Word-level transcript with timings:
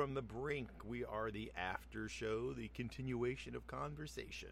from 0.00 0.14
the 0.14 0.22
Brink. 0.22 0.70
We 0.88 1.04
are 1.04 1.30
the 1.30 1.52
after 1.54 2.08
show, 2.08 2.54
the 2.54 2.68
continuation 2.68 3.54
of 3.54 3.66
conversation 3.66 4.48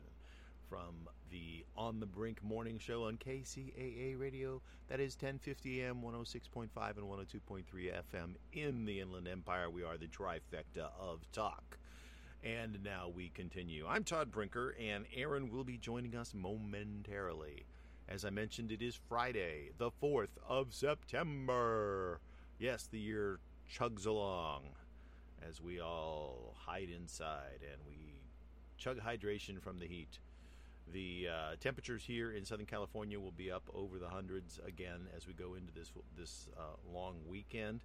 from 0.69 1.09
the 1.31 1.65
On 1.77 2.01
the 2.01 2.07
Brink 2.07 2.43
morning 2.43 2.79
show 2.79 3.05
on 3.05 3.17
KCAA 3.17 4.19
radio. 4.19 4.61
That 4.89 5.01
is 5.01 5.15
1050 5.15 5.83
AM, 5.83 6.03
106.5 6.03 6.69
and 6.97 7.07
102.3 7.07 7.65
FM 8.13 8.35
in 8.53 8.85
the 8.85 9.01
Inland 9.01 9.29
Empire. 9.29 9.71
We 9.71 9.85
are 9.85 9.97
the 9.97 10.07
trifecta 10.07 10.91
of 10.99 11.21
talk. 11.33 11.79
And 12.45 12.83
now 12.85 13.11
we 13.15 13.31
continue. 13.31 13.87
I'm 13.89 14.05
Todd 14.05 14.31
Brinker, 14.31 14.75
and 14.81 15.07
Aaron 15.15 15.51
will 15.51 15.65
be 15.65 15.77
joining 15.77 16.15
us 16.15 16.35
momentarily. 16.35 17.65
As 18.09 18.25
I 18.25 18.31
mentioned, 18.31 18.71
it 18.71 18.83
is 18.83 18.99
Friday, 19.09 19.71
the 19.79 19.91
4th 20.03 20.37
of 20.49 20.73
September. 20.73 22.21
Yes, 22.59 22.89
the 22.91 22.99
year 22.99 23.41
chugs 23.71 24.07
along 24.07 24.63
as 25.47 25.61
we 25.61 25.81
all 25.81 26.55
hide 26.57 26.89
inside 26.91 27.61
and 27.63 27.81
we 27.87 28.23
chug 28.77 28.99
hydration 29.01 29.61
from 29.61 29.79
the 29.79 29.87
heat. 29.87 30.19
The 30.93 31.29
uh, 31.29 31.57
temperatures 31.61 32.03
here 32.05 32.33
in 32.33 32.45
Southern 32.45 32.67
California 32.67 33.21
will 33.21 33.33
be 33.33 33.51
up 33.51 33.69
over 33.75 33.99
the 33.99 34.09
hundreds 34.09 34.59
again 34.67 35.09
as 35.17 35.27
we 35.27 35.35
go 35.35 35.55
into 35.55 35.73
this 35.73 35.93
this 36.17 36.49
uh, 36.59 36.63
long 36.93 37.17
weekend, 37.29 37.81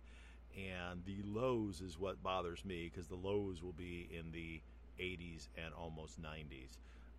and 0.55 1.03
the 1.05 1.17
lows 1.25 1.81
is 1.81 1.99
what 1.99 2.21
bothers 2.23 2.63
me 2.63 2.89
because 2.89 3.07
the 3.07 3.15
lows 3.15 3.61
will 3.61 3.73
be 3.73 4.07
in 4.11 4.31
the 4.31 4.61
80s 4.99 5.47
and 5.57 5.73
almost 5.73 6.21
90s, 6.21 6.77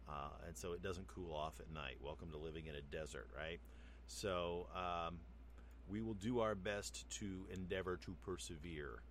uh, 0.08 0.30
and 0.46 0.56
so 0.56 0.72
it 0.72 0.82
doesn't 0.82 1.06
cool 1.06 1.34
off 1.34 1.60
at 1.60 1.70
night. 1.74 1.96
Welcome 2.02 2.30
to 2.30 2.38
living 2.38 2.66
in 2.66 2.76
a 2.76 2.80
desert, 2.80 3.28
right? 3.36 3.60
So 4.06 4.66
um, 4.74 5.18
we 5.90 6.00
will 6.00 6.14
do 6.14 6.40
our 6.40 6.54
best 6.54 7.08
to 7.18 7.46
endeavor 7.52 7.98
to 7.98 8.14
persevere, 8.24 9.02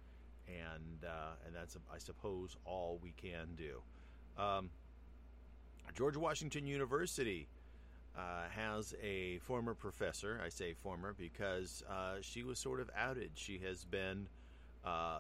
and 0.48 1.06
uh, 1.06 1.36
and 1.46 1.56
that's 1.56 1.78
I 1.94 2.00
suppose 2.00 2.58
all 2.66 3.00
we 3.04 3.12
can 3.12 3.50
do. 3.56 3.82
Um, 4.42 4.70
George 5.96 6.18
Washington 6.18 6.66
University 6.66 7.48
uh, 8.18 8.44
has 8.50 8.94
a 9.02 9.38
former 9.40 9.74
professor. 9.74 10.40
I 10.44 10.50
say 10.50 10.74
former 10.74 11.14
because 11.18 11.84
uh, 11.90 12.16
she 12.22 12.44
was 12.44 12.60
sort 12.60 12.80
of 12.80 12.90
outed. 12.96 13.32
She 13.36 13.60
has 13.60 13.84
been 13.86 14.28
uh, 14.86 15.20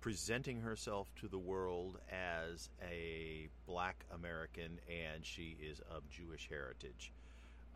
presenting 0.00 0.60
herself 0.60 1.10
to 1.20 1.28
the 1.28 1.38
world 1.38 1.98
as 2.10 2.68
a 2.82 3.48
black 3.66 4.04
American, 4.14 4.78
and 4.88 5.24
she 5.24 5.56
is 5.62 5.80
of 5.90 6.08
Jewish 6.10 6.48
heritage. 6.48 7.12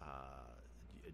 Uh, 0.01 0.05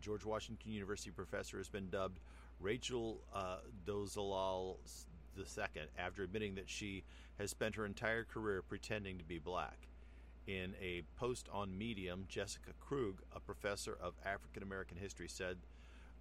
George 0.00 0.24
Washington 0.24 0.72
University 0.72 1.10
professor 1.10 1.56
has 1.58 1.68
been 1.68 1.88
dubbed 1.88 2.18
Rachel 2.60 3.20
uh, 3.32 3.58
Dolezal 3.86 4.76
II 5.38 5.82
after 5.98 6.22
admitting 6.22 6.54
that 6.54 6.68
she 6.68 7.04
has 7.38 7.50
spent 7.50 7.74
her 7.74 7.86
entire 7.86 8.24
career 8.24 8.62
pretending 8.62 9.18
to 9.18 9.24
be 9.24 9.38
black. 9.38 9.88
In 10.46 10.74
a 10.80 11.02
post 11.16 11.48
on 11.52 11.76
Medium, 11.76 12.26
Jessica 12.28 12.72
Krug, 12.78 13.22
a 13.34 13.40
professor 13.40 13.96
of 14.00 14.14
African 14.24 14.62
American 14.62 14.98
history, 14.98 15.28
said 15.28 15.56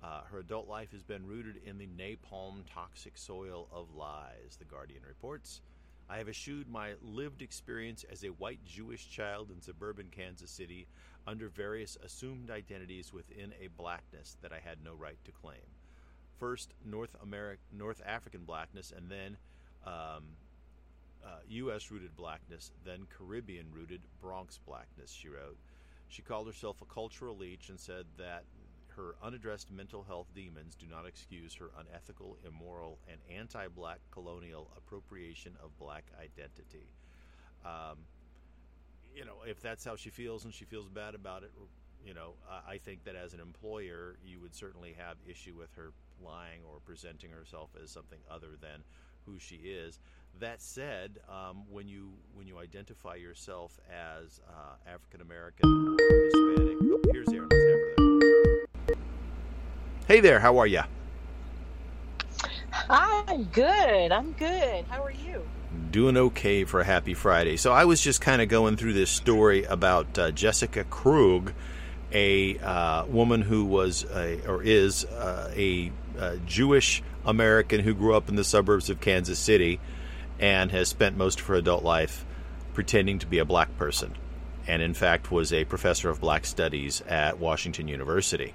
uh, 0.02 0.22
her 0.32 0.40
adult 0.40 0.68
life 0.68 0.92
has 0.92 1.04
been 1.04 1.26
rooted 1.26 1.62
in 1.66 1.78
the 1.78 1.88
napalm 1.88 2.64
toxic 2.72 3.18
soil 3.18 3.68
of 3.72 3.94
lies, 3.96 4.58
The 4.58 4.66
Guardian 4.66 5.04
reports. 5.08 5.62
I 6.10 6.18
have 6.18 6.28
eschewed 6.28 6.70
my 6.70 6.94
lived 7.02 7.42
experience 7.42 8.06
as 8.12 8.24
a 8.24 8.28
white 8.28 8.64
Jewish 8.66 9.10
child 9.10 9.52
in 9.52 9.62
suburban 9.62 10.08
Kansas 10.12 10.52
City 10.52 10.88
under 11.26 11.48
various 11.48 11.98
assumed 12.04 12.52
identities 12.52 13.14
within 13.14 13.54
a 13.62 13.68
blackness 13.78 14.38
that 14.42 14.52
I 14.52 14.60
had 14.60 14.84
no 14.84 14.94
right 14.94 15.18
to 15.24 15.32
claim. 15.32 15.62
First, 16.40 16.74
North 16.86 17.16
American, 17.22 17.64
North 17.78 18.02
African 18.06 18.44
blackness, 18.44 18.94
and 18.96 19.10
then 19.10 19.38
um, 19.86 20.24
uh, 21.24 21.40
U.S. 21.48 21.92
rooted 21.92 22.16
blackness, 22.16 22.72
then 22.86 23.08
Caribbean 23.18 23.68
rooted 23.72 24.02
Bronx 24.22 24.60
blackness, 24.66 25.12
she 25.12 25.30
wrote. 25.30 25.58
She 26.08 26.22
called 26.22 26.48
herself 26.48 26.82
a 26.82 26.86
cultural 26.86 27.38
leech 27.38 27.70
and 27.70 27.80
said 27.80 28.06
that 28.18 28.44
her 28.96 29.16
unaddressed 29.24 29.72
mental 29.72 30.04
health 30.04 30.28
demons 30.36 30.76
do 30.76 30.86
not 30.88 31.06
excuse 31.08 31.56
her 31.56 31.72
unethical, 31.80 32.38
immoral, 32.46 33.00
and 33.10 33.20
anti 33.36 33.68
black 33.68 34.00
colonial 34.12 34.70
appropriation 34.78 35.54
of 35.64 35.78
black 35.80 36.04
identity. 36.20 36.88
Um, 37.66 37.98
you 39.16 39.26
know, 39.26 39.38
if 39.48 39.62
that's 39.62 39.84
how 39.86 39.96
she 39.96 40.10
feels 40.10 40.46
and 40.46 40.54
she 40.54 40.66
feels 40.66 40.88
bad 40.90 41.16
about 41.16 41.44
it, 41.44 41.52
you 42.06 42.14
know, 42.14 42.34
I 42.68 42.78
think 42.78 43.06
that 43.06 43.16
as 43.16 43.34
an 43.34 43.40
employer, 43.40 44.18
you 44.26 44.40
would 44.42 44.54
certainly 44.54 44.96
have 44.98 45.18
issue 45.28 45.56
with 45.58 45.74
her 45.76 45.92
lying 46.24 46.62
or 46.72 46.80
presenting 46.86 47.32
herself 47.32 47.70
as 47.82 47.92
something 47.92 48.20
other 48.30 48.56
than 48.62 48.84
who 49.26 49.40
she 49.40 49.56
is. 49.56 50.00
That 50.40 50.62
said, 50.62 51.20
um, 51.30 51.64
when 51.70 51.88
you 51.88 52.10
when 52.34 52.48
you 52.48 52.58
identify 52.58 53.16
yourself 53.16 53.80
as 53.92 54.42
uh, 54.50 54.92
African 54.92 55.22
American 55.22 55.98
Hispanic, 56.00 56.78
oh, 56.82 57.02
here's 57.12 57.30
Aaron. 57.30 57.50
Let's 57.52 57.64
have 57.64 57.80
her. 58.90 58.96
Hey 60.08 60.20
there, 60.20 60.40
how 60.40 60.58
are 60.58 60.68
you? 60.68 60.82
I'm 62.90 63.46
good. 63.46 64.12
I'm 64.12 64.34
good. 64.34 64.86
How 64.90 65.04
are 65.04 65.12
you? 65.12 65.48
Doing 65.92 66.18
okay 66.18 66.66
for 66.66 66.82
a 66.82 66.84
happy 66.84 67.14
Friday. 67.14 67.58
So 67.58 67.72
I 67.72 67.86
was 67.86 68.02
just 68.02 68.20
kind 68.20 68.42
of 68.42 68.50
going 68.50 68.78
through 68.78 68.94
this 68.94 69.10
story 69.10 69.64
about 69.64 70.18
uh, 70.18 70.32
Jessica 70.32 70.84
Krug, 70.84 71.54
a 72.12 72.58
uh, 72.60 73.06
woman 73.06 73.42
who 73.42 73.66
was 73.66 74.04
a, 74.06 74.46
or 74.48 74.62
is 74.64 75.06
uh, 75.06 75.52
a, 75.56 75.92
a 76.18 76.38
Jewish 76.46 77.02
American 77.26 77.80
who 77.82 77.94
grew 77.94 78.16
up 78.16 78.30
in 78.30 78.36
the 78.36 78.44
suburbs 78.44 78.90
of 78.90 79.00
Kansas 79.00 79.40
City 79.40 79.80
and 80.40 80.72
has 80.72 80.90
spent 80.90 81.18
most 81.18 81.40
of 81.40 81.46
her 81.48 81.56
adult 81.56 81.84
life 81.84 82.26
pretending 82.74 83.20
to 83.20 83.28
be 83.28 83.40
a 83.40 83.46
black 83.46 83.76
person, 83.78 84.16
and 84.68 84.82
in 84.82 84.94
fact 84.94 85.32
was 85.32 85.54
a 85.54 85.64
professor 85.66 86.10
of 86.10 86.20
black 86.20 86.46
studies 86.46 87.02
at 87.08 87.40
Washington 87.40 87.88
University. 87.88 88.54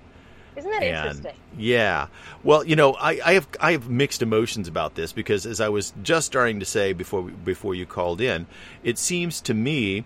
Isn't 0.56 0.70
that 0.72 0.82
And 0.82 1.06
interesting? 1.06 1.40
yeah, 1.56 2.08
well, 2.42 2.64
you 2.64 2.74
know, 2.74 2.94
I, 2.94 3.20
I 3.24 3.32
have 3.34 3.48
I 3.60 3.72
have 3.72 3.88
mixed 3.88 4.22
emotions 4.22 4.66
about 4.66 4.96
this 4.96 5.12
because 5.12 5.46
as 5.46 5.60
I 5.60 5.68
was 5.68 5.92
just 6.02 6.26
starting 6.26 6.58
to 6.58 6.66
say 6.66 6.92
before 6.92 7.22
before 7.22 7.76
you 7.76 7.86
called 7.86 8.20
in, 8.20 8.46
it 8.82 8.98
seems 8.98 9.40
to 9.42 9.54
me 9.54 10.04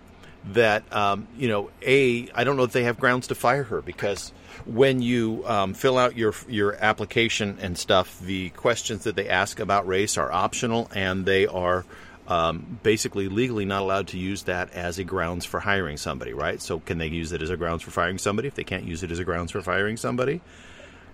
that 0.51 0.91
um, 0.93 1.27
you 1.37 1.47
know, 1.47 1.69
a 1.81 2.29
I 2.33 2.43
don't 2.43 2.57
know 2.57 2.63
if 2.63 2.73
they 2.73 2.83
have 2.83 2.99
grounds 2.99 3.27
to 3.27 3.35
fire 3.35 3.63
her 3.63 3.81
because 3.81 4.31
when 4.65 5.01
you 5.01 5.43
um, 5.45 5.73
fill 5.73 5.97
out 5.97 6.17
your 6.17 6.33
your 6.47 6.75
application 6.75 7.57
and 7.61 7.77
stuff, 7.77 8.19
the 8.19 8.49
questions 8.49 9.05
that 9.05 9.15
they 9.15 9.29
ask 9.29 9.59
about 9.59 9.87
race 9.87 10.17
are 10.17 10.31
optional 10.31 10.89
and 10.93 11.25
they 11.25 11.47
are 11.47 11.85
um, 12.27 12.79
basically 12.83 13.27
legally 13.27 13.65
not 13.65 13.81
allowed 13.81 14.07
to 14.09 14.17
use 14.17 14.43
that 14.43 14.71
as 14.73 14.97
a 14.97 15.03
grounds 15.03 15.45
for 15.45 15.59
hiring 15.59 15.97
somebody, 15.97 16.33
right? 16.33 16.61
So 16.61 16.79
can 16.79 16.97
they 16.97 17.07
use 17.07 17.31
it 17.31 17.41
as 17.41 17.49
a 17.49 17.57
grounds 17.57 17.83
for 17.83 17.91
firing 17.91 18.17
somebody 18.17 18.47
if 18.47 18.55
they 18.55 18.63
can't 18.63 18.85
use 18.85 19.03
it 19.03 19.11
as 19.11 19.19
a 19.19 19.25
grounds 19.25 19.51
for 19.51 19.61
firing 19.61 19.97
somebody? 19.97 20.41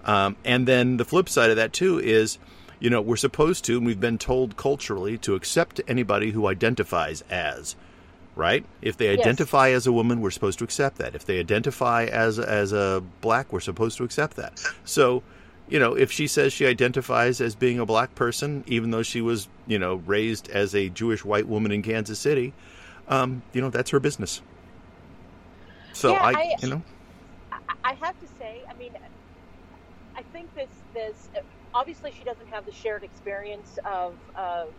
Um, 0.05 0.37
and 0.45 0.67
then 0.67 0.97
the 0.97 1.05
flip 1.05 1.27
side 1.27 1.49
of 1.49 1.55
that 1.57 1.73
too 1.73 1.99
is, 1.99 2.37
you 2.79 2.89
know, 2.89 3.01
we're 3.01 3.17
supposed 3.17 3.65
to, 3.65 3.77
and 3.77 3.85
we've 3.85 3.99
been 3.99 4.17
told 4.17 4.55
culturally 4.55 5.17
to 5.19 5.35
accept 5.35 5.81
anybody 5.87 6.31
who 6.31 6.47
identifies 6.47 7.23
as, 7.29 7.75
right? 8.39 8.65
If 8.81 8.97
they 8.97 9.07
Yes. 9.07 9.19
identify 9.19 9.69
as 9.71 9.85
a 9.85 9.91
woman, 9.91 10.21
we're 10.21 10.31
supposed 10.31 10.57
to 10.59 10.63
accept 10.65 10.97
that. 10.97 11.13
If 11.13 11.25
they 11.25 11.39
identify 11.39 12.05
as 12.05 12.39
as 12.39 12.71
a 12.71 13.03
black, 13.21 13.51
we're 13.53 13.59
supposed 13.59 13.97
to 13.97 14.03
accept 14.05 14.37
that. 14.37 14.59
So, 14.85 15.21
you 15.67 15.77
know, 15.77 15.93
if 15.93 16.11
she 16.11 16.25
says 16.25 16.53
she 16.53 16.65
identifies 16.65 17.41
as 17.41 17.53
being 17.53 17.79
a 17.79 17.85
black 17.85 18.15
person, 18.15 18.63
even 18.65 18.91
though 18.91 19.03
she 19.03 19.21
was, 19.21 19.49
you 19.67 19.77
know, 19.77 19.95
raised 20.07 20.49
as 20.49 20.73
a 20.73 20.89
Jewish 20.89 21.23
white 21.25 21.47
woman 21.47 21.71
in 21.71 21.83
Kansas 21.83 22.17
City, 22.17 22.53
um, 23.09 23.41
you 23.53 23.61
know, 23.61 23.69
that's 23.69 23.91
her 23.91 23.99
business. 23.99 24.41
So 25.93 26.13
Yeah, 26.13 26.19
I, 26.23 26.31
I- 26.31 26.55
you 26.61 26.69
know, 26.69 26.81
I, 27.83 27.93
have 27.93 28.17
to 28.21 28.27
say, 28.39 28.61
I 28.69 28.73
mean, 28.75 28.93
I 30.15 30.21
think 30.31 30.53
this 30.55 30.69
this 30.93 31.29
obviously 31.73 32.11
she 32.17 32.23
doesn't 32.23 32.47
have 32.47 32.65
the 32.65 32.71
shared 32.71 33.03
experience 33.03 33.77
of 33.85 34.15
of 34.35 34.69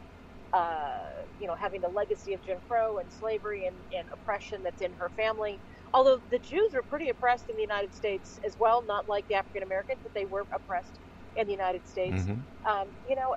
uh, 0.52 1.05
you 1.38 1.47
know 1.49 1.55
having 1.56 1.81
the 1.81 1.88
legacy 1.88 2.35
of 2.35 2.43
Jim 2.43 2.58
Crow 2.67 2.99
and 2.99 3.12
slavery 3.12 3.67
and, 3.67 3.76
and 3.99 4.08
oppression 4.12 4.62
that's 4.62 4.82
in 4.82 4.93
her 4.94 5.11
family. 5.17 5.61
Although 5.94 6.20
the 6.31 6.38
Jews 6.38 6.73
were 6.75 6.82
pretty 6.82 7.08
oppressed 7.11 7.49
in 7.50 7.56
the 7.56 7.62
United 7.62 7.94
States 7.94 8.38
as 8.47 8.56
well, 8.58 8.85
not 8.87 9.08
like 9.08 9.26
the 9.29 9.35
African 9.37 9.62
Americans, 9.62 10.00
but 10.02 10.12
they 10.14 10.26
were 10.26 10.47
oppressed 10.55 11.00
in 11.37 11.47
the 11.47 11.52
United 11.52 11.87
States. 11.87 12.29
mhm. 12.29 12.47
um, 12.69 12.94
you 13.08 13.17
know, 13.17 13.35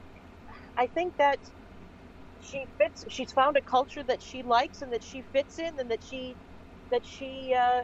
I 0.78 0.88
think 0.88 1.16
that 1.18 1.40
she 2.40 2.68
fits. 2.78 3.04
She's 3.10 3.32
found 3.32 3.58
a 3.58 3.62
culture 3.62 4.04
that 4.06 4.22
she 4.22 4.44
likes 4.44 4.82
and 4.82 4.94
that 4.94 5.04
she 5.04 5.22
fits 5.22 5.60
in, 5.60 5.80
and 5.80 5.90
that 5.92 6.04
she 6.04 6.38
that 6.92 7.06
she 7.06 7.56
uh, 7.58 7.84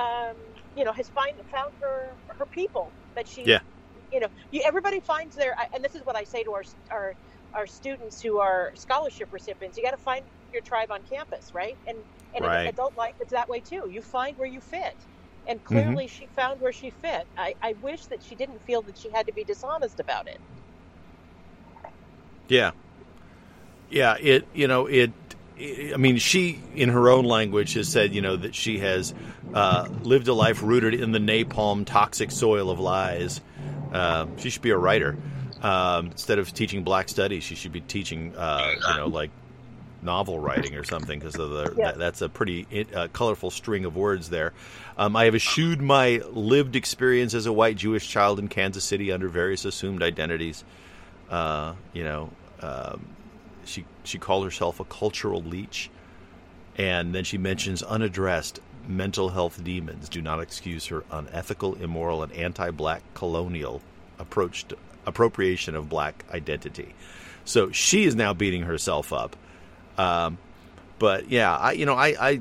um, 0.00 0.36
you 0.74 0.84
know 0.84 0.92
has 0.92 1.10
find 1.10 1.32
found 1.50 1.74
her 1.80 2.16
her 2.38 2.46
people 2.46 2.94
that 3.16 3.28
she 3.28 3.44
Yeah. 3.44 3.60
You 4.12 4.20
know, 4.20 4.28
you, 4.50 4.62
everybody 4.66 5.00
finds 5.00 5.36
their, 5.36 5.54
and 5.74 5.84
this 5.84 5.94
is 5.94 6.02
what 6.04 6.16
I 6.16 6.24
say 6.24 6.44
to 6.44 6.52
our 6.52 6.62
our 6.92 7.16
our 7.54 7.66
students 7.66 8.20
who 8.22 8.38
are 8.38 8.72
scholarship 8.74 9.28
recipients. 9.32 9.76
You 9.76 9.84
got 9.84 9.92
to 9.92 9.98
find 9.98 10.22
your 10.52 10.62
tribe 10.62 10.90
on 10.90 11.00
campus, 11.04 11.50
right? 11.54 11.78
And 11.86 11.98
and 12.34 12.44
Right. 12.44 12.64
in 12.64 12.68
adult 12.68 12.96
life, 12.96 13.14
it's 13.20 13.32
that 13.32 13.48
way 13.48 13.60
too. 13.60 13.84
You 13.88 14.02
find 14.02 14.36
where 14.36 14.48
you 14.48 14.60
fit. 14.60 15.06
And 15.48 15.62
Mm-hmm. 15.70 15.94
clearly, 15.94 16.08
she 16.08 16.28
found 16.36 16.60
where 16.60 16.72
she 16.72 16.90
fit. 16.90 17.26
I, 17.36 17.54
I 17.62 17.74
wish 17.80 18.06
that 18.06 18.22
she 18.22 18.36
didn't 18.36 18.62
feel 18.62 18.82
that 18.82 18.98
she 18.98 19.10
had 19.10 19.26
to 19.28 19.32
be 19.32 19.44
dishonest 19.44 20.00
about 20.00 20.28
it. 20.28 20.40
Yeah. 22.48 22.72
Yeah, 23.90 24.16
it 24.20 24.46
you 24.54 24.68
know, 24.68 24.86
it 24.86 25.12
I 25.92 25.96
mean, 25.96 26.18
she, 26.18 26.60
in 26.74 26.90
her 26.90 27.08
own 27.10 27.24
language, 27.24 27.74
has 27.74 27.88
said, 27.88 28.14
you 28.14 28.20
know, 28.22 28.36
that 28.36 28.54
she 28.54 28.78
has 28.78 29.14
uh, 29.54 29.88
lived 30.02 30.28
a 30.28 30.34
life 30.34 30.62
rooted 30.62 30.94
in 30.94 31.12
the 31.12 31.18
napalm 31.18 31.84
toxic 31.84 32.30
soil 32.30 32.70
of 32.70 32.78
lies. 32.78 33.40
Uh, 33.92 34.26
she 34.36 34.50
should 34.50 34.62
be 34.62 34.70
a 34.70 34.76
writer. 34.76 35.16
Um, 35.62 36.06
instead 36.06 36.38
of 36.38 36.52
teaching 36.52 36.84
black 36.84 37.08
studies, 37.08 37.42
she 37.44 37.54
should 37.54 37.72
be 37.72 37.80
teaching, 37.80 38.34
uh, 38.36 38.74
you 38.90 38.96
know, 38.96 39.08
like 39.08 39.30
novel 40.02 40.38
writing 40.38 40.76
or 40.76 40.84
something, 40.84 41.18
because 41.18 41.34
the, 41.34 41.74
Yeah. 41.76 41.86
that, 41.86 41.98
that's 41.98 42.22
a 42.22 42.28
pretty 42.28 42.86
uh, 42.94 43.08
colorful 43.12 43.50
string 43.50 43.84
of 43.84 43.96
words 43.96 44.30
there. 44.30 44.52
Um, 44.96 45.16
I 45.16 45.24
have 45.24 45.34
eschewed 45.34 45.80
my 45.80 46.22
lived 46.30 46.76
experience 46.76 47.34
as 47.34 47.46
a 47.46 47.52
white 47.52 47.76
Jewish 47.76 48.08
child 48.08 48.38
in 48.38 48.48
Kansas 48.48 48.84
City 48.84 49.10
under 49.10 49.28
various 49.28 49.64
assumed 49.64 50.02
identities. 50.02 50.64
Uh, 51.28 51.74
you 51.92 52.04
know, 52.04 52.30
um, 52.62 53.04
she 53.64 53.84
she 54.04 54.18
called 54.18 54.44
herself 54.44 54.80
a 54.80 54.84
cultural 54.84 55.42
leech, 55.42 55.90
and 56.76 57.14
then 57.14 57.24
she 57.24 57.36
mentions 57.36 57.82
unaddressed 57.82 58.60
mental 58.86 59.28
health 59.28 59.62
demons 59.62 60.08
do 60.08 60.22
not 60.22 60.40
excuse 60.40 60.86
her 60.86 61.04
unethical, 61.10 61.74
immoral, 61.74 62.22
and 62.22 62.32
anti-black 62.32 63.02
colonial 63.12 63.82
approach 64.18 64.66
to 64.66 64.76
appropriation 65.08 65.74
of 65.74 65.88
black 65.88 66.24
identity. 66.32 66.94
So 67.44 67.72
she 67.72 68.04
is 68.04 68.14
now 68.14 68.34
beating 68.34 68.62
herself 68.62 69.12
up. 69.12 69.34
Um, 69.96 70.38
but 70.98 71.30
yeah, 71.30 71.56
I 71.56 71.72
you 71.72 71.86
know 71.86 71.94
I, 71.94 72.14
I 72.20 72.40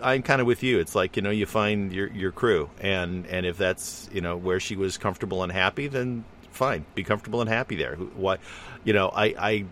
I'm 0.00 0.22
kind 0.22 0.40
of 0.40 0.46
with 0.46 0.62
you. 0.62 0.78
It's 0.78 0.94
like 0.94 1.16
you 1.16 1.22
know 1.22 1.30
you 1.30 1.46
find 1.46 1.92
your 1.92 2.08
your 2.08 2.32
crew, 2.32 2.70
and 2.80 3.26
and 3.26 3.46
if 3.46 3.58
that's 3.58 4.08
you 4.12 4.20
know 4.20 4.36
where 4.36 4.60
she 4.60 4.76
was 4.76 4.98
comfortable 4.98 5.42
and 5.42 5.52
happy, 5.52 5.88
then 5.88 6.24
fine, 6.50 6.84
be 6.94 7.04
comfortable 7.04 7.40
and 7.40 7.50
happy 7.50 7.76
there. 7.76 7.96
Why, 7.96 8.38
you 8.84 8.92
know, 8.92 9.08
I 9.08 9.24
I 9.38 9.64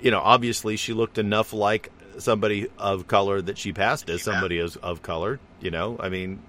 you 0.00 0.10
know 0.10 0.20
obviously 0.20 0.76
she 0.76 0.92
looked 0.92 1.18
enough 1.18 1.52
like 1.52 1.90
somebody 2.18 2.68
of 2.78 3.06
color 3.06 3.40
that 3.42 3.58
she 3.58 3.72
passed 3.72 4.08
as 4.10 4.22
somebody 4.22 4.58
as 4.58 4.76
of 4.76 5.02
color. 5.02 5.40
You 5.60 5.70
know, 5.70 5.96
I 5.98 6.08
mean, 6.08 6.42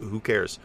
who 0.00 0.20
cares? 0.20 0.58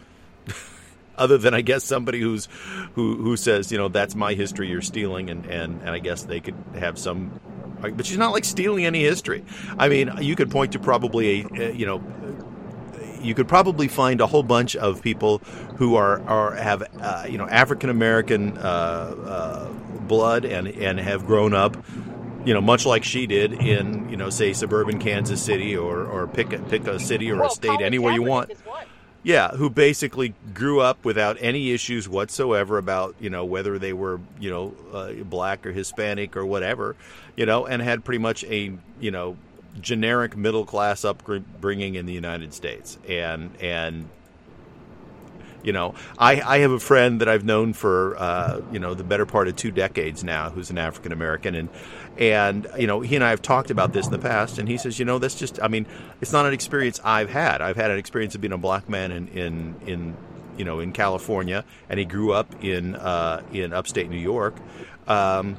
Other 1.22 1.38
than 1.38 1.54
I 1.54 1.62
guess 1.62 1.84
somebody 1.84 2.20
who's 2.20 2.48
who 2.96 3.16
who 3.16 3.38
says 3.38 3.72
you 3.72 3.78
know 3.78 3.88
that's 3.88 4.16
my 4.16 4.34
history 4.34 4.70
you're 4.70 4.82
stealing 4.82 5.30
and 5.30 5.46
and 5.46 5.82
and 5.82 5.90
I 5.90 6.00
guess 6.00 6.24
they 6.24 6.40
could 6.40 6.56
have 6.78 6.98
some 6.98 7.40
but 7.82 8.06
she's 8.06 8.18
not 8.18 8.32
like 8.32 8.46
stealing 8.46 8.86
any 8.86 9.02
history. 9.02 9.44
I 9.78 9.90
mean, 9.90 10.12
you 10.22 10.36
could 10.36 10.52
point 10.52 10.74
to 10.74 10.80
probably 10.80 11.42
a, 11.42 11.48
a 11.54 11.72
you 11.74 11.86
know 11.86 12.04
you 13.22 13.34
could 13.34 13.48
probably 13.48 13.88
find 13.88 14.22
a 14.22 14.28
whole 14.28 14.44
bunch 14.44 14.76
of 14.76 15.02
people 15.02 15.40
who 15.78 15.96
are, 15.96 16.22
are 16.28 16.56
have 16.56 16.84
uh, 17.00 17.26
you 17.30 17.38
know 17.38 17.48
African 17.48 17.90
American 17.90 18.58
uh, 18.58 18.62
uh, 18.62 19.70
blood 20.08 20.46
and 20.46 20.68
and 20.68 21.00
have 21.00 21.26
grown 21.26 21.54
up, 21.54 21.78
you 22.46 22.54
know, 22.54 22.62
much 22.62 22.86
like 22.86 23.04
she 23.04 23.28
did 23.28 23.54
in 23.54 24.10
you 24.10 24.18
know 24.18 24.30
say 24.30 24.54
suburban 24.54 25.00
Kansas 25.00 25.42
City 25.42 25.76
or 25.76 26.04
or 26.06 26.28
pick 26.28 26.54
a, 26.54 26.60
pick 26.60 26.88
a 26.88 27.00
city 27.00 27.32
or 27.32 27.38
well, 27.38 27.48
a 27.48 27.52
state 27.52 27.70
Colin 27.70 27.84
anywhere 27.84 28.14
you 28.14 28.24
want. 28.24 28.52
Yeah, 29.24 29.50
who 29.50 29.70
basically 29.70 30.34
grew 30.54 30.80
up 30.80 31.06
without 31.06 31.38
any 31.40 31.72
issues 31.72 32.10
whatsoever 32.10 32.80
about 32.80 33.16
you 33.20 33.30
know 33.30 33.46
whether 33.46 33.78
they 33.78 33.94
were 33.94 34.20
you 34.40 34.50
know 34.50 34.74
uh, 34.92 35.12
black 35.24 35.66
or 35.66 35.72
Hispanic 35.72 36.36
or 36.36 36.46
whatever, 36.46 36.96
you 37.38 37.46
know, 37.46 37.68
and 37.68 37.82
had 37.82 38.04
pretty 38.04 38.18
much 38.18 38.44
a 38.46 38.74
you 39.00 39.12
know 39.12 39.38
generic 39.80 40.36
middle 40.36 40.66
class 40.66 41.06
upbringing 41.06 41.96
in 41.96 42.08
the 42.08 42.14
United 42.14 42.54
States, 42.54 42.98
and 43.08 43.52
and 43.62 44.10
you 45.64 45.74
know 45.74 45.96
I 46.18 46.42
I 46.42 46.58
have 46.60 46.72
a 46.72 46.80
friend 46.80 47.22
that 47.22 47.30
I've 47.30 47.46
known 47.46 47.74
for 47.74 48.16
uh, 48.18 48.62
you 48.72 48.80
know 48.80 48.94
the 48.94 49.04
better 49.04 49.26
part 49.26 49.48
of 49.48 49.56
two 49.56 49.72
decades 49.72 50.24
now, 50.24 50.50
who's 50.50 50.70
an 50.70 50.78
African 50.78 51.12
American, 51.12 51.56
and 51.56 51.70
and 52.18 52.68
you 52.78 52.88
know 52.88 53.02
he 53.02 53.16
and 53.16 53.24
I 53.24 53.30
have 53.30 53.42
talked 53.42 53.72
about 53.72 53.94
this 53.94 54.06
in 54.06 54.12
the 54.12 54.20
past, 54.20 54.58
and 54.58 54.68
he 54.68 54.78
says 54.78 55.00
you 55.00 55.06
know 55.06 55.20
that's 55.20 55.36
just 55.36 55.62
I 55.62 55.68
mean 55.68 55.86
it's 56.22 56.32
not 56.32 56.46
an 56.46 56.54
experience 56.54 57.00
I've 57.04 57.30
had. 57.30 57.62
I've 57.62 57.78
had 57.78 57.92
an 57.92 57.98
experience 57.98 58.36
of 58.36 58.42
being 58.42 58.54
a 58.54 58.58
black 58.58 58.90
man 58.90 59.12
in 59.12 59.28
in 59.30 59.76
in 59.86 60.18
you 60.58 60.66
know 60.66 60.80
in 60.80 60.92
California, 60.92 61.66
and 61.90 62.00
he 62.00 62.06
grew 62.06 62.34
up 62.34 62.64
in 62.64 62.96
uh, 62.96 63.42
in 63.52 63.74
upstate 63.74 64.10
New 64.10 64.18
York. 64.18 64.56
Um, 65.08 65.58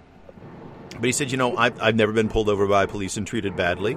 but 0.94 1.04
he 1.04 1.12
said, 1.12 1.30
you 1.30 1.36
know, 1.36 1.56
I've, 1.56 1.80
I've 1.80 1.96
never 1.96 2.12
been 2.12 2.28
pulled 2.28 2.48
over 2.48 2.66
by 2.66 2.86
police 2.86 3.16
and 3.16 3.26
treated 3.26 3.56
badly. 3.56 3.96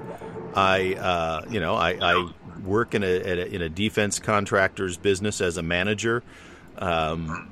I, 0.55 0.93
uh, 0.93 1.45
you 1.49 1.59
know, 1.59 1.75
I, 1.75 1.97
I 2.01 2.31
work 2.65 2.95
in 2.95 3.03
a, 3.03 3.15
at 3.15 3.37
a 3.37 3.55
in 3.55 3.61
a 3.61 3.69
defense 3.69 4.19
contractor's 4.19 4.97
business 4.97 5.41
as 5.41 5.57
a 5.57 5.63
manager. 5.63 6.23
Um, 6.77 7.51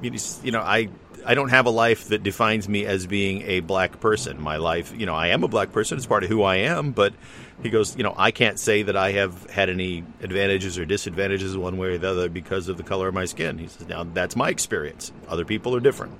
you 0.00 0.12
you 0.42 0.52
know, 0.52 0.60
I 0.60 0.88
I 1.26 1.34
don't 1.34 1.50
have 1.50 1.66
a 1.66 1.70
life 1.70 2.08
that 2.08 2.22
defines 2.22 2.68
me 2.68 2.86
as 2.86 3.06
being 3.06 3.42
a 3.42 3.60
black 3.60 4.00
person. 4.00 4.40
My 4.40 4.56
life, 4.56 4.92
you 4.96 5.06
know, 5.06 5.14
I 5.14 5.28
am 5.28 5.44
a 5.44 5.48
black 5.48 5.72
person; 5.72 5.96
it's 5.96 6.06
part 6.06 6.24
of 6.24 6.30
who 6.30 6.42
I 6.42 6.56
am. 6.56 6.92
But 6.92 7.14
he 7.62 7.70
goes, 7.70 7.96
you 7.96 8.02
know, 8.02 8.14
I 8.16 8.30
can't 8.30 8.58
say 8.58 8.82
that 8.82 8.96
I 8.96 9.12
have 9.12 9.48
had 9.50 9.68
any 9.68 10.04
advantages 10.22 10.78
or 10.78 10.84
disadvantages 10.84 11.56
one 11.56 11.76
way 11.76 11.88
or 11.88 11.98
the 11.98 12.10
other 12.10 12.28
because 12.28 12.68
of 12.68 12.76
the 12.76 12.82
color 12.82 13.08
of 13.08 13.14
my 13.14 13.26
skin. 13.26 13.58
He 13.58 13.66
says, 13.66 13.86
now 13.86 14.04
that's 14.04 14.36
my 14.36 14.48
experience. 14.48 15.12
Other 15.28 15.44
people 15.44 15.76
are 15.76 15.80
different. 15.80 16.14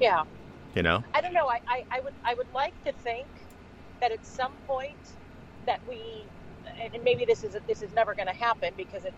Yeah. 0.00 0.24
You 0.74 0.82
know. 0.82 1.02
I 1.14 1.20
don't 1.20 1.32
know. 1.32 1.48
I, 1.48 1.60
I, 1.66 1.84
I 1.90 2.00
would 2.00 2.14
I 2.24 2.34
would 2.34 2.52
like 2.54 2.74
to 2.84 2.92
think 2.92 3.26
that 4.00 4.12
at 4.12 4.24
some 4.24 4.52
point 4.66 4.96
that 5.66 5.80
we 5.86 6.28
and 6.94 7.02
maybe 7.04 7.24
this 7.26 7.44
is 7.44 7.56
this 7.66 7.82
is 7.82 7.92
never 7.92 8.14
going 8.14 8.28
to 8.28 8.34
happen 8.34 8.70
because 8.76 9.04
it 9.04 9.14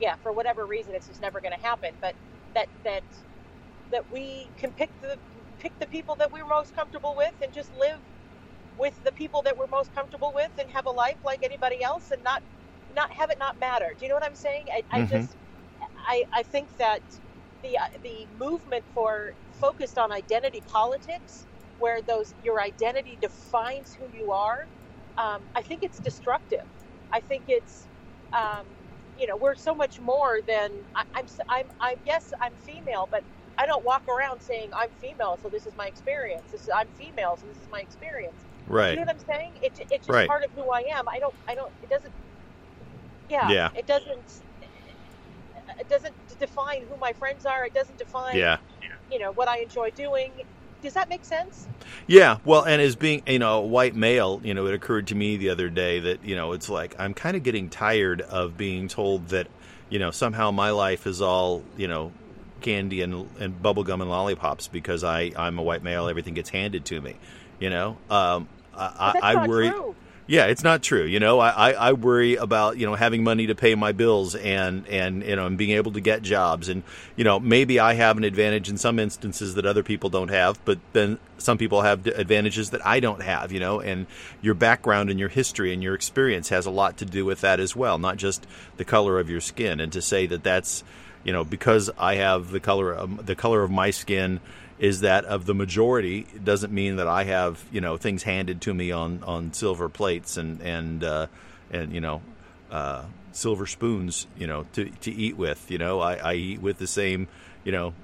yeah 0.00 0.16
for 0.22 0.32
whatever 0.32 0.66
reason 0.66 0.94
it's 0.94 1.08
just 1.08 1.22
never 1.22 1.40
going 1.40 1.54
to 1.58 1.66
happen 1.66 1.90
but 2.00 2.14
that 2.54 2.68
that 2.84 3.04
that 3.92 4.04
we 4.10 4.52
can 4.56 4.72
pick 4.72 4.90
the 5.00 5.18
pick 5.58 5.74
the 5.80 5.88
people 5.88 6.16
that 6.16 6.32
we're 6.32 6.46
most 6.46 6.74
comfortable 6.74 7.14
with 7.16 7.34
and 7.42 7.52
just 7.52 7.72
live 7.72 8.00
with 8.78 9.00
the 9.04 9.12
people 9.12 9.42
that 9.42 9.56
we're 9.56 9.68
most 9.68 9.94
comfortable 9.94 10.32
with 10.34 10.52
and 10.58 10.70
have 10.70 10.86
a 10.86 10.90
life 10.90 11.18
like 11.24 11.40
anybody 11.44 11.82
else 11.82 12.10
and 12.12 12.22
not 12.24 12.42
not 12.90 13.12
have 13.12 13.30
it 13.30 13.38
not 13.38 13.58
matter 13.60 13.94
do 13.98 14.04
you 14.04 14.08
know 14.10 14.16
what 14.16 14.24
i'm 14.26 14.34
saying 14.36 14.66
i, 14.74 14.82
I 14.92 15.02
Mhm. 15.02 15.08
just 15.08 15.30
I, 16.08 16.24
I 16.32 16.42
think 16.42 16.76
that 16.78 17.02
the 17.62 17.78
the 18.02 18.28
movement 18.38 18.84
for 18.94 19.34
focused 19.52 19.98
on 19.98 20.12
identity 20.12 20.62
politics, 20.66 21.46
where 21.78 22.02
those 22.02 22.34
your 22.42 22.60
identity 22.62 23.18
defines 23.20 23.94
who 23.94 24.08
you 24.08 24.32
are, 24.32 24.68
um, 25.18 25.42
I 25.54 25.62
think 25.62 25.82
it's 25.82 25.98
destructive. 25.98 26.66
I 27.12 27.20
think 27.20 27.44
it's 27.48 27.88
um, 28.32 28.66
you 29.18 29.26
know 29.26 29.36
we're 29.36 29.54
so 29.54 29.74
much 29.74 30.00
more 30.00 30.40
than 30.46 30.70
I, 30.94 31.04
I'm 31.14 31.26
I'm. 31.48 31.66
I 31.80 31.96
yes 32.04 32.32
I'm 32.40 32.52
female, 32.56 33.08
but 33.10 33.22
I 33.58 33.66
don't 33.66 33.84
walk 33.84 34.02
around 34.08 34.40
saying 34.40 34.70
I'm 34.76 34.90
female, 35.00 35.38
so 35.40 35.48
this 35.48 35.66
is 35.66 35.74
my 35.76 35.86
experience. 35.86 36.50
This 36.50 36.62
is 36.62 36.70
I'm 36.74 36.88
female, 36.88 37.36
so 37.36 37.46
this 37.46 37.58
is 37.58 37.68
my 37.70 37.80
experience. 37.80 38.44
Right. 38.66 38.90
You 38.90 38.96
know 38.96 39.02
what 39.02 39.10
I'm 39.10 39.18
saying? 39.20 39.52
It, 39.62 39.78
it's 39.90 40.06
just 40.06 40.08
Right. 40.08 40.28
part 40.28 40.44
of 40.44 40.50
who 40.52 40.70
I 40.72 40.84
am. 40.96 41.08
I 41.08 41.18
don't 41.18 41.34
I 41.48 41.54
don't 41.54 41.72
it 41.82 41.88
doesn't 41.90 42.12
yeah, 43.28 43.50
Yeah. 43.50 43.68
it 43.76 43.86
doesn't 43.86 44.42
it 45.78 45.88
doesn't 45.88 46.14
define 46.38 46.82
who 46.88 46.96
my 46.98 47.12
friends 47.12 47.46
are. 47.46 47.64
It 47.64 47.74
doesn't 47.74 47.98
define 47.98 48.36
Yeah. 48.36 48.58
you 49.10 49.18
know 49.18 49.32
what 49.32 49.48
I 49.48 49.58
enjoy 49.60 49.90
doing. 49.90 50.42
Does 50.84 50.92
that 50.92 51.08
make 51.08 51.24
sense? 51.24 51.66
Yeah, 52.06 52.36
well, 52.44 52.62
and 52.62 52.82
as 52.82 52.94
being 52.94 53.22
you 53.26 53.38
know 53.38 53.60
a 53.60 53.66
white 53.66 53.96
male, 53.96 54.42
you 54.44 54.52
know, 54.52 54.66
it 54.66 54.74
occurred 54.74 55.06
to 55.08 55.14
me 55.14 55.38
the 55.38 55.48
other 55.48 55.70
day 55.70 55.98
that 55.98 56.22
you 56.24 56.36
know 56.36 56.52
it's 56.52 56.68
like 56.68 56.94
I'm 56.98 57.14
kind 57.14 57.38
of 57.38 57.42
getting 57.42 57.70
tired 57.70 58.20
of 58.20 58.58
being 58.58 58.88
told 58.88 59.28
that 59.28 59.48
you 59.88 59.98
know 59.98 60.10
somehow 60.10 60.50
my 60.50 60.70
life 60.70 61.06
is 61.06 61.22
all 61.22 61.62
you 61.78 61.88
know 61.88 62.12
candy 62.60 63.00
and 63.00 63.30
and 63.40 63.62
bubblegum 63.62 64.02
and 64.02 64.10
lollipops 64.10 64.68
because 64.68 65.02
I 65.02 65.32
I'm 65.36 65.58
a 65.58 65.62
white 65.62 65.82
male, 65.82 66.06
everything 66.06 66.34
gets 66.34 66.50
handed 66.50 66.84
to 66.86 67.00
me. 67.00 67.16
You 67.58 67.70
know, 67.70 67.96
um, 68.10 68.46
I, 68.76 69.18
I 69.22 69.46
worry. 69.46 69.70
true. 69.70 69.94
Yeah, 70.26 70.46
it's 70.46 70.64
not 70.64 70.82
true. 70.82 71.04
You 71.04 71.20
know, 71.20 71.38
I, 71.38 71.72
I, 71.72 71.92
worry 71.92 72.36
about 72.36 72.78
you 72.78 72.86
know 72.86 72.94
having 72.94 73.22
money 73.22 73.46
to 73.48 73.54
pay 73.54 73.74
my 73.74 73.92
bills 73.92 74.34
and 74.34 74.88
and 74.88 75.22
you 75.22 75.36
know 75.36 75.44
and 75.44 75.58
being 75.58 75.72
able 75.72 75.92
to 75.92 76.00
get 76.00 76.22
jobs 76.22 76.70
and 76.70 76.82
you 77.14 77.24
know 77.24 77.38
maybe 77.38 77.78
I 77.78 77.92
have 77.92 78.16
an 78.16 78.24
advantage 78.24 78.70
in 78.70 78.78
some 78.78 78.98
instances 78.98 79.54
that 79.56 79.66
other 79.66 79.82
people 79.82 80.08
don't 80.08 80.30
have, 80.30 80.58
but 80.64 80.78
then 80.94 81.18
some 81.36 81.58
people 81.58 81.82
have 81.82 82.06
advantages 82.06 82.70
that 82.70 82.84
I 82.86 83.00
don't 83.00 83.20
have. 83.20 83.52
You 83.52 83.60
know, 83.60 83.80
and 83.80 84.06
your 84.40 84.54
background 84.54 85.10
and 85.10 85.20
your 85.20 85.28
history 85.28 85.74
and 85.74 85.82
your 85.82 85.94
experience 85.94 86.48
has 86.48 86.64
a 86.64 86.70
lot 86.70 86.96
to 86.98 87.04
do 87.04 87.26
with 87.26 87.42
that 87.42 87.60
as 87.60 87.76
well, 87.76 87.98
not 87.98 88.16
just 88.16 88.46
the 88.78 88.84
color 88.84 89.20
of 89.20 89.28
your 89.28 89.42
skin. 89.42 89.78
And 89.78 89.92
to 89.92 90.00
say 90.00 90.24
that 90.26 90.42
that's 90.42 90.84
you 91.22 91.34
know 91.34 91.44
because 91.44 91.90
I 91.98 92.14
have 92.14 92.50
the 92.50 92.60
color 92.60 93.06
the 93.06 93.34
color 93.34 93.62
of 93.62 93.70
my 93.70 93.90
skin 93.90 94.40
is 94.78 95.00
that 95.00 95.24
of 95.24 95.46
the 95.46 95.54
majority 95.54 96.26
it 96.34 96.44
doesn't 96.44 96.72
mean 96.72 96.96
that 96.96 97.06
I 97.06 97.24
have 97.24 97.64
you 97.70 97.80
know 97.80 97.96
things 97.96 98.22
handed 98.22 98.60
to 98.62 98.74
me 98.74 98.90
on 98.90 99.22
on 99.24 99.52
silver 99.52 99.88
plates 99.88 100.36
and 100.36 100.60
and 100.60 101.04
uh, 101.04 101.26
and 101.70 101.92
you 101.92 102.00
know 102.00 102.22
uh, 102.70 103.04
silver 103.32 103.66
spoons, 103.66 104.26
you 104.36 104.46
know, 104.46 104.66
to 104.72 104.86
to 104.90 105.12
eat 105.12 105.36
with. 105.36 105.70
You 105.70 105.78
know, 105.78 106.00
I, 106.00 106.14
I 106.14 106.34
eat 106.34 106.60
with 106.60 106.78
the 106.78 106.86
same, 106.86 107.28
you 107.64 107.72
know, 107.72 107.94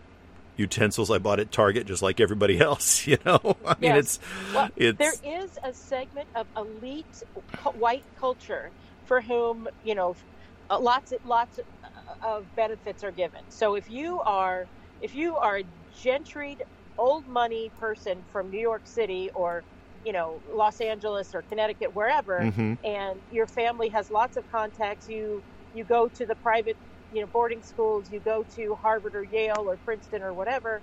utensils 0.56 1.10
I 1.10 1.18
bought 1.18 1.40
at 1.40 1.50
Target, 1.50 1.86
just 1.86 2.02
like 2.02 2.20
everybody 2.20 2.60
else. 2.68 3.06
You 3.06 3.18
know, 3.24 3.56
I 3.66 3.76
mean, 3.80 3.94
Yes. 3.94 3.96
it's 3.96 4.18
Well, 4.54 4.68
it's 4.76 4.98
there 4.98 5.42
is 5.42 5.58
a 5.64 5.72
segment 5.72 6.28
of 6.34 6.46
elite 6.56 7.22
white 7.74 8.04
culture 8.18 8.70
for 9.04 9.20
whom 9.20 9.68
you 9.82 9.94
know 9.94 10.14
lots 10.70 11.12
lots 11.24 11.58
of 12.22 12.54
benefits 12.54 13.02
are 13.02 13.12
given. 13.12 13.40
So 13.48 13.74
if 13.74 13.90
you 13.90 14.20
are 14.20 14.66
if 15.00 15.14
you 15.14 15.36
are 15.36 15.62
gentried 16.00 16.60
old 16.98 17.26
money 17.26 17.70
person 17.76 18.24
from 18.30 18.50
New 18.50 18.60
York 18.60 18.86
City 18.86 19.30
or 19.34 19.64
you 20.02 20.12
know 20.12 20.42
Los 20.52 20.80
Angeles 20.80 21.34
or 21.34 21.42
Connecticut 21.42 21.94
wherever 21.94 22.48
Mhm. 22.48 22.78
and 22.84 23.22
your 23.28 23.46
family 23.46 23.88
has 23.90 24.10
lots 24.10 24.36
of 24.36 24.46
contacts 24.46 25.08
you 25.08 25.44
you 25.72 25.84
go 25.84 26.08
to 26.08 26.26
the 26.26 26.36
private 26.36 26.78
you 27.10 27.20
know 27.20 27.26
boarding 27.28 27.62
schools 27.62 28.10
you 28.10 28.20
go 28.20 28.44
to 28.54 28.74
Harvard 28.76 29.14
or 29.14 29.24
Yale 29.24 29.68
or 29.68 29.78
Princeton 29.78 30.22
or 30.22 30.34
whatever 30.34 30.82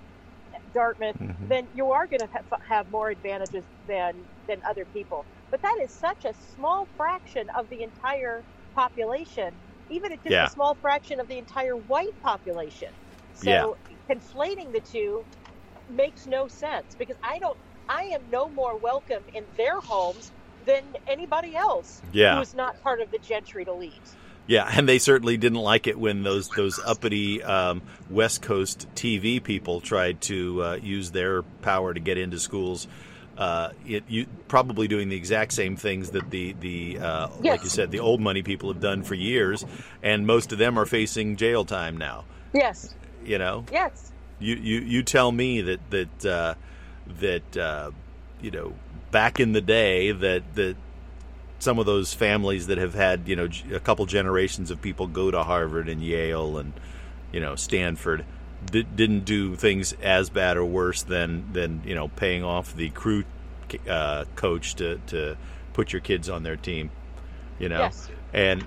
Dartmouth 0.72 1.16
Mhm. 1.20 1.50
then 1.50 1.68
you 1.72 1.92
are 1.92 2.06
going 2.06 2.20
to 2.20 2.28
ha- 2.32 2.58
have 2.66 2.88
more 2.90 3.08
advantages 3.10 3.64
than 3.86 4.28
than 4.46 4.60
other 4.68 4.84
people. 4.86 5.26
But 5.50 5.62
that 5.62 5.78
is 5.82 5.92
such 5.92 6.24
a 6.24 6.34
small 6.34 6.88
fraction 6.96 7.46
of 7.56 7.68
the 7.70 7.82
entire 7.82 8.44
population, 8.74 9.60
even 9.88 10.12
it's 10.12 10.22
just 10.24 10.36
Yeah. 10.36 10.40
a 10.42 10.46
small 10.46 10.74
fraction 10.80 11.20
of 11.20 11.28
the 11.28 11.38
entire 11.38 11.76
white 11.76 12.16
population. 12.22 12.90
So 13.32 13.54
Yeah. 13.58 13.66
Conflating 14.08 14.72
the 14.72 14.80
two 14.80 15.24
makes 15.90 16.26
no 16.26 16.48
sense 16.48 16.94
because 16.98 17.16
I 17.22 17.38
don't. 17.38 17.56
I 17.88 18.04
am 18.04 18.20
no 18.30 18.48
more 18.50 18.76
welcome 18.76 19.22
in 19.32 19.44
their 19.56 19.80
homes 19.80 20.30
than 20.66 20.82
anybody 21.06 21.56
else 21.56 22.02
Yeah. 22.12 22.36
who 22.36 22.42
is 22.42 22.54
not 22.54 22.82
part 22.82 23.00
of 23.00 23.10
the 23.10 23.18
gentried 23.18 23.66
elite. 23.68 23.94
Yeah, 24.46 24.68
and 24.70 24.86
they 24.88 24.98
certainly 24.98 25.36
didn't 25.38 25.58
like 25.58 25.86
it 25.86 25.98
when 25.98 26.22
those 26.22 26.48
those 26.50 26.78
uppity 26.84 27.42
um, 27.42 27.82
West 28.10 28.42
Coast 28.42 28.86
TV 28.94 29.42
people 29.42 29.80
tried 29.80 30.20
to 30.22 30.62
uh, 30.62 30.74
use 30.74 31.10
their 31.10 31.42
power 31.42 31.92
to 31.94 32.00
get 32.00 32.18
into 32.18 32.38
schools. 32.38 32.88
Uh, 33.36 33.70
it, 33.86 34.04
you 34.08 34.26
probably 34.48 34.88
doing 34.88 35.08
the 35.08 35.16
exact 35.16 35.52
same 35.52 35.76
things 35.76 36.10
that 36.10 36.28
the 36.30 36.54
the 36.60 36.98
uh, 36.98 37.28
like 37.40 37.62
you 37.62 37.68
said 37.68 37.90
the 37.90 38.00
old 38.00 38.20
money 38.20 38.42
people 38.42 38.70
have 38.72 38.80
done 38.82 39.02
for 39.02 39.14
years, 39.14 39.64
and 40.02 40.26
most 40.26 40.50
of 40.52 40.58
them 40.58 40.78
are 40.78 40.86
facing 40.86 41.36
jail 41.36 41.64
time 41.64 41.96
now. 41.96 42.24
Yes. 42.52 42.94
You 43.28 43.38
know, 43.38 43.64
Yes. 43.70 44.10
you 44.38 44.54
you, 44.56 44.80
you 44.80 45.02
tell 45.02 45.30
me 45.30 45.60
that 45.60 45.90
that 45.90 46.24
uh, 46.26 46.54
that 47.20 47.56
uh, 47.56 47.90
you 48.40 48.50
know 48.50 48.72
back 49.10 49.38
in 49.38 49.52
the 49.52 49.60
day 49.60 50.12
that 50.12 50.54
that 50.54 50.76
some 51.58 51.78
of 51.78 51.86
those 51.86 52.14
families 52.14 52.68
that 52.68 52.78
have 52.78 52.94
had 52.94 53.28
you 53.28 53.36
know 53.36 53.48
a 53.74 53.80
couple 53.80 54.06
generations 54.06 54.70
of 54.70 54.80
people 54.80 55.06
go 55.06 55.30
to 55.30 55.42
Harvard 55.42 55.88
and 55.88 56.02
Yale 56.02 56.56
and 56.56 56.72
you 57.32 57.40
know 57.40 57.54
Stanford 57.56 58.24
di- 58.70 58.82
didn't 58.84 59.24
do 59.26 59.56
things 59.56 59.92
as 60.02 60.30
bad 60.30 60.56
or 60.56 60.64
worse 60.64 61.02
than 61.02 61.52
than 61.52 61.82
you 61.84 61.94
know 61.94 62.08
paying 62.08 62.42
off 62.42 62.74
the 62.74 62.88
crew 62.90 63.24
uh, 63.88 64.24
coach 64.36 64.74
to 64.76 64.98
to 65.08 65.36
put 65.74 65.92
your 65.92 66.00
kids 66.00 66.28
on 66.30 66.42
their 66.44 66.56
team 66.56 66.90
you 67.58 67.68
know 67.68 67.80
Yes. 67.80 68.08
and 68.32 68.64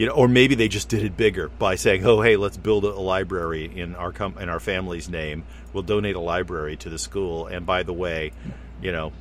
you 0.00 0.06
know 0.06 0.12
or 0.12 0.28
maybe 0.28 0.54
they 0.54 0.66
just 0.66 0.88
did 0.88 1.04
it 1.04 1.14
bigger 1.14 1.50
by 1.58 1.74
saying 1.74 2.06
oh 2.06 2.22
hey 2.22 2.36
let's 2.38 2.56
build 2.56 2.84
a, 2.84 2.88
library 2.98 3.66
in 3.78 3.94
our 3.96 4.12
com- 4.12 4.38
in 4.38 4.48
our 4.48 4.58
family's 4.58 5.10
name 5.10 5.44
we'll 5.74 5.82
donate 5.82 6.16
a 6.16 6.20
library 6.20 6.74
to 6.74 6.88
the 6.88 6.98
school 6.98 7.46
and 7.46 7.66
by 7.66 7.82
the 7.82 7.92
way 7.92 8.32
you 8.80 8.92
know 8.92 9.12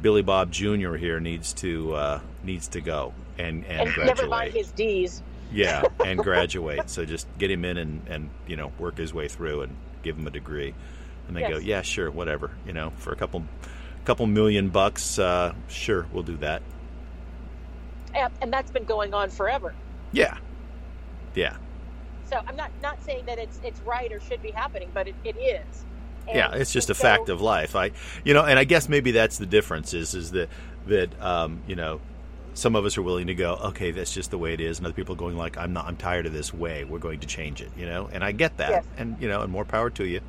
Billy 0.00 0.22
Bob 0.22 0.50
Jr. 0.50 0.94
here 0.94 1.20
needs 1.20 1.52
to 1.54 1.94
uh, 1.94 2.20
needs 2.42 2.68
to 2.68 2.80
go 2.80 3.12
and 3.36 3.64
and, 3.66 3.82
And 3.82 3.92
graduate 3.92 4.16
never 4.16 4.26
mind 4.26 4.54
his 4.54 4.72
D's. 4.72 5.22
yeah 5.52 5.82
and 6.04 6.18
graduate 6.18 6.88
so 6.88 7.04
just 7.04 7.26
get 7.36 7.50
him 7.50 7.66
in 7.66 7.76
and 7.76 8.08
and 8.08 8.30
you 8.46 8.56
know 8.56 8.72
work 8.78 8.96
his 8.96 9.12
way 9.12 9.28
through 9.28 9.60
and 9.60 9.76
give 10.02 10.16
him 10.16 10.26
a 10.26 10.30
degree 10.30 10.72
and 11.28 11.36
they 11.36 11.42
go 11.46 11.58
yeah 11.58 11.82
sure 11.82 12.10
whatever 12.10 12.50
you 12.66 12.72
know 12.72 12.94
for 12.96 13.12
a 13.12 13.16
couple 13.16 13.44
couple 14.06 14.26
million 14.26 14.70
bucks 14.70 15.18
uh, 15.18 15.52
sure 15.68 16.06
we'll 16.14 16.22
do 16.22 16.38
that 16.38 16.62
And, 18.14 18.32
and 18.40 18.50
that's 18.50 18.70
been 18.70 18.84
going 18.84 19.12
on 19.12 19.28
forever. 19.28 19.74
Yeah. 20.14 20.38
Yeah. 21.34 21.56
So 22.30 22.40
I'm 22.46 22.56
not 22.56 22.70
not 22.82 23.02
saying 23.04 23.26
that 23.26 23.38
it's 23.38 23.60
it's 23.64 23.80
right 23.80 24.10
or 24.12 24.20
should 24.20 24.42
be 24.42 24.50
happening, 24.50 24.90
but 24.94 25.08
it, 25.08 25.14
it 25.24 25.36
is. 25.36 25.84
And- 26.26 26.36
yeah 26.36 26.54
it's 26.54 26.72
just 26.72 26.88
a 26.88 26.94
so- 26.94 27.02
fact 27.02 27.28
of 27.28 27.40
life. 27.40 27.76
I 27.76 27.90
you 28.24 28.32
know 28.32 28.44
and 28.44 28.58
i 28.58 28.64
guess 28.64 28.88
maybe 28.88 29.10
that's 29.10 29.36
the 29.38 29.46
difference 29.46 29.92
is 29.92 30.14
is 30.14 30.30
that 30.30 30.48
that 30.86 31.20
um 31.20 31.62
you 31.66 31.76
know 31.76 32.00
some 32.54 32.76
of 32.76 32.84
us 32.86 32.96
are 32.96 33.02
willing 33.02 33.26
to 33.26 33.34
go 33.34 33.54
okay 33.56 33.90
that's 33.90 34.14
just 34.14 34.30
the 34.30 34.38
way 34.38 34.54
it 34.54 34.60
is. 34.60 34.78
And 34.78 34.86
other 34.86 34.94
people 34.94 35.14
are 35.14 35.18
going 35.18 35.36
like 35.36 35.58
i'm 35.58 35.72
not 35.72 35.86
i'm 35.86 35.96
tired 35.96 36.24
of 36.26 36.32
this 36.32 36.54
way. 36.54 36.84
We're 36.84 36.98
going 36.98 37.20
to 37.20 37.26
change 37.26 37.60
it 37.60 37.70
you 37.76 37.84
know? 37.86 38.08
And 38.12 38.24
i 38.24 38.32
get 38.32 38.56
that. 38.58 38.70
Yes. 38.70 38.84
and 38.96 39.16
you 39.20 39.28
know 39.28 39.42
and 39.42 39.52
more 39.52 39.64
power 39.66 39.90
to 39.90 40.04
you. 40.04 40.20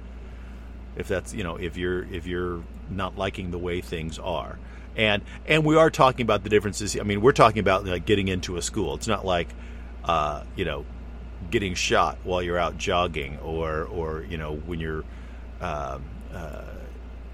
If 0.97 1.07
that's 1.07 1.33
you 1.33 1.43
know 1.43 1.55
if 1.55 1.77
you're 1.77 2.03
if 2.11 2.25
you're 2.27 2.61
not 2.89 3.17
liking 3.17 3.51
the 3.51 3.59
way 3.59 3.79
things 3.81 4.19
are. 4.19 4.57
And 4.97 5.23
and 5.45 5.63
we 5.65 5.75
are 5.77 5.89
talking 5.89 6.23
about 6.23 6.43
the 6.43 6.49
differences. 6.49 6.97
I 6.99 7.03
mean 7.03 7.21
we're 7.21 7.31
talking 7.31 7.59
about 7.59 7.85
like 7.85 8.05
getting 8.05 8.27
into 8.27 8.57
a 8.57 8.61
school. 8.61 8.95
It's 8.95 9.07
not 9.07 9.25
like 9.25 9.49
uh 10.05 10.43
you 10.55 10.65
know 10.65 10.85
getting 11.51 11.73
shot 11.73 12.17
while 12.23 12.41
you're 12.41 12.57
out 12.57 12.77
jogging 12.77 13.37
or 13.39 13.83
or 13.85 14.23
you 14.23 14.37
know 14.37 14.55
when 14.55 14.79
you're 14.79 15.03
um, 15.61 16.03
uh, 16.33 16.63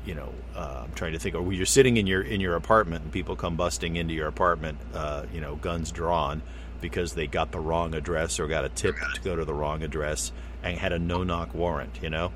you 0.06 0.16
know 0.16 0.34
uh, 0.56 0.84
I'm 0.86 0.94
trying 0.94 1.14
to 1.14 1.20
think 1.20 1.36
or 1.36 1.42
when 1.42 1.56
you're 1.56 1.66
sitting 1.66 1.98
in 1.98 2.08
your 2.08 2.22
in 2.22 2.42
your 2.42 2.56
apartment 2.56 3.04
and 3.04 3.12
people 3.12 3.36
come 3.36 3.56
busting 3.56 3.96
into 3.96 4.14
your 4.14 4.28
apartment 4.28 4.78
uh, 4.94 5.26
you 5.34 5.42
know 5.42 5.56
guns 5.56 5.92
drawn 5.92 6.42
because 6.82 7.14
they 7.14 7.28
got 7.28 7.52
the 7.52 7.60
wrong 7.60 7.94
address 7.94 8.40
or 8.40 8.48
got 8.48 8.66
a 8.66 8.70
tip 8.70 8.96
to 9.14 9.22
go 9.22 9.36
to 9.36 9.46
the 9.46 9.54
wrong 9.54 9.84
address 9.84 10.32
and 10.64 10.78
had 10.78 10.92
a 10.92 11.00
no 11.00 11.24
knock 11.24 11.54
warrant 11.54 12.00
you 12.02 12.10
know 12.10 12.32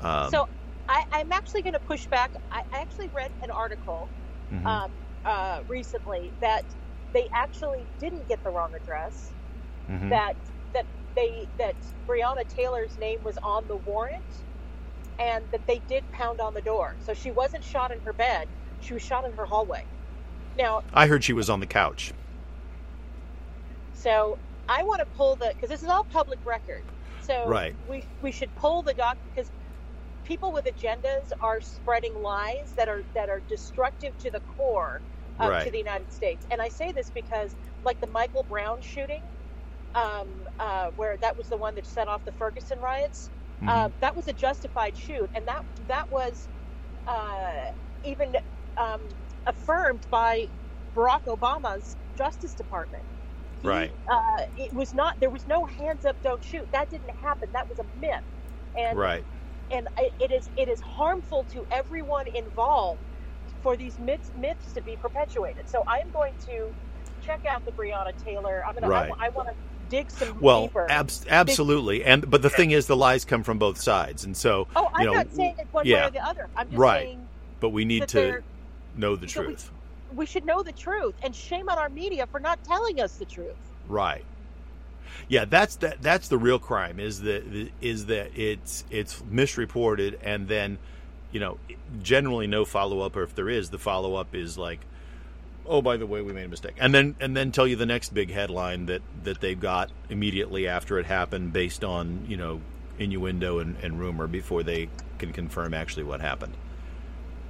um, 0.00 0.30
So 0.30 0.48
I, 0.88 1.04
I'm 1.12 1.32
actually 1.32 1.62
going 1.62 1.74
to 1.74 1.80
push 1.80 2.06
back. 2.06 2.32
I, 2.50 2.62
I 2.72 2.80
actually 2.80 3.10
read 3.14 3.30
an 3.42 3.50
article 3.50 4.08
mhm. 4.52 4.64
um, 4.66 4.90
uh, 5.24 5.60
recently 5.68 6.32
that 6.40 6.62
they 7.12 7.26
actually 7.34 7.86
didn't 7.98 8.28
get 8.28 8.42
the 8.44 8.50
wrong 8.50 8.70
address. 8.80 9.32
Mhm. 9.88 10.10
That 10.10 10.34
that 10.74 10.86
they 11.14 11.48
that 11.58 11.76
Breonna 12.08 12.46
Taylor's 12.48 12.96
name 12.98 13.18
was 13.22 13.38
on 13.42 13.68
the 13.68 13.76
warrant, 13.76 14.44
and 15.18 15.50
that 15.52 15.66
they 15.66 15.80
did 15.80 16.10
pound 16.12 16.40
on 16.40 16.54
the 16.54 16.62
door. 16.62 16.96
So 17.00 17.14
she 17.14 17.32
wasn't 17.32 17.64
shot 17.64 17.92
in 17.92 18.00
her 18.02 18.12
bed; 18.14 18.48
she 18.80 18.94
was 18.94 19.02
shot 19.02 19.24
in 19.26 19.32
her 19.34 19.46
hallway. 19.46 19.88
Now, 20.56 20.82
I 20.92 21.06
heard 21.06 21.24
she 21.24 21.32
was 21.32 21.50
on 21.50 21.60
the 21.60 21.66
couch 21.66 22.12
So 23.92 24.38
I 24.68 24.82
want 24.82 25.00
to 25.00 25.06
pull 25.06 25.36
the 25.36 25.52
because 25.56 25.70
this 25.70 25.82
is 25.82 25.88
all 25.88 26.04
public 26.04 26.40
record. 26.44 26.84
So 27.18 27.48
Right. 27.48 27.76
we 27.86 28.04
we 28.20 28.32
should 28.32 28.54
pull 28.54 28.82
the 28.82 28.94
doc 28.94 29.18
because 29.24 29.50
people 30.24 30.52
with 30.52 30.66
agendas 30.66 31.30
are 31.40 31.60
spreading 31.60 32.14
lies 32.14 32.74
that 32.76 32.88
are 32.88 33.04
that 33.14 33.28
are 33.28 33.42
destructive 33.48 34.16
to 34.18 34.30
the 34.30 34.40
core 34.40 35.02
of, 35.40 35.48
Right. 35.50 35.64
to 35.64 35.70
the 35.70 35.78
United 35.78 36.12
States. 36.12 36.46
And 36.50 36.62
I 36.62 36.68
say 36.68 36.92
this 36.92 37.10
because 37.10 37.56
like 37.82 38.00
the 38.00 38.08
Michael 38.08 38.44
Brown 38.44 38.80
shooting, 38.82 39.22
um, 39.94 40.44
uh, 40.58 40.88
where 40.96 41.16
that 41.20 41.36
was 41.36 41.48
the 41.48 41.56
one 41.58 41.74
that 41.76 41.86
set 41.86 42.08
off 42.08 42.24
the 42.24 42.32
Ferguson 42.32 42.78
riots. 42.80 43.30
Mhm. 43.62 43.68
Uh, 43.68 43.88
that 44.00 44.16
was 44.16 44.28
a 44.28 44.32
justified 44.32 44.96
shoot, 44.96 45.30
and 45.34 45.46
that 45.46 45.64
that 45.86 46.10
was 46.10 46.48
uh, 47.06 47.72
even 48.04 48.34
um, 48.76 49.08
affirmed 49.46 50.06
by 50.10 50.48
Barack 50.94 51.22
Obama's 51.28 51.96
Justice 52.16 52.54
Department. 52.54 53.04
He, 53.60 53.68
Right. 53.68 53.92
Uh, 54.10 54.42
it 54.56 54.72
was 54.74 54.94
not. 54.94 55.14
There 55.20 55.30
was 55.30 55.46
no 55.46 55.66
hands 55.66 56.04
up, 56.04 56.18
don't 56.22 56.44
shoot. 56.44 56.68
That 56.72 56.90
didn't 56.90 57.10
happen. 57.22 57.50
That 57.52 57.68
was 57.68 57.78
a 57.80 57.84
myth. 57.84 58.24
And 58.76 58.98
right 58.98 59.24
and 59.70 59.88
I- 59.98 60.10
it 60.18 60.30
is 60.32 60.50
it 60.56 60.68
is 60.68 60.80
harmful 60.82 61.44
to 61.52 61.66
everyone 61.70 62.26
involved 62.34 63.02
for 63.62 63.76
these 63.76 63.98
myths 63.98 64.30
myths 64.34 64.72
to 64.74 64.82
be 64.82 64.96
perpetuated. 64.96 65.68
So 65.68 65.82
I 65.88 65.98
am 65.98 66.10
going 66.12 66.34
to 66.46 66.76
check 67.20 67.42
out 67.50 67.64
the 67.64 67.72
Breonna 67.72 68.16
Taylor. 68.16 68.62
I'm 68.68 68.74
gonna. 68.74 68.88
Right. 68.88 69.10
I, 69.20 69.30
want 69.30 69.48
to 69.50 69.54
dig 69.88 70.10
some 70.10 70.40
well 70.40 70.66
deeper. 70.66 70.90
abs- 70.90 71.24
absolutely 71.28 72.04
and 72.04 72.30
but 72.30 72.42
the 72.42 72.50
thing 72.50 72.70
is 72.70 72.86
the 72.86 72.96
lies 72.96 73.24
come 73.24 73.42
from 73.42 73.58
both 73.58 73.80
sides 73.80 74.24
and 74.24 74.36
so 74.36 74.66
oh, 74.76 74.90
I'm 74.94 75.00
you 75.02 75.06
know, 75.06 75.14
not 75.14 75.32
saying 75.32 75.56
it 75.58 75.66
one 75.72 75.86
yeah. 75.86 76.02
way 76.02 76.08
or 76.08 76.10
the 76.10 76.24
other. 76.24 76.48
I'm 76.56 76.68
just 76.68 76.78
Right. 76.78 77.06
saying 77.06 77.28
but 77.60 77.70
we 77.70 77.84
need 77.84 78.08
to 78.08 78.42
know 78.96 79.16
the 79.16 79.28
so 79.28 79.40
we- 79.40 79.46
truth 79.46 79.70
we 80.14 80.26
should 80.26 80.44
know 80.44 80.62
the 80.62 80.72
truth. 80.72 81.14
And 81.22 81.34
shame 81.34 81.68
on 81.68 81.78
our 81.78 81.88
media 81.88 82.26
for 82.26 82.40
not 82.40 82.62
telling 82.64 83.00
us 83.00 83.16
the 83.16 83.24
truth. 83.24 83.54
Right. 83.88 84.24
Yeah, 85.28 85.44
that's 85.44 85.76
that. 85.76 86.02
That's 86.02 86.28
the 86.28 86.38
real 86.38 86.58
crime. 86.58 87.00
Is 87.00 87.20
that 87.22 87.70
is 87.80 88.06
that 88.06 88.30
it's 88.38 88.84
it's 88.90 89.22
misreported, 89.30 90.18
and 90.22 90.46
then, 90.46 90.78
you 91.32 91.40
know, 91.40 91.58
generally 92.02 92.46
no 92.46 92.64
follow 92.64 93.00
up, 93.00 93.16
or 93.16 93.22
if 93.22 93.34
there 93.34 93.48
is, 93.48 93.70
the 93.70 93.78
follow 93.78 94.14
up 94.14 94.34
is 94.34 94.58
like, 94.58 94.80
oh, 95.68 95.82
by 95.82 95.96
the 95.96 96.06
way, 96.06 96.22
we 96.22 96.32
made 96.32 96.44
a 96.44 96.48
mistake, 96.48 96.74
and 96.78 96.94
then 96.94 97.14
and 97.20 97.36
then 97.36 97.52
tell 97.52 97.66
you 97.66 97.76
the 97.76 97.86
next 97.86 98.14
big 98.14 98.30
headline 98.30 98.86
that 98.86 99.02
that 99.24 99.40
they've 99.40 99.58
got 99.60 99.90
immediately 100.08 100.68
after 100.68 100.98
it 100.98 101.06
happened, 101.06 101.52
based 101.52 101.84
on 101.84 102.24
you 102.28 102.36
know 102.36 102.60
innuendo 102.98 103.58
and, 103.58 103.76
and 103.82 103.98
rumor 103.98 104.26
before 104.26 104.62
they 104.62 104.88
can 105.18 105.32
confirm 105.32 105.74
actually 105.74 106.04
what 106.04 106.20
happened. 106.20 106.54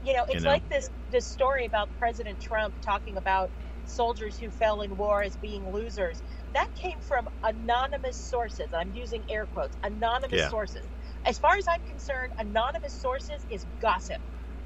You 0.05 0.15
know, 0.15 0.25
it's 0.25 0.35
You 0.35 0.41
know? 0.41 0.51
like 0.51 0.69
this 0.69 0.91
this 1.11 1.25
story 1.25 1.67
about 1.67 1.89
President 1.99 2.41
Trump 2.41 2.75
talking 2.83 3.17
about 3.17 3.51
soldiers 3.87 4.39
who 4.39 4.51
fell 4.51 4.83
in 4.83 4.97
war 4.97 5.23
as 5.23 5.37
being 5.37 5.73
losers. 5.73 6.23
That 6.55 6.75
came 6.75 6.99
from 7.01 7.29
anonymous 7.45 8.17
sources. 8.17 8.69
I'm 8.73 8.93
using 8.95 9.23
air 9.29 9.47
quotes. 9.47 9.77
Anonymous 9.83 10.41
Yeah. 10.41 10.49
sources. 10.49 10.85
As 11.25 11.39
far 11.39 11.57
as 11.57 11.69
I'm 11.69 11.83
concerned, 11.89 12.33
anonymous 12.39 12.93
sources 12.93 13.45
is 13.51 13.67
gossip. 13.81 14.21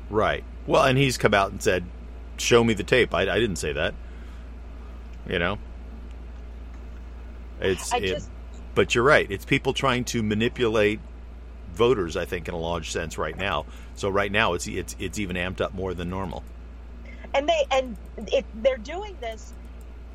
Right. 0.08 0.44
Well, 0.66 0.84
and 0.84 0.98
he's 0.98 1.16
come 1.18 1.34
out 1.34 1.50
and 1.50 1.62
said, 1.62 1.84
"Show 2.40 2.64
me 2.64 2.74
the 2.74 2.84
tape." 2.84 3.14
I, 3.14 3.22
I 3.22 3.38
didn't 3.40 3.56
say 3.56 3.72
that. 3.72 3.94
You 5.28 5.38
know. 5.38 5.58
It's. 7.60 7.92
It- 7.94 8.22
but 8.74 8.94
you're 8.94 9.04
right. 9.04 9.30
It's 9.30 9.44
people 9.44 9.74
trying 9.74 10.04
to 10.06 10.22
manipulate 10.22 11.00
voters. 11.72 12.16
I 12.16 12.24
think 12.24 12.48
in 12.48 12.54
a 12.54 12.58
large 12.58 12.90
sense 12.90 13.18
right 13.18 13.36
now. 13.36 13.66
So 13.94 14.08
right 14.08 14.32
now 14.32 14.54
it's 14.54 14.66
it's 14.66 14.96
it's 14.98 15.18
even 15.18 15.36
amped 15.36 15.60
up 15.60 15.74
more 15.74 15.94
than 15.94 16.08
normal. 16.10 16.44
and 17.34 17.48
they 17.48 17.64
and 17.72 17.98
it, 18.28 18.46
they're 18.54 18.78
doing 18.78 19.16
this 19.20 19.54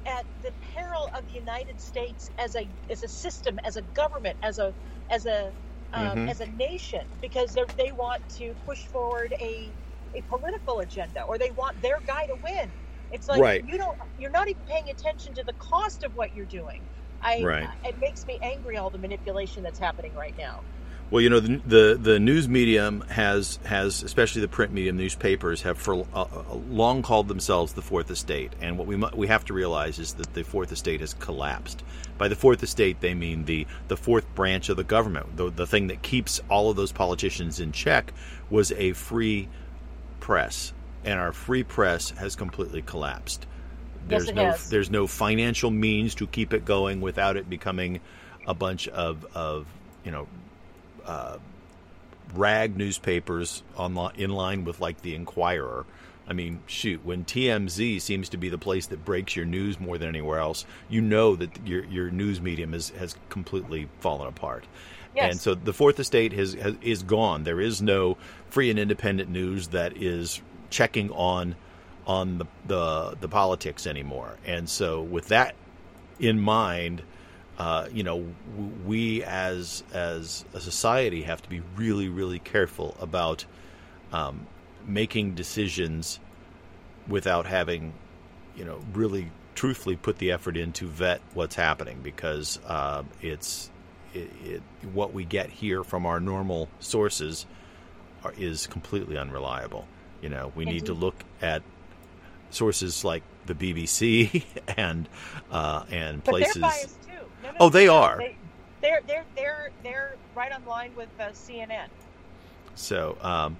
at 0.08 0.26
the 0.44 0.52
peril 0.62 1.10
of 1.18 1.26
the 1.28 1.34
United 1.34 1.80
States 1.82 2.30
as 2.40 2.56
a 2.56 2.70
as 2.90 3.04
a 3.04 3.08
system, 3.10 3.60
as 3.66 3.76
a 3.76 3.82
government, 3.84 4.38
as 4.44 4.58
a 4.60 4.74
as 5.12 5.26
a 5.26 5.54
um, 5.94 6.28
Mhm. 6.28 6.30
as 6.30 6.40
a 6.42 6.48
nation, 6.48 7.02
because 7.22 7.54
they 7.54 7.64
they 7.78 7.92
want 7.92 8.22
to 8.38 8.56
push 8.66 8.88
forward 8.88 9.34
a 9.42 9.74
a 10.16 10.24
political 10.24 10.80
agenda, 10.82 11.22
or 11.24 11.38
they 11.40 11.52
want 11.52 11.82
their 11.82 12.02
guy 12.06 12.28
to 12.28 12.36
win. 12.44 12.74
It's 13.12 13.28
like 13.30 13.40
Right. 13.42 13.64
you 13.66 13.78
don't 13.78 13.98
you're 14.18 14.32
not 14.32 14.50
even 14.50 14.64
paying 14.66 14.90
attention 14.92 15.36
to 15.36 15.44
the 15.46 15.54
cost 15.60 16.04
of 16.04 16.16
what 16.16 16.34
you're 16.34 16.46
doing. 16.48 16.88
I 17.22 17.42
Right. 17.44 17.70
it 17.84 17.98
makes 18.00 18.26
me 18.28 18.40
angry 18.44 18.78
all 18.78 18.92
the 18.92 19.00
manipulation 19.00 19.64
that's 19.64 19.80
happening 19.80 20.14
right 20.16 20.36
now. 20.38 20.66
Well, 21.12 21.22
you 21.22 21.30
know 21.30 21.40
the 21.40 21.62
the, 21.66 21.98
the 22.02 22.20
news 22.20 22.50
medium 22.50 23.04
has 23.10 23.60
has 23.66 24.04
especially 24.04 24.42
the 24.42 24.50
print 24.50 24.74
medium, 24.74 24.98
newspapers 24.98 25.62
have 25.62 25.78
for 25.78 26.08
uh, 26.14 26.24
uh, 26.24 26.56
long 26.56 27.04
called 27.04 27.28
themselves 27.30 27.74
the 27.74 27.84
fourth 27.84 28.12
estate, 28.12 28.56
and 28.60 28.78
what 28.78 28.88
we 28.88 28.98
mu- 28.98 29.10
we 29.16 29.28
have 29.28 29.46
to 29.46 29.54
realize 29.54 30.00
is 30.00 30.16
that 30.16 30.34
the 30.34 30.44
fourth 30.44 30.72
estate 30.72 31.02
has 31.02 31.14
collapsed. 31.14 31.84
By 32.18 32.28
the 32.28 32.36
fourth 32.36 32.64
estate, 32.64 33.02
they 33.02 33.14
mean 33.14 33.46
the 33.46 33.68
the 33.88 33.98
fourth 33.98 34.34
branch 34.36 34.70
of 34.70 34.78
the 34.78 34.84
government, 34.84 35.38
the 35.38 35.52
the 35.52 35.68
thing 35.68 35.88
that 35.88 36.02
keeps 36.02 36.42
all 36.50 36.72
of 36.72 36.76
those 36.76 36.92
politicians 36.92 37.60
in 37.60 37.72
check 37.72 38.12
was 38.50 38.72
a 38.74 38.94
free 38.94 39.48
press, 40.26 40.74
and 41.04 41.20
our 41.20 41.32
free 41.32 41.62
press 41.62 42.10
has 42.10 42.36
completely 42.36 42.82
collapsed. 42.82 43.46
Yes, 43.46 44.10
There's 44.10 44.30
it 44.30 44.36
no 44.36 44.46
has. 44.46 44.70
there's 44.72 44.90
no 44.90 45.06
financial 45.06 45.70
means 45.70 46.16
to 46.16 46.26
keep 46.26 46.52
it 46.52 46.66
going 46.66 47.00
without 47.00 47.38
it 47.38 47.48
becoming 47.48 48.00
a 48.48 48.56
bunch 48.56 48.88
of 48.88 49.24
of 49.36 49.68
you 50.04 50.12
know 50.12 50.28
uh, 51.06 51.38
rag 52.34 52.76
newspapers 52.76 53.62
on 53.78 53.96
in 54.18 54.32
line 54.32 54.64
with 54.66 54.82
like 54.82 55.00
the 55.04 55.14
Inquirer. 55.14 55.86
I 56.28 56.34
mean, 56.34 56.62
shoot, 56.66 57.06
when 57.06 57.24
TMZ 57.24 58.02
seems 58.02 58.30
to 58.30 58.38
be 58.38 58.50
the 58.50 58.58
place 58.58 58.88
that 58.88 59.06
breaks 59.06 59.36
your 59.36 59.46
news 59.46 59.80
more 59.80 60.00
than 60.00 60.10
anywhere 60.10 60.40
else, 60.40 60.66
you 60.90 61.02
know 61.02 61.36
that 61.36 61.68
your 61.68 61.86
your 61.86 62.10
news 62.10 62.42
medium 62.42 62.74
is, 62.74 62.90
has 62.98 63.16
completely 63.30 63.90
fallen 64.00 64.28
apart. 64.28 64.66
Yes. 65.16 65.32
And 65.32 65.40
so 65.40 65.56
the 65.56 65.72
fourth 65.72 66.00
estate 66.00 66.34
has, 66.34 66.56
has 66.56 66.76
is 66.82 67.04
gone. 67.04 67.44
There 67.44 67.62
is 67.62 67.82
no 67.82 68.18
free 68.56 68.70
and 68.70 68.80
independent 68.80 69.30
news 69.30 69.68
that 69.68 69.98
is 70.02 70.42
checking 70.70 71.12
on 71.12 71.58
on 72.08 72.38
the 72.38 72.46
the, 72.68 73.18
the 73.20 73.28
politics 73.28 73.86
anymore. 73.86 74.38
And 74.46 74.70
so 74.70 75.02
with 75.02 75.28
that 75.28 75.56
in 76.20 76.40
mind, 76.40 77.02
uh, 77.58 77.90
you 77.92 78.04
know, 78.04 78.26
we 78.86 79.26
as 79.26 79.84
as 79.94 80.46
a 80.54 80.62
society 80.62 81.24
have 81.24 81.42
to 81.42 81.50
be 81.50 81.62
really, 81.76 82.08
really 82.08 82.40
careful 82.40 82.96
about 83.02 83.46
um, 84.14 84.48
making 84.88 85.36
decisions 85.36 86.22
without 87.10 87.46
having, 87.46 87.94
you 88.56 88.64
know, 88.64 88.80
really 88.94 89.32
truthfully 89.54 89.98
put 89.98 90.18
the 90.18 90.32
effort 90.32 90.56
in 90.56 90.72
to 90.72 90.88
vet 90.88 91.20
what's 91.34 91.56
happening 91.56 92.00
because 92.02 92.58
uh, 92.68 93.04
it's 93.22 93.70
it, 94.14 94.32
it, 94.46 94.64
what 94.94 95.14
we 95.14 95.26
get 95.26 95.50
here 95.50 95.84
from 95.84 96.06
our 96.06 96.22
normal 96.22 96.70
sources 96.80 97.46
is 98.38 98.68
completely 98.68 99.18
unreliable. 99.18 99.88
You 100.22 100.30
know, 100.30 100.52
we 100.56 100.66
need 100.66 100.86
to 100.88 100.94
look 100.94 101.16
at 101.42 101.62
sources 102.50 103.04
like 103.04 103.24
the 103.46 103.54
BBC 103.54 104.44
and 104.78 105.08
uh, 105.52 105.84
and 105.92 106.24
But 106.24 106.32
places. 106.32 106.54
they're 106.56 106.62
biased 106.62 107.04
too. 107.04 107.10
No, 107.44 107.52
no, 107.52 107.58
Oh, 107.60 107.70
they 107.70 107.88
are. 107.88 108.18
They, 108.18 108.36
they're 108.82 109.02
they're 109.08 109.26
they're 109.36 109.72
they're 109.84 110.16
right 110.36 110.52
on 110.52 110.66
line 110.66 110.92
with 110.96 111.10
uh, 111.20 111.30
CNN. 111.30 111.88
So, 112.76 113.18
um, 113.22 113.58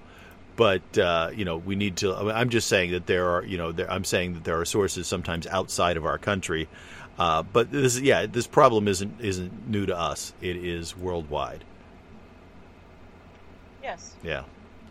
but 0.56 0.98
uh, 0.98 1.32
you 1.36 1.46
know, 1.46 1.58
we 1.58 1.76
need 1.76 1.98
to. 1.98 2.14
I 2.16 2.22
mean, 2.24 2.32
I'm 2.32 2.50
just 2.50 2.68
saying 2.68 2.92
that 2.92 3.06
there 3.06 3.30
are, 3.30 3.46
you 3.46 3.58
know, 3.58 3.72
there, 3.72 3.90
I'm 3.92 4.04
saying 4.04 4.34
that 4.36 4.44
there 4.44 4.60
are 4.60 4.66
sources 4.66 5.08
sometimes 5.08 5.46
outside 5.48 5.98
of 5.98 6.06
our 6.06 6.18
country. 6.18 6.68
Uh, 7.18 7.44
but 7.44 7.72
this, 7.72 7.96
is 7.96 8.02
yeah, 8.02 8.26
this 8.26 8.46
problem 8.48 8.88
isn't 8.88 9.22
isn't 9.22 9.70
new 9.70 9.86
to 9.86 9.98
us. 9.98 10.34
It 10.42 10.58
is 10.58 10.98
worldwide. 10.98 11.64
Yes. 13.84 14.16
Yeah, 14.24 14.44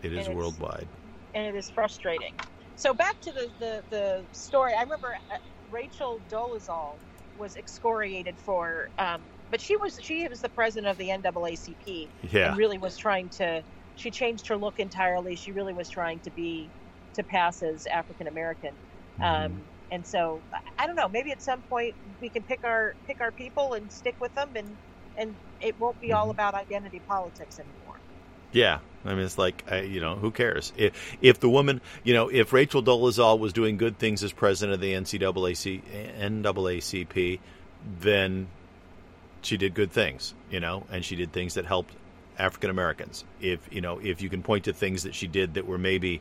it 0.04 0.12
is 0.12 0.28
And 0.28 0.36
worldwide. 0.36 0.90
and 1.34 1.46
it 1.46 1.56
is 1.56 1.70
frustrating. 1.70 2.34
So 2.76 2.94
back 2.94 3.20
to 3.22 3.32
the 3.32 3.52
the, 3.58 3.84
the 3.90 4.28
story. 4.32 4.72
I 4.74 4.82
remember 4.82 5.14
uh, 5.32 5.36
Rachel 5.68 6.22
Dolezal 6.28 7.00
was 7.36 7.56
excoriated 7.56 8.38
for, 8.38 8.88
um, 8.98 9.26
but 9.50 9.60
she 9.60 9.76
was 9.76 9.98
she 10.02 10.26
was 10.28 10.40
the 10.40 10.48
president 10.50 10.90
of 10.90 10.96
the 10.98 11.08
NAACP 11.08 12.10
Yeah, 12.22 12.48
and 12.48 12.56
really 12.56 12.78
was 12.78 12.96
trying 12.96 13.30
to. 13.38 13.64
She 13.96 14.10
changed 14.10 14.48
her 14.48 14.56
look 14.56 14.78
entirely. 14.80 15.36
She 15.36 15.52
really 15.52 15.72
was 15.74 15.88
trying 15.88 16.20
to 16.22 16.30
be 16.32 16.72
to 17.14 17.22
pass 17.24 17.62
as 17.62 17.86
African 17.86 18.26
American. 18.26 18.74
Mm-hmm. 19.20 19.44
Um, 19.54 19.68
and 19.90 20.04
so 20.06 20.44
I- 20.78 20.86
don't 20.86 20.96
know. 20.96 21.08
Maybe 21.08 21.30
at 21.30 21.42
some 21.42 21.62
point 21.62 21.94
we 22.20 22.28
can 22.30 22.42
pick 22.44 22.60
our 22.64 22.94
pick 23.06 23.20
our 23.20 23.32
people 23.32 23.74
and 23.74 23.90
stick 23.92 24.16
with 24.20 24.34
them, 24.34 24.52
and 24.56 24.78
and 25.16 25.38
it 25.60 25.78
won't 25.78 26.00
be 26.00 26.12
all 26.12 26.26
Mhm. 26.28 26.32
about 26.32 26.54
identity 26.54 27.00
politics 27.00 27.58
anymore. 27.58 28.00
yeah. 28.52 28.80
I 29.04 29.10
mean, 29.14 29.24
it's 29.24 29.38
like 29.38 29.64
I, 29.70 29.80
you 29.82 30.00
know, 30.00 30.16
who 30.16 30.30
cares 30.30 30.72
if 30.76 31.16
if 31.20 31.40
the 31.40 31.48
woman, 31.48 31.80
you 32.02 32.14
know, 32.14 32.28
if 32.28 32.52
Rachel 32.52 32.82
Dolezal 32.82 33.38
was 33.38 33.52
doing 33.52 33.76
good 33.76 33.98
things 33.98 34.22
as 34.24 34.32
president 34.32 34.74
of 34.74 34.80
the 34.80 34.92
NCAAC, 34.94 35.82
NAACP, 36.18 37.40
then 38.00 38.48
she 39.42 39.56
did 39.56 39.74
good 39.74 39.92
things, 39.92 40.34
you 40.50 40.60
know, 40.60 40.86
and 40.90 41.04
she 41.04 41.16
did 41.16 41.32
things 41.32 41.54
that 41.54 41.66
helped 41.66 41.94
African 42.38 42.70
Americans. 42.70 43.24
If 43.40 43.60
you 43.70 43.80
know, 43.80 43.98
if 43.98 44.22
you 44.22 44.30
can 44.30 44.42
point 44.42 44.64
to 44.64 44.72
things 44.72 45.02
that 45.02 45.14
she 45.14 45.26
did 45.26 45.54
that 45.54 45.66
were 45.66 45.78
maybe 45.78 46.20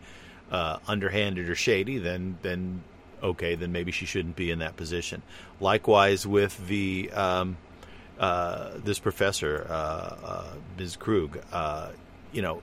uh, 0.52 0.78
underhanded 0.88 1.50
or 1.50 1.56
shady, 1.56 1.98
then 1.98 2.38
then 2.42 2.84
okay, 3.22 3.56
then 3.56 3.72
maybe 3.72 3.92
she 3.92 4.06
shouldn't 4.06 4.36
be 4.36 4.52
in 4.52 4.60
that 4.60 4.76
position. 4.76 5.22
Likewise 5.60 6.28
with 6.28 6.68
the 6.68 7.10
um, 7.12 7.58
uh, 8.20 8.72
this 8.84 9.00
professor, 9.00 9.66
uh, 9.70 9.74
uh, 9.74 10.54
Ms. 10.78 10.98
Krug, 10.98 11.40
uh, 11.52 11.90
you 12.32 12.42
know, 12.42 12.62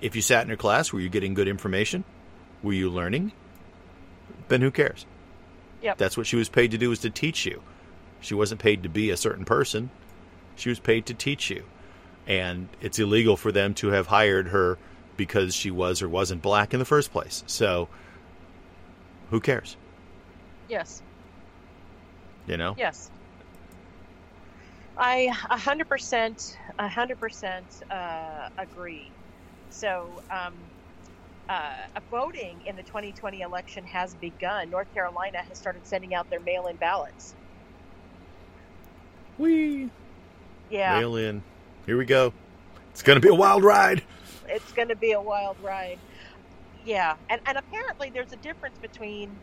if 0.00 0.16
you 0.16 0.22
sat 0.22 0.44
in 0.44 0.50
her 0.50 0.56
class, 0.56 0.92
were 0.92 1.00
you 1.00 1.08
getting 1.08 1.34
good 1.34 1.48
information? 1.48 2.04
Were 2.62 2.72
you 2.72 2.90
learning? 2.90 3.32
Then 4.48 4.60
who 4.60 4.70
cares? 4.70 5.06
Yep. 5.82 5.98
That's 5.98 6.16
what 6.16 6.26
she 6.26 6.36
was 6.36 6.48
paid 6.48 6.72
to 6.72 6.78
do 6.78 6.88
was 6.88 7.00
to 7.00 7.10
teach 7.10 7.46
you. 7.46 7.62
She 8.20 8.34
wasn't 8.34 8.60
paid 8.60 8.82
to 8.82 8.88
be 8.88 9.10
a 9.10 9.16
certain 9.16 9.44
person. 9.44 9.90
She 10.56 10.68
was 10.68 10.80
paid 10.80 11.06
to 11.06 11.14
teach 11.14 11.50
you. 11.50 11.64
And 12.26 12.68
it's 12.80 12.98
illegal 12.98 13.36
for 13.36 13.52
them 13.52 13.74
to 13.74 13.88
have 13.88 14.06
hired 14.06 14.48
her 14.48 14.78
because 15.16 15.54
she 15.54 15.70
was 15.70 16.02
or 16.02 16.08
wasn't 16.08 16.42
black 16.42 16.72
in 16.72 16.78
the 16.78 16.84
first 16.84 17.12
place. 17.12 17.44
So 17.46 17.88
who 19.30 19.40
cares? 19.40 19.76
Yes. 20.68 21.02
You 22.46 22.56
know? 22.56 22.74
Yes. 22.76 23.10
I 24.96 25.28
100%, 25.50 26.56
100% 26.78 27.62
uh, 27.90 28.48
agree. 28.58 29.10
So, 29.70 30.20
um, 30.30 30.70
uh, 31.48 31.74
voting 32.10 32.62
in 32.66 32.76
the 32.76 32.82
2020 32.84 33.40
election 33.40 33.84
has 33.86 34.14
begun. 34.14 34.70
North 34.70 34.92
Carolina 34.92 35.38
has 35.48 35.58
started 35.58 35.86
sending 35.86 36.14
out 36.14 36.28
their 36.30 36.40
mail 36.40 36.66
in 36.66 36.76
ballots. 36.76 37.36
We 39.38 39.90
Yeah, 40.68 41.00
mail 41.00 41.16
in. 41.16 41.44
Here 41.86 41.96
we 41.98 42.04
go. 42.04 42.34
It's 42.90 43.02
going 43.02 43.16
to 43.16 43.20
be 43.20 43.28
a 43.30 43.34
wild 43.34 43.64
ride. 43.64 44.04
it's 44.48 44.72
going 44.72 44.88
to 44.88 44.96
be 44.96 45.12
a 45.12 45.22
wild 45.22 45.58
ride. 45.60 46.00
Yeah, 46.84 47.16
and, 47.30 47.40
and 47.46 47.58
apparently 47.58 48.10
there's 48.12 48.32
a 48.32 48.36
difference 48.36 48.78
between 48.80 49.40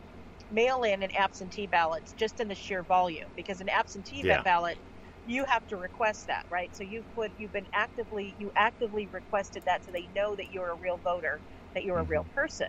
mail 0.51 0.83
in 0.83 1.03
and 1.03 1.15
absentee 1.15 1.67
ballots 1.67 2.13
just 2.13 2.39
in 2.39 2.47
the 2.47 2.55
sheer 2.55 2.83
volume 2.83 3.29
because 3.35 3.61
an 3.61 3.69
absentee 3.69 4.23
Yeah. 4.23 4.41
ballot 4.43 4.79
you 5.25 5.45
have 5.45 5.65
to 5.67 5.77
request 5.77 6.27
that 6.27 6.43
right 6.49 6.75
so 6.75 6.83
you've 6.83 7.11
put 7.13 7.31
you've 7.35 7.51
been 7.51 7.67
actively 7.73 8.35
you 8.38 8.51
actively 8.55 9.07
requested 9.11 9.63
that 9.65 9.83
so 9.83 9.91
they 9.91 10.07
know 10.07 10.35
that 10.35 10.49
you're 10.51 10.71
a 10.71 10.75
real 10.75 10.97
voter 10.99 11.41
that 11.73 11.83
you're 11.83 11.99
a 11.99 12.03
real 12.05 12.27
person 12.33 12.67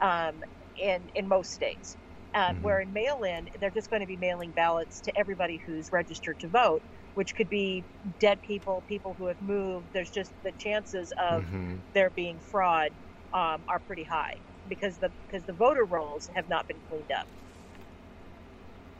um, 0.00 0.40
in 0.76 1.08
in 1.14 1.28
most 1.28 1.52
states 1.52 1.96
um, 2.34 2.56
Mhm. 2.56 2.62
where 2.62 2.80
in 2.80 2.92
mail 2.92 3.22
in 3.22 3.48
they're 3.60 3.70
just 3.70 3.90
going 3.90 4.00
to 4.00 4.06
be 4.06 4.16
mailing 4.16 4.52
ballots 4.52 5.00
to 5.00 5.16
everybody 5.18 5.60
who's 5.64 5.88
registered 5.92 6.38
to 6.40 6.48
vote 6.48 6.82
which 7.14 7.34
could 7.34 7.48
be 7.48 7.84
dead 8.18 8.40
people 8.42 8.84
people 8.86 9.14
who 9.14 9.26
have 9.26 9.40
moved 9.40 9.90
there's 9.92 10.10
just 10.10 10.34
the 10.44 10.52
chances 10.58 11.12
of 11.20 11.46
Mhm. 11.46 11.82
there 11.94 12.10
being 12.10 12.40
fraud 12.40 12.92
um, 13.32 13.64
are 13.68 13.80
pretty 13.80 14.04
high 14.04 14.40
because 14.66 14.98
the 14.98 15.12
because 15.26 15.44
the 15.44 15.52
voter 15.54 15.84
rolls 15.84 16.28
have 16.34 16.48
not 16.48 16.66
been 16.66 16.80
cleaned 16.80 17.10
up. 17.12 17.28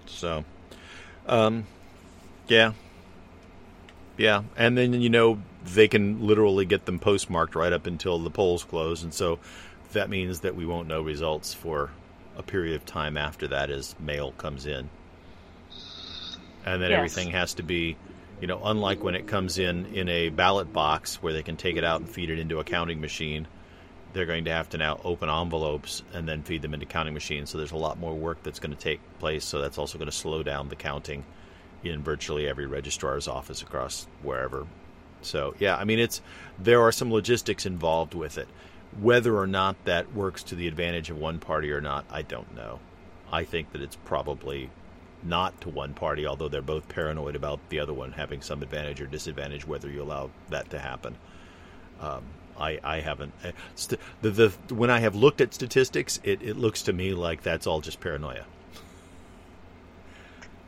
So, 0.07 0.45
um, 1.27 1.69
yeah, 2.49 2.75
yeah, 4.17 4.43
and 4.57 4.77
then 4.77 4.95
you 4.95 5.11
know 5.11 5.41
they 5.65 5.89
can 5.89 6.27
literally 6.27 6.65
get 6.65 6.87
them 6.87 6.99
postmarked 6.99 7.55
right 7.55 7.73
up 7.73 7.87
until 7.87 8.19
the 8.19 8.31
polls 8.31 8.65
close, 8.65 9.03
and 9.03 9.13
so 9.15 9.39
that 9.93 10.11
means 10.11 10.41
that 10.41 10.55
we 10.57 10.67
won't 10.67 10.89
know 10.89 11.03
results 11.03 11.55
for 11.55 11.91
a 12.37 12.43
period 12.43 12.75
of 12.77 12.87
time 12.87 13.17
after 13.17 13.49
that 13.49 13.71
as 13.71 13.95
mail 14.01 14.33
comes 14.33 14.67
in, 14.67 14.89
and 16.65 16.83
then 16.83 16.91
Yes. 16.91 16.99
everything 16.99 17.31
has 17.31 17.55
to 17.55 17.63
be. 17.63 17.97
You 18.41 18.49
know, 18.49 18.61
unlike 18.65 19.05
when 19.05 19.15
it 19.15 19.29
comes 19.29 19.57
in 19.59 19.87
in 19.95 20.09
a 20.09 20.29
ballot 20.29 20.73
box 20.73 21.23
where 21.23 21.33
they 21.33 21.45
can 21.45 21.57
take 21.57 21.77
it 21.77 21.85
out 21.85 22.01
and 22.01 22.11
feed 22.11 22.29
it 22.29 22.41
into 22.41 22.59
a 22.59 22.65
counting 22.65 23.01
machine, 23.01 23.47
they're 24.13 24.27
going 24.27 24.47
to 24.47 24.51
have 24.51 24.69
to 24.71 24.79
now 24.79 24.99
open 25.05 25.31
envelopes 25.31 26.03
and 26.13 26.29
then 26.29 26.43
feed 26.43 26.61
them 26.61 26.75
into 26.75 26.85
counting 26.85 27.15
machines. 27.15 27.51
So 27.51 27.59
there's 27.59 27.71
a 27.71 27.77
lot 27.77 28.01
more 28.01 28.15
work 28.15 28.43
that's 28.43 28.59
going 28.59 28.75
to 28.75 28.81
take 28.81 29.01
place. 29.21 29.45
So 29.45 29.61
that's 29.61 29.79
also 29.79 29.97
going 29.97 30.11
to 30.11 30.17
slow 30.17 30.43
down 30.43 30.69
the 30.69 30.75
counting 30.75 31.25
in 31.85 32.03
virtually 32.03 32.49
every 32.49 32.67
registrar's 32.67 33.29
office 33.29 33.63
across 33.63 34.07
wherever. 34.23 34.67
So 35.23 35.55
yeah, 35.59 35.77
I 35.77 35.85
mean 35.85 35.99
it's 35.99 36.21
there 36.59 36.81
are 36.83 36.93
some 36.93 37.13
logistics 37.13 37.67
involved 37.67 38.15
with 38.15 38.39
it. 38.39 38.49
Whether 39.01 39.37
or 39.37 39.47
not 39.47 39.77
that 39.85 40.15
works 40.15 40.43
to 40.45 40.55
the 40.55 40.69
advantage 40.69 41.11
of 41.11 41.17
one 41.19 41.39
party 41.39 41.71
or 41.73 41.81
not, 41.81 42.05
I 42.11 42.23
don't 42.23 42.55
know. 42.55 42.79
I 43.33 43.45
think 43.45 43.73
that 43.73 43.81
it's 43.81 43.97
probably 44.05 44.69
not 45.23 45.59
to 45.63 45.69
one 45.71 45.95
party, 45.95 46.27
although 46.27 46.49
they're 46.49 46.61
both 46.61 46.89
paranoid 46.89 47.37
about 47.37 47.61
the 47.69 47.79
other 47.81 47.95
one 47.95 48.13
having 48.13 48.43
some 48.43 48.63
advantage 48.63 49.01
or 49.01 49.07
disadvantage, 49.07 49.67
whether 49.67 49.89
you 49.89 50.03
allow 50.03 50.31
that 50.51 50.69
to 50.71 50.79
happen. 50.79 51.17
Um, 52.01 52.25
I, 52.59 52.79
I 52.83 53.01
haven't. 53.01 53.33
uh, 53.45 53.53
St- 53.77 54.01
the, 54.21 54.31
the 54.31 54.75
when 54.75 54.91
I 54.91 54.99
have 54.99 55.15
looked 55.15 55.41
at 55.41 55.55
statistics, 55.55 56.21
it, 56.25 56.43
it 56.43 56.57
looks 56.57 56.83
to 56.83 56.93
me 56.93 57.15
like 57.15 57.43
that's 57.43 57.67
all 57.67 57.81
just 57.81 58.01
paranoia. 58.01 58.45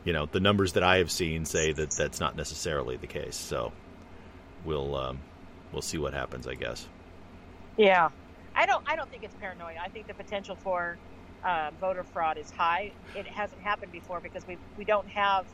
You 0.05 0.13
know, 0.13 0.27
the 0.27 0.39
numbers 0.39 0.73
that 0.73 0.83
I 0.83 0.97
have 0.97 1.11
seen 1.11 1.45
say 1.45 1.73
that 1.73 1.91
that's 1.91 2.19
not 2.19 2.35
necessarily 2.37 2.95
the 2.95 3.07
case. 3.07 3.35
So 3.35 3.73
we'll 4.63 4.95
um, 4.95 5.19
we'll 5.73 5.81
see 5.81 5.97
what 5.97 6.13
happens, 6.13 6.47
I 6.47 6.53
guess. 6.53 6.87
Yeah, 7.75 8.09
I 8.55 8.65
don't. 8.65 8.83
I 8.87 8.95
don't 8.95 9.09
think 9.09 9.23
it's 9.23 9.35
paranoia. 9.35 9.77
I 9.83 9.89
think 9.89 10.07
the 10.07 10.13
potential 10.13 10.55
for 10.55 10.97
uh, 11.43 11.71
voter 11.81 12.03
fraud 12.03 12.37
is 12.37 12.51
high. 12.51 12.91
It 13.15 13.25
hasn't 13.27 13.61
happened 13.61 13.91
before 13.91 14.19
because 14.19 14.47
we 14.47 14.57
we 14.77 14.85
don't 14.85 15.07
have 15.09 15.45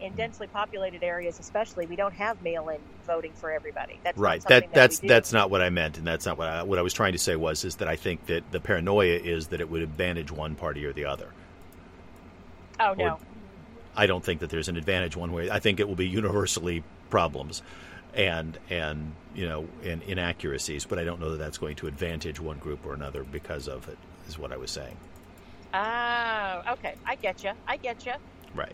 in 0.00 0.14
densely 0.14 0.46
populated 0.46 1.02
areas, 1.02 1.40
especially, 1.40 1.84
we 1.86 1.96
don't 1.96 2.14
have 2.14 2.40
mail-in 2.42 2.78
voting 3.04 3.32
for 3.32 3.50
everybody. 3.50 3.98
That's 4.04 4.16
Right. 4.16 4.40
something 4.40 4.70
That 4.70 4.74
that's 4.74 4.98
that's 5.00 5.32
not 5.32 5.50
what 5.50 5.60
I 5.60 5.70
meant, 5.70 5.98
and 5.98 6.06
that's 6.06 6.24
not 6.24 6.38
what 6.38 6.48
I, 6.48 6.62
what 6.62 6.78
I 6.78 6.82
was 6.82 6.94
trying 6.94 7.12
to 7.12 7.18
say 7.18 7.36
was 7.36 7.64
is 7.64 7.76
that 7.76 7.88
I 7.88 7.96
think 7.96 8.26
that 8.26 8.50
the 8.52 8.60
paranoia 8.60 9.18
is 9.18 9.48
that 9.48 9.60
it 9.60 9.68
would 9.68 9.82
advantage 9.82 10.30
one 10.30 10.54
party 10.54 10.84
or 10.84 10.92
the 10.92 11.04
other. 11.04 11.28
Oh 12.80 12.92
or- 12.92 12.96
no. 12.96 13.18
I 13.98 14.06
don't 14.06 14.24
think 14.24 14.40
that 14.40 14.48
there's 14.50 14.68
an 14.68 14.76
advantage 14.76 15.16
one 15.16 15.32
way. 15.32 15.50
I 15.50 15.58
think 15.58 15.80
it 15.80 15.88
will 15.88 15.96
be 15.96 16.08
universally 16.20 16.82
problems 17.10 17.62
and 18.14 18.58
and 18.70 19.12
you 19.34 19.46
know 19.48 19.66
and 19.84 20.02
inaccuracies, 20.04 20.86
but 20.86 20.98
I 20.98 21.04
don't 21.04 21.20
know 21.20 21.30
that 21.32 21.38
that's 21.38 21.58
going 21.58 21.76
to 21.76 21.86
advantage 21.88 22.40
one 22.40 22.58
group 22.58 22.86
or 22.86 22.94
another 22.94 23.24
because 23.24 23.68
of 23.68 23.88
it. 23.88 23.98
Is 24.28 24.38
what 24.38 24.52
I 24.52 24.56
was 24.56 24.70
saying. 24.70 24.96
Oh, 25.74 26.62
okay. 26.72 26.94
I 27.06 27.14
get 27.16 27.44
you. 27.44 27.52
I 27.66 27.76
get 27.76 28.06
you. 28.06 28.12
Right. 28.54 28.72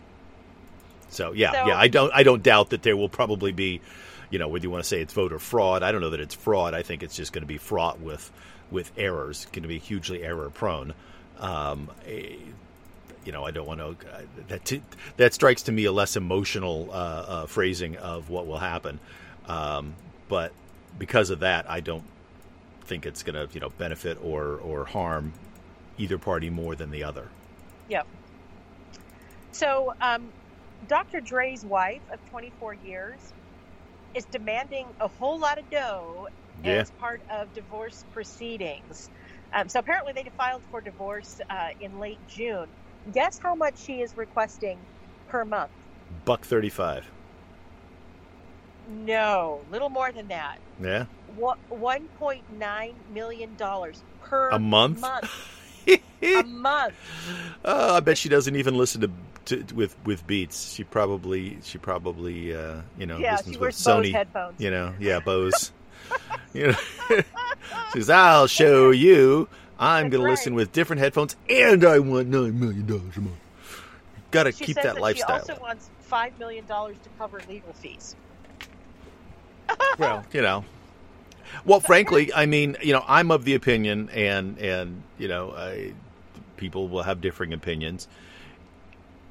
So 1.09 1.33
yeah, 1.33 1.51
So- 1.51 1.67
yeah. 1.67 1.77
I 1.77 1.87
don't 1.87 2.11
I 2.13 2.23
don't 2.23 2.43
doubt 2.43 2.69
that 2.69 2.83
there 2.83 2.95
will 2.97 3.09
probably 3.09 3.51
be, 3.51 3.81
you 4.29 4.39
know, 4.39 4.47
whether 4.47 4.63
you 4.63 4.69
want 4.71 4.83
to 4.83 4.87
say 4.87 5.01
it's 5.01 5.13
voter 5.13 5.39
fraud. 5.39 5.83
I 5.83 5.91
don't 5.91 6.01
know 6.01 6.09
that 6.11 6.19
it's 6.19 6.35
fraud. 6.35 6.73
I 6.73 6.83
think 6.83 7.03
it's 7.03 7.15
just 7.15 7.33
going 7.33 7.41
to 7.43 7.47
be 7.47 7.57
fraught 7.57 7.99
with 7.99 8.31
with 8.71 8.91
errors. 8.97 9.45
Going 9.51 9.63
to 9.63 9.67
be 9.69 9.79
hugely 9.79 10.23
error 10.23 10.49
prone. 10.49 10.93
Um, 11.39 11.89
eh, 12.07 12.35
you 13.25 13.31
know, 13.31 13.43
I 13.45 13.51
don't 13.51 13.67
want 13.67 13.79
to. 13.79 13.97
That 14.47 14.81
that 15.17 15.33
strikes 15.33 15.63
to 15.63 15.71
me 15.71 15.85
a 15.85 15.91
less 15.91 16.15
emotional 16.15 16.89
uh, 16.91 16.93
uh, 16.95 17.45
phrasing 17.47 17.97
of 17.97 18.29
what 18.29 18.47
will 18.47 18.59
happen. 18.59 18.99
Um, 19.47 19.95
but 20.27 20.53
because 20.97 21.29
of 21.31 21.39
that, 21.39 21.69
I 21.69 21.79
don't 21.81 22.05
think 22.85 23.05
it's 23.05 23.23
going 23.23 23.35
to 23.35 23.53
you 23.53 23.59
know 23.59 23.69
benefit 23.69 24.17
or 24.21 24.57
or 24.57 24.85
harm 24.85 25.33
either 25.97 26.17
party 26.17 26.49
more 26.49 26.75
than 26.75 26.91
the 26.91 27.03
other. 27.03 27.31
Yep. 27.89 28.07
So, 29.51 29.93
um, 30.01 30.33
Dr. 30.85 31.21
Dre's 31.21 31.65
wife 31.65 32.03
of 32.11 32.23
24 32.25 32.73
years 32.75 33.33
is 34.13 34.25
demanding 34.25 34.93
a 34.99 35.07
whole 35.07 35.39
lot 35.39 35.57
of 35.59 35.69
dough 35.69 36.27
Yeah. 36.63 36.73
as 36.81 36.91
part 36.91 37.21
of 37.29 37.53
divorce 37.53 38.05
proceedings. 38.11 39.09
Um, 39.53 39.69
so 39.69 39.79
apparently 39.79 40.13
they 40.13 40.29
filed 40.37 40.63
for 40.69 40.81
divorce 40.81 41.39
uh, 41.49 41.69
in 41.79 41.99
late 41.99 42.25
June. 42.27 42.67
Guess 43.13 43.39
how 43.39 43.55
much 43.55 43.77
she 43.77 44.01
is 44.01 44.17
requesting 44.17 44.77
per 45.27 45.45
month? 45.45 45.71
Buck 46.25 46.41
thirty 46.41 46.69
five. 46.69 47.05
No, 48.87 49.61
little 49.71 49.89
more 49.89 50.11
than 50.11 50.27
that. 50.27 50.59
Yeah. 50.81 51.05
What, 51.35 51.57
$1.9 51.71 52.93
million 53.13 53.57
per 54.23 54.49
A 54.51 54.59
month? 54.59 55.01
month. 55.01 55.31
a 56.21 56.43
month. 56.43 56.93
Oh, 57.65 57.95
I 57.95 57.99
bet 57.99 58.17
she 58.17 58.29
doesn't 58.29 58.55
even 58.55 58.75
listen 58.75 59.01
to, 59.01 59.63
to 59.65 59.75
with 59.75 59.95
with 60.05 60.25
Beats. 60.27 60.71
She 60.73 60.83
probably 60.83 61.57
she 61.63 61.77
probably 61.77 62.55
uh, 62.55 62.81
you 62.97 63.05
know 63.05 63.17
yeah, 63.17 63.31
listens 63.33 63.47
she 63.47 63.57
with 63.57 63.61
wears 63.61 63.83
Bose 63.83 64.05
Sony. 64.05 64.11
headphones. 64.11 64.59
You 64.59 64.71
know, 64.71 64.93
yeah, 64.99 65.19
Bose. 65.19 65.71
you 66.53 66.67
know, 66.67 66.77
she 67.93 67.99
says, 68.01 68.09
"I'll 68.09 68.47
show 68.47 68.91
you. 68.91 69.47
I'm 69.77 70.09
going 70.09 70.23
to 70.23 70.29
listen 70.29 70.55
with 70.55 70.71
different 70.71 71.01
headphones, 71.01 71.35
and 71.49 71.83
I 71.83 71.99
want 71.99 72.27
nine 72.27 72.59
million 72.59 72.85
dollars 72.85 73.17
a 73.17 73.21
month. 73.21 73.35
Got 74.31 74.43
to 74.43 74.51
keep 74.51 74.75
that 74.75 74.83
that 74.83 75.01
lifestyle." 75.01 75.43
She 75.45 75.51
also 75.51 75.61
wants 75.61 75.89
$5 76.09 76.39
million 76.39 76.65
to 76.65 76.95
cover 77.17 77.41
legal 77.49 77.73
fees. 77.73 78.15
well, 79.97 80.25
you 80.31 80.41
know. 80.41 80.63
Well, 81.63 81.79
frankly, 81.79 82.33
I 82.33 82.45
mean, 82.45 82.77
you 82.81 82.93
know, 82.93 83.03
I'm 83.07 83.31
of 83.31 83.45
the 83.45 83.55
opinion, 83.55 84.09
and 84.09 84.57
and 84.59 85.03
you 85.17 85.27
know, 85.27 85.51
I, 85.51 85.93
people 86.57 86.87
will 86.87 87.03
have 87.03 87.21
differing 87.21 87.53
opinions. 87.53 88.07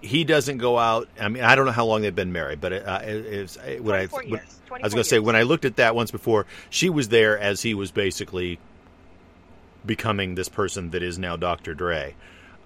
He 0.00 0.24
doesn't 0.24 0.58
go 0.58 0.78
out. 0.78 1.08
I 1.18 1.28
mean, 1.28 1.42
I 1.42 1.54
don't 1.54 1.66
know 1.66 1.72
how 1.72 1.86
long 1.86 2.02
they've 2.02 2.14
been 2.14 2.32
married, 2.32 2.60
but 2.60 2.72
it, 2.72 2.86
uh, 2.86 3.00
it, 3.02 3.26
it's 3.26 3.56
when 3.56 3.94
I 3.94 4.06
24 4.06 4.18
when- 4.20 4.28
years. 4.28 4.60
I 4.70 4.82
was 4.82 4.92
going 4.92 5.04
to 5.04 5.08
say 5.08 5.18
when 5.20 5.36
I 5.36 5.42
looked 5.42 5.64
at 5.64 5.76
that 5.76 5.94
once 5.94 6.10
before, 6.10 6.46
she 6.68 6.90
was 6.90 7.08
there 7.08 7.38
as 7.38 7.62
he 7.62 7.74
was 7.74 7.92
basically 7.92 8.58
becoming 9.84 10.34
this 10.34 10.48
person 10.48 10.90
that 10.90 11.02
is 11.02 11.18
now 11.18 11.36
Dr. 11.36 11.74
Dre. 11.74 12.14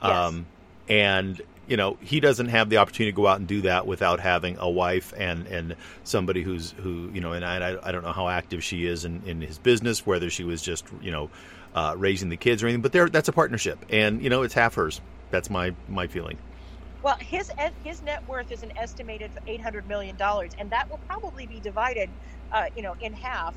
Um, 0.00 0.46
and 0.88 1.40
you 1.66 1.76
know 1.76 1.98
he 2.00 2.20
doesn't 2.20 2.48
have 2.48 2.70
the 2.70 2.78
opportunity 2.78 3.12
to 3.12 3.16
go 3.16 3.26
out 3.26 3.38
and 3.38 3.46
do 3.46 3.60
that 3.62 3.86
without 3.86 4.20
having 4.20 4.56
a 4.58 4.70
wife 4.70 5.12
and 5.16 5.46
and 5.46 5.76
somebody 6.04 6.42
who's 6.42 6.72
who 6.78 7.10
you 7.12 7.20
know 7.20 7.32
and 7.32 7.44
I, 7.44 7.76
I 7.82 7.92
don't 7.92 8.02
know 8.04 8.12
how 8.12 8.28
active 8.28 8.64
she 8.64 8.86
is 8.86 9.04
in, 9.04 9.22
in 9.26 9.42
his 9.42 9.58
business 9.58 10.06
whether 10.06 10.30
she 10.30 10.44
was 10.44 10.62
just 10.62 10.86
you 11.02 11.10
know 11.10 11.30
uh, 11.74 11.94
raising 11.96 12.30
the 12.30 12.36
kids 12.38 12.62
or 12.62 12.66
anything 12.66 12.80
but 12.80 12.92
there 12.92 13.08
that's 13.08 13.28
a 13.28 13.32
partnership 13.32 13.84
and 13.90 14.22
you 14.22 14.30
know 14.30 14.42
it's 14.42 14.54
half 14.54 14.74
hers 14.74 15.00
that's 15.30 15.50
my 15.50 15.74
my 15.88 16.06
feeling 16.06 16.38
Well, 17.02 17.16
his 17.20 17.50
his 17.84 18.02
net 18.02 18.26
worth 18.28 18.50
is 18.50 18.62
an 18.62 18.72
estimated 18.76 19.30
eight 19.46 19.60
hundred 19.60 19.86
million 19.86 20.16
dollars, 20.16 20.52
and 20.58 20.70
that 20.70 20.90
will 20.90 21.00
probably 21.06 21.46
be 21.46 21.60
divided, 21.60 22.10
uh, 22.50 22.66
you 22.74 22.82
know, 22.82 22.96
in 23.00 23.12
half. 23.12 23.54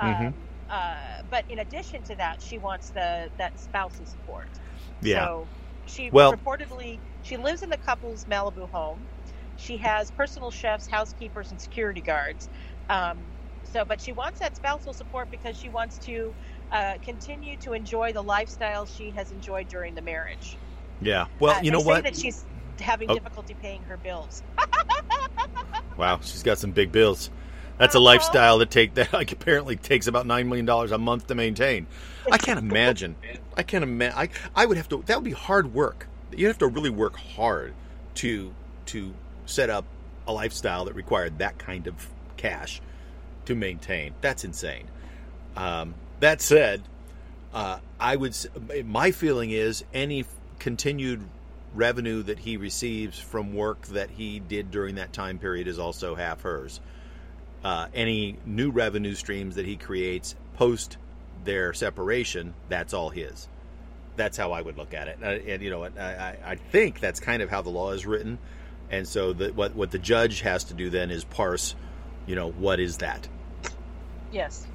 Mhm. 0.00 0.28
Um, 0.28 0.34
uh, 0.70 1.22
but 1.30 1.44
in 1.48 1.58
addition 1.58 2.02
to 2.04 2.14
that, 2.16 2.40
she 2.42 2.58
wants 2.58 2.90
the 2.90 3.30
that 3.38 3.58
spousal 3.58 4.06
support. 4.06 4.48
yeah 5.02 5.24
So 5.26 5.48
she 5.86 6.10
Well- 6.10 6.32
reportedly 6.32 6.98
she 7.22 7.36
lives 7.36 7.62
in 7.62 7.70
the 7.70 7.78
couple's 7.78 8.24
Malibu 8.26 8.68
home. 8.70 9.06
She 9.56 9.76
has 9.78 10.10
personal 10.10 10.50
chefs, 10.50 10.86
housekeepers, 10.88 11.50
and 11.50 11.60
security 11.60 12.00
guards. 12.00 12.48
Um, 12.88 13.18
so, 13.62 13.84
but 13.84 14.00
she 14.00 14.12
wants 14.12 14.40
that 14.40 14.56
spousal 14.56 14.92
support 14.92 15.30
because 15.30 15.56
she 15.56 15.68
wants 15.68 15.98
to 16.00 16.34
uh, 16.72 16.94
continue 17.02 17.56
to 17.58 17.72
enjoy 17.72 18.12
the 18.12 18.22
lifestyle 18.22 18.84
she 18.84 19.10
has 19.12 19.30
enjoyed 19.30 19.68
during 19.68 19.94
the 19.94 20.02
marriage. 20.02 20.58
yeah 21.00 21.26
well 21.40 21.56
Uh, 21.56 21.60
you 21.62 21.70
know 21.70 21.78
say 21.80 21.86
what 21.86 22.04
That 22.04 22.16
she's 22.16 22.44
having 22.78 23.10
Oh. 23.10 23.14
difficulty 23.14 23.54
paying 23.54 23.82
her 23.84 23.96
bills. 23.96 24.42
wow 25.96 26.18
she's 26.22 26.42
got 26.42 26.58
some 26.58 26.72
big 26.72 26.90
bills 26.92 27.30
that's 27.78 27.94
a 27.94 27.98
Uh-huh. 27.98 28.04
lifestyle 28.04 28.58
that 28.58 28.70
take 28.70 28.94
that 28.94 29.12
like 29.20 29.32
apparently 29.32 29.76
takes 29.76 30.06
about 30.06 30.26
nine 30.26 30.48
million 30.48 30.66
dollars 30.66 30.92
a 30.92 30.98
month 30.98 31.26
to 31.28 31.34
maintain 31.34 31.86
I 32.30 32.38
can't 32.38 32.58
imagine. 32.58 33.16
I 33.54 33.62
can't 33.62 33.82
imagine. 33.84 34.18
I, 34.18 34.28
I 34.54 34.64
would 34.64 34.78
have 34.78 34.88
to. 34.88 35.02
That 35.06 35.16
would 35.18 35.24
be 35.24 35.32
hard 35.32 35.74
work. 35.74 36.06
You'd 36.34 36.46
have 36.48 36.58
to 36.58 36.66
really 36.66 36.88
work 36.90 37.16
hard 37.18 37.74
to 38.16 38.54
to 38.86 39.12
set 39.44 39.68
up 39.68 39.84
a 40.26 40.32
lifestyle 40.32 40.86
that 40.86 40.94
required 40.94 41.38
that 41.40 41.58
kind 41.58 41.86
of 41.86 42.08
cash 42.38 42.80
to 43.44 43.54
maintain. 43.54 44.14
That's 44.22 44.42
insane. 44.42 44.86
Um, 45.54 45.94
that 46.20 46.40
said, 46.40 46.80
uh, 47.52 47.80
I 48.00 48.16
would. 48.16 48.34
My 48.86 49.10
feeling 49.10 49.50
is 49.50 49.84
any 49.92 50.24
continued 50.58 51.20
revenue 51.74 52.22
that 52.22 52.38
he 52.38 52.56
receives 52.56 53.18
from 53.18 53.52
work 53.54 53.82
that 53.88 54.08
he 54.08 54.38
did 54.40 54.70
during 54.70 54.94
that 54.94 55.12
time 55.12 55.38
period 55.38 55.68
is 55.68 55.78
also 55.78 56.14
half 56.14 56.40
hers. 56.40 56.80
Uh, 57.64 57.88
any 57.94 58.36
new 58.44 58.70
revenue 58.70 59.14
streams 59.14 59.54
that 59.54 59.64
he 59.64 59.76
creates 59.76 60.34
post 60.52 60.98
their 61.44 61.72
separation, 61.72 62.54
that's 62.68 62.92
all 62.92 63.08
his. 63.08 63.48
That's 64.16 64.36
how 64.36 64.52
I 64.52 64.60
would 64.60 64.76
look 64.76 64.92
at 64.92 65.08
it, 65.08 65.18
and, 65.22 65.42
and 65.48 65.62
you 65.62 65.70
know, 65.70 65.84
I, 65.84 65.88
I, 65.98 66.38
I 66.44 66.54
think 66.56 67.00
that's 67.00 67.18
kind 67.20 67.42
of 67.42 67.48
how 67.50 67.62
the 67.62 67.70
law 67.70 67.92
is 67.92 68.06
written, 68.06 68.38
and 68.90 69.08
so 69.08 69.32
the, 69.32 69.48
what 69.52 69.74
what 69.74 69.90
the 69.90 69.98
judge 69.98 70.42
has 70.42 70.64
to 70.64 70.74
do 70.74 70.90
then 70.90 71.10
is 71.10 71.24
parse, 71.24 71.74
you 72.26 72.36
know, 72.36 72.50
what 72.50 72.78
is 72.80 72.98
that? 72.98 73.28
Yes. 74.30 74.66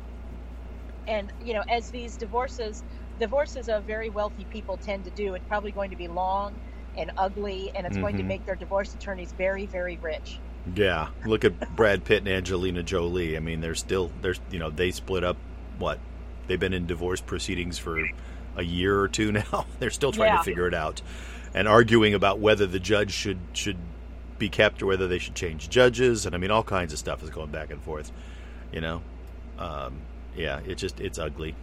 And 1.08 1.32
you 1.40 1.54
know, 1.54 1.64
as 1.70 1.90
these 1.92 2.18
divorces, 2.18 2.84
divorces 3.20 3.70
of 3.70 3.86
very 3.86 4.10
wealthy 4.10 4.46
people 4.52 4.78
tend 4.78 5.06
to 5.06 5.12
do, 5.12 5.36
it's 5.36 5.46
probably 5.48 5.72
going 5.72 5.92
to 5.92 5.96
be 5.96 6.08
long 6.08 6.60
and 6.98 7.12
ugly, 7.18 7.72
and 7.76 7.86
it's 7.86 7.98
going 7.98 8.18
to 8.18 8.24
Mhm. 8.24 8.28
make 8.28 8.46
their 8.46 8.56
divorce 8.56 8.94
attorneys 8.94 9.32
very, 9.38 9.68
very 9.68 9.98
rich. 10.02 10.40
Yeah, 10.76 11.08
look 11.26 11.46
at 11.46 11.76
Brad 11.76 12.04
Pitt 12.06 12.20
and 12.20 12.28
Angelina 12.28 12.84
Jolie. 12.84 13.36
I 13.36 13.40
mean, 13.40 13.62
they're 13.62 13.76
still 13.76 14.12
there's 14.22 14.40
you 14.52 14.60
know 14.60 14.70
they 14.70 14.92
split 14.92 15.24
up. 15.24 15.38
What 15.78 16.00
they've 16.48 16.60
been 16.60 16.74
in 16.74 16.86
divorce 16.88 17.22
proceedings 17.22 17.78
for 17.78 17.98
a 18.58 18.64
year 18.64 19.00
or 19.00 19.08
two 19.08 19.32
now. 19.52 19.66
They're 19.80 19.90
still 19.90 20.12
trying 20.12 20.34
Yeah. 20.34 20.38
to 20.40 20.44
figure 20.44 20.68
it 20.68 20.74
out, 20.74 21.02
and 21.54 21.68
arguing 21.68 22.14
about 22.14 22.40
whether 22.40 22.66
the 22.68 22.80
judge 22.80 23.12
should 23.12 23.40
should 23.54 23.78
be 24.38 24.50
kept 24.50 24.82
or 24.82 24.86
whether 24.86 25.08
they 25.08 25.20
should 25.20 25.36
change 25.36 25.70
judges. 25.70 26.26
And 26.26 26.36
I 26.36 26.38
mean, 26.38 26.52
all 26.52 26.64
kinds 26.64 26.94
of 26.94 27.00
stuff 27.00 27.24
is 27.24 27.30
going 27.30 27.50
back 27.52 27.72
and 27.72 27.82
forth. 27.82 28.12
You 28.74 28.82
know, 28.82 29.02
um, 29.58 30.00
yeah, 30.36 30.60
it 30.68 30.76
just 30.76 31.00
it's 31.00 31.18
ugly. 31.18 31.56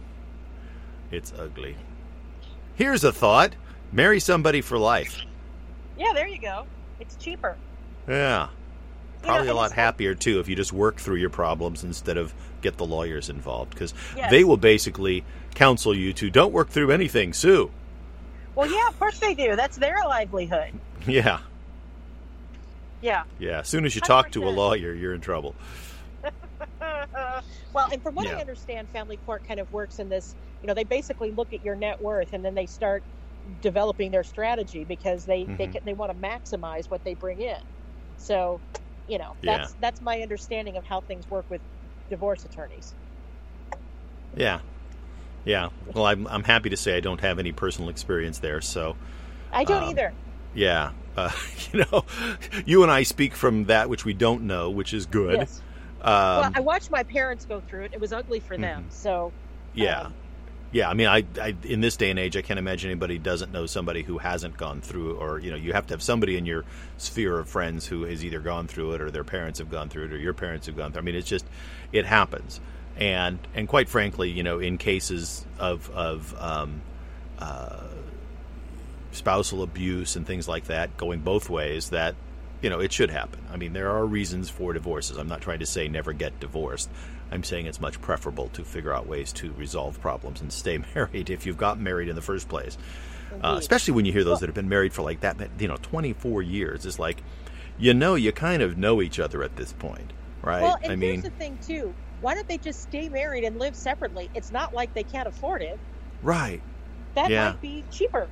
It's 1.11 1.31
ugly. 1.37 1.75
Here's 2.75 3.03
a 3.03 3.13
thought: 3.13 3.53
marry 3.91 4.19
somebody 4.19 4.61
for 4.61 4.77
life. 4.77 5.21
Yeah, 5.97 6.11
there 6.13 6.27
you 6.27 6.39
go. 6.39 6.65
It's 6.99 7.15
cheaper. 7.15 7.55
Yeah. 8.07 8.49
You 9.23 9.27
know, 9.27 9.33
Probably 9.33 9.49
a 9.49 9.53
lot 9.55 9.71
happier 9.71 10.13
too 10.15 10.39
if 10.39 10.47
you 10.47 10.55
just 10.55 10.71
work 10.71 10.97
through 10.99 11.15
your 11.17 11.29
problems 11.29 11.83
instead 11.83 12.17
of 12.17 12.33
get 12.61 12.77
the 12.77 12.85
lawyers 12.85 13.29
involved 13.29 13.71
because 13.71 13.93
Yes. 14.15 14.29
they 14.31 14.43
will 14.43 14.57
basically 14.57 15.23
counsel 15.55 15.95
you 15.95 16.13
to 16.13 16.29
don't 16.29 16.53
work 16.53 16.69
through 16.69 16.91
anything, 16.91 17.33
sue. 17.33 17.71
Well, 18.55 18.71
yeah, 18.71 18.87
of 18.87 18.97
course 18.97 19.19
they 19.19 19.33
do. 19.33 19.55
That's 19.55 19.77
their 19.77 19.95
livelihood. 20.07 20.79
Yeah, 21.07 21.39
Yeah. 23.01 23.23
yeah. 23.39 23.59
As 23.59 23.67
soon 23.69 23.85
as 23.85 23.95
you 23.95 24.01
talk 24.01 24.31
to 24.31 24.47
a 24.47 24.49
lawyer, 24.51 24.93
you're 24.93 25.13
in 25.13 25.21
trouble. 25.21 25.55
well, 27.73 27.89
and 27.91 28.01
from 28.01 28.15
what 28.15 28.25
Yeah. 28.27 28.37
I 28.37 28.41
understand, 28.41 28.89
family 28.89 29.17
court 29.17 29.43
kind 29.47 29.59
of 29.59 29.71
works 29.71 29.99
in 29.99 30.09
this. 30.09 30.35
You 30.61 30.67
know, 30.67 30.73
they 30.73 30.83
basically 30.83 31.31
look 31.31 31.53
at 31.53 31.63
your 31.63 31.75
net 31.75 32.01
worth 32.01 32.33
and 32.33 32.43
then 32.43 32.55
they 32.55 32.65
start 32.65 33.03
developing 33.61 34.11
their 34.11 34.23
strategy 34.23 34.83
because 34.83 35.25
they 35.25 35.43
they 35.45 35.67
Mhm. 35.67 35.71
can, 35.73 35.81
they 35.85 35.93
want 35.93 36.11
to 36.11 36.17
maximize 36.17 36.89
what 36.89 37.03
they 37.03 37.13
bring 37.13 37.39
in. 37.41 37.55
So, 38.17 38.59
you 39.07 39.17
know, 39.17 39.35
Yeah. 39.41 39.57
that's 39.57 39.73
that's 39.81 40.01
my 40.01 40.21
understanding 40.21 40.77
of 40.77 40.85
how 40.85 41.01
things 41.01 41.29
work 41.29 41.45
with 41.49 41.61
divorce 42.09 42.45
attorneys. 42.45 42.93
Yeah, 44.35 44.59
yeah. 45.45 45.69
Well, 45.93 46.05
I'm 46.05 46.27
I'm 46.27 46.43
happy 46.43 46.69
to 46.69 46.77
say 46.77 46.95
I 46.95 46.99
don't 46.99 47.21
have 47.21 47.39
any 47.39 47.51
personal 47.51 47.89
experience 47.89 48.39
there, 48.39 48.61
so 48.61 48.95
I 49.51 49.63
don't 49.63 49.83
Um, 49.83 49.89
either. 49.89 50.13
yeah. 50.53 50.91
Uh, 51.15 51.31
you 51.71 51.83
know, 51.91 52.05
you 52.65 52.83
and 52.83 52.91
I 52.91 53.03
speak 53.03 53.33
from 53.33 53.65
that 53.65 53.89
which 53.89 54.05
we 54.05 54.13
don't 54.13 54.43
know, 54.43 54.69
which 54.69 54.93
is 54.93 55.05
good. 55.05 55.39
Yes. 55.39 55.61
Um, 56.01 56.11
well, 56.13 56.51
I 56.53 56.59
watched 56.59 56.91
my 56.91 57.01
parents 57.03 57.45
go 57.45 57.59
through 57.61 57.85
it. 57.85 57.93
It 57.93 57.99
was 57.99 58.13
ugly 58.13 58.39
for 58.39 58.55
them. 58.55 58.83
Mhm. 58.87 58.93
So, 58.93 59.31
Yeah. 59.73 60.01
um, 60.01 60.13
Yeah, 60.71 60.89
I 60.89 60.93
mean, 60.93 61.07
I, 61.07 61.23
I 61.41 61.55
in 61.63 61.79
this 61.79 61.95
day 61.95 62.09
and 62.09 62.19
age, 62.19 62.35
I 62.35 62.41
can't 62.41 62.59
imagine 62.59 62.91
anybody 62.91 63.17
doesn't 63.17 63.53
know 63.53 63.65
somebody 63.65 64.03
who 64.03 64.17
hasn't 64.17 64.57
gone 64.57 64.81
through, 64.81 65.15
or 65.15 65.39
you 65.39 65.49
know, 65.49 65.55
you 65.55 65.71
have 65.73 65.87
to 65.87 65.93
have 65.93 66.03
somebody 66.03 66.37
in 66.37 66.45
your 66.45 66.65
sphere 66.97 67.39
of 67.39 67.47
friends 67.47 67.87
who 67.87 68.03
has 68.03 68.23
either 68.23 68.39
gone 68.39 68.67
through 68.67 68.93
it, 68.93 69.01
or 69.01 69.09
their 69.09 69.23
parents 69.23 69.59
have 69.59 69.71
gone 69.71 69.87
through 69.87 70.05
it, 70.05 70.13
or 70.13 70.17
your 70.17 70.33
parents 70.33 70.67
have 70.67 70.75
gone 70.75 70.91
through. 70.91 70.99
it. 70.99 71.03
I 71.03 71.05
mean, 71.05 71.15
it's 71.15 71.29
just, 71.29 71.45
it 71.93 72.05
happens, 72.05 72.59
and 72.97 73.39
and 73.55 73.67
quite 73.67 73.87
frankly, 73.87 74.29
you 74.29 74.43
know, 74.43 74.59
in 74.59 74.77
cases 74.77 75.45
of 75.57 75.89
of 75.91 76.35
um, 76.37 76.81
uh, 77.39 77.83
spousal 79.13 79.63
abuse 79.63 80.17
and 80.17 80.27
things 80.27 80.49
like 80.49 80.65
that, 80.65 80.97
going 80.97 81.21
both 81.21 81.49
ways, 81.49 81.91
that 81.91 82.15
you 82.61 82.69
know, 82.69 82.79
it 82.79 82.91
should 82.91 83.09
happen. 83.09 83.39
I 83.51 83.57
mean, 83.57 83.73
there 83.73 83.91
are 83.91 84.05
reasons 84.05 84.49
for 84.49 84.73
divorces. 84.73 85.17
I'm 85.17 85.27
not 85.27 85.41
trying 85.41 85.59
to 85.59 85.65
say 85.65 85.87
never 85.87 86.11
get 86.11 86.39
divorced. 86.39 86.89
I'm 87.31 87.43
saying 87.43 87.65
it's 87.65 87.81
much 87.81 87.99
preferable 88.01 88.49
to 88.49 88.63
figure 88.63 88.93
out 88.93 89.07
ways 89.07 89.33
to 89.33 89.51
resolve 89.53 89.99
problems 90.01 90.41
and 90.41 90.51
stay 90.51 90.77
married 90.95 91.29
if 91.29 91.45
you've 91.45 91.57
got 91.57 91.79
married 91.79 92.07
in 92.09 92.15
the 92.15 92.21
first 92.21 92.47
place. 92.49 92.77
Uh, 93.41 93.55
especially 93.59 93.93
when 93.93 94.05
you 94.05 94.13
hear 94.13 94.23
those 94.23 94.39
that 94.39 94.47
have 94.47 94.55
been 94.55 94.69
married 94.69 94.93
for 94.93 95.01
like 95.03 95.19
that, 95.19 95.37
you 95.59 95.67
know, 95.67 95.77
24 95.81 96.41
years. 96.41 96.85
It's 96.85 96.97
like, 96.99 97.23
you 97.77 97.93
know, 97.93 98.15
you 98.15 98.31
kind 98.31 98.61
of 98.61 98.77
know 98.77 99.01
each 99.01 99.19
other 99.19 99.43
at 99.43 99.55
this 99.57 99.73
point, 99.73 100.13
right? 100.41 100.61
Well, 100.61 100.77
and 100.83 100.91
I 100.93 100.95
here's 100.99 101.21
mean, 101.21 101.21
the 101.21 101.31
thing 101.31 101.59
too. 101.61 101.95
Why 102.19 102.33
don't 102.33 102.47
they 102.47 102.57
just 102.57 102.81
stay 102.81 103.09
married 103.09 103.43
and 103.43 103.57
live 103.57 103.75
separately? 103.75 104.29
It's 104.33 104.51
not 104.51 104.73
like 104.73 104.93
they 104.93 105.03
can't 105.03 105.27
afford 105.27 105.61
it. 105.61 105.79
right? 106.21 106.61
That 107.15 107.29
Yeah. 107.31 107.49
might 107.51 107.61
be 107.61 107.85
cheaper. 107.91 108.31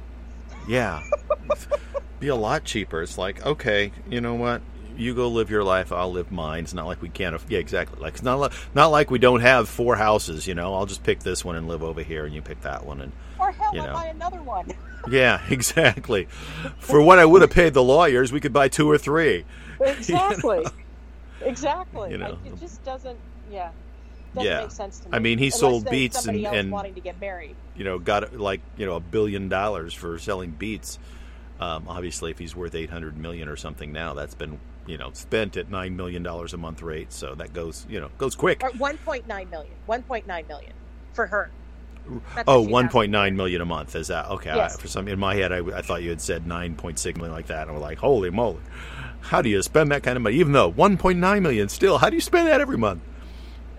Yeah, 0.67 1.01
be 2.19 2.27
a 2.27 2.35
lot 2.35 2.63
cheaper. 2.65 3.01
It's 3.01 3.17
like, 3.17 3.45
okay, 3.45 3.91
you 4.09 4.21
know 4.21 4.33
what? 4.35 4.61
You 4.97 5.13
go 5.15 5.27
live 5.29 5.49
your 5.49 5.63
life. 5.63 5.91
I'll 5.91 6.11
live 6.11 6.31
mine. 6.31 6.63
It's 6.63 6.73
not 6.73 6.85
like 6.87 7.01
we 7.01 7.09
can't. 7.09 7.39
Yeah, 7.49 7.59
exactly. 7.59 7.99
Like 8.01 8.13
it's 8.13 8.23
not 8.23 8.39
li- 8.39 8.49
not 8.73 8.87
like 8.87 9.11
we 9.11 9.19
don't 9.19 9.41
have 9.41 9.67
four 9.69 9.95
houses. 9.95 10.47
You 10.47 10.55
know, 10.55 10.73
I'll 10.75 10.85
just 10.85 11.03
pick 11.03 11.19
this 11.19 11.43
one 11.45 11.55
and 11.55 11.67
live 11.67 11.83
over 11.83 12.01
here, 12.03 12.25
and 12.25 12.33
you 12.33 12.41
pick 12.41 12.61
that 12.61 12.85
one, 12.85 13.01
and 13.01 13.11
Or 13.39 13.51
hell, 13.51 13.71
You 13.73 13.81
I'll 13.81 13.87
know. 13.87 13.93
buy 13.93 14.05
another 14.07 14.41
one. 14.41 14.71
yeah, 15.09 15.41
exactly. 15.49 16.25
For 16.79 17.01
what 17.01 17.19
I 17.19 17.25
would 17.25 17.41
have 17.41 17.51
paid 17.51 17.73
the 17.73 17.83
lawyers, 17.83 18.31
we 18.31 18.39
could 18.39 18.53
buy 18.53 18.67
two 18.69 18.89
or 18.89 18.97
three. 18.97 19.45
Exactly. 19.81 20.65
Exactly. 21.41 22.11
You 22.11 22.17
Like, 22.17 22.31
know. 22.45 22.51
it 22.53 22.59
just 22.59 22.83
doesn't. 22.85 23.17
Yeah. 23.51 23.71
Doesn't 24.33 24.49
Yeah. 24.49 24.61
make 24.61 24.71
sense 24.71 24.99
to 24.99 25.09
me. 25.09 25.15
I 25.15 25.19
mean, 25.19 25.37
he 25.37 25.45
Unless 25.47 25.59
sold 25.59 25.89
Beats 25.89 26.25
and- 26.25 26.45
and- 26.45 26.71
wanting 26.71 26.93
to 26.95 27.01
get 27.01 27.19
married. 27.19 27.55
you 27.75 27.83
know, 27.83 27.99
got 27.99 28.37
like 28.37 28.61
you 28.77 28.85
know 28.85 28.95
a 28.95 28.99
billion 29.01 29.49
dollars 29.49 29.93
for 29.93 30.17
selling 30.17 30.51
Beats. 30.51 30.97
Um, 31.59 31.85
obviously, 31.87 32.31
if 32.31 32.39
he's 32.39 32.55
worth 32.55 32.73
eight 32.75 32.89
hundred 32.89 33.17
million 33.17 33.47
or 33.49 33.55
something 33.57 33.91
now, 33.91 34.13
that's 34.13 34.33
been 34.35 34.59
you 34.85 34.97
know 34.97 35.11
spent 35.13 35.57
at 35.57 35.69
nine 35.69 35.95
million 35.95 36.23
dollars 36.23 36.53
a 36.53 36.57
month 36.57 36.81
rate. 36.81 37.11
So 37.13 37.35
that 37.35 37.53
goes 37.53 37.85
you 37.89 37.99
know 37.99 38.09
goes 38.17 38.35
quick. 38.35 38.63
Or 38.63 38.71
1.9 38.71 39.25
million. 39.49 39.73
1.9 39.87 40.47
million 40.47 40.73
for 41.13 41.27
her. 41.27 41.51
That's 42.35 42.47
Oh, 42.47 42.61
what 42.61 42.63
she 42.63 42.71
one 42.71 42.83
has. 42.85 42.91
point 42.91 43.11
nine 43.11 43.35
million 43.35 43.61
a 43.61 43.65
month 43.65 43.95
is 43.95 44.07
that 44.09 44.27
okay? 44.27 44.51
Yes. 44.53 44.75
I, 44.75 44.77
for 44.77 44.87
some 44.87 45.07
in 45.07 45.19
my 45.19 45.35
head, 45.35 45.51
I, 45.51 45.59
I 45.77 45.81
thought 45.81 46.03
you 46.03 46.09
had 46.09 46.21
said 46.21 46.45
nine 46.47 46.75
point 46.75 46.99
six 46.99 47.17
million 47.17 47.33
like 47.33 47.47
that, 47.47 47.67
and 47.67 47.73
was 47.75 47.81
like, 47.81 47.97
holy 47.99 48.29
moly, 48.29 48.61
how 49.21 49.41
do 49.41 49.49
you 49.49 49.61
spend 49.63 49.91
that 49.91 50.03
kind 50.03 50.15
of 50.17 50.21
money? 50.23 50.35
Even 50.37 50.53
though 50.53 50.69
one 50.69 50.97
point 50.97 51.19
nine 51.19 51.43
million, 51.43 51.69
still, 51.69 51.97
how 51.97 52.09
do 52.09 52.15
you 52.15 52.21
spend 52.21 52.47
that 52.47 52.61
every 52.61 52.77
month? 52.77 53.03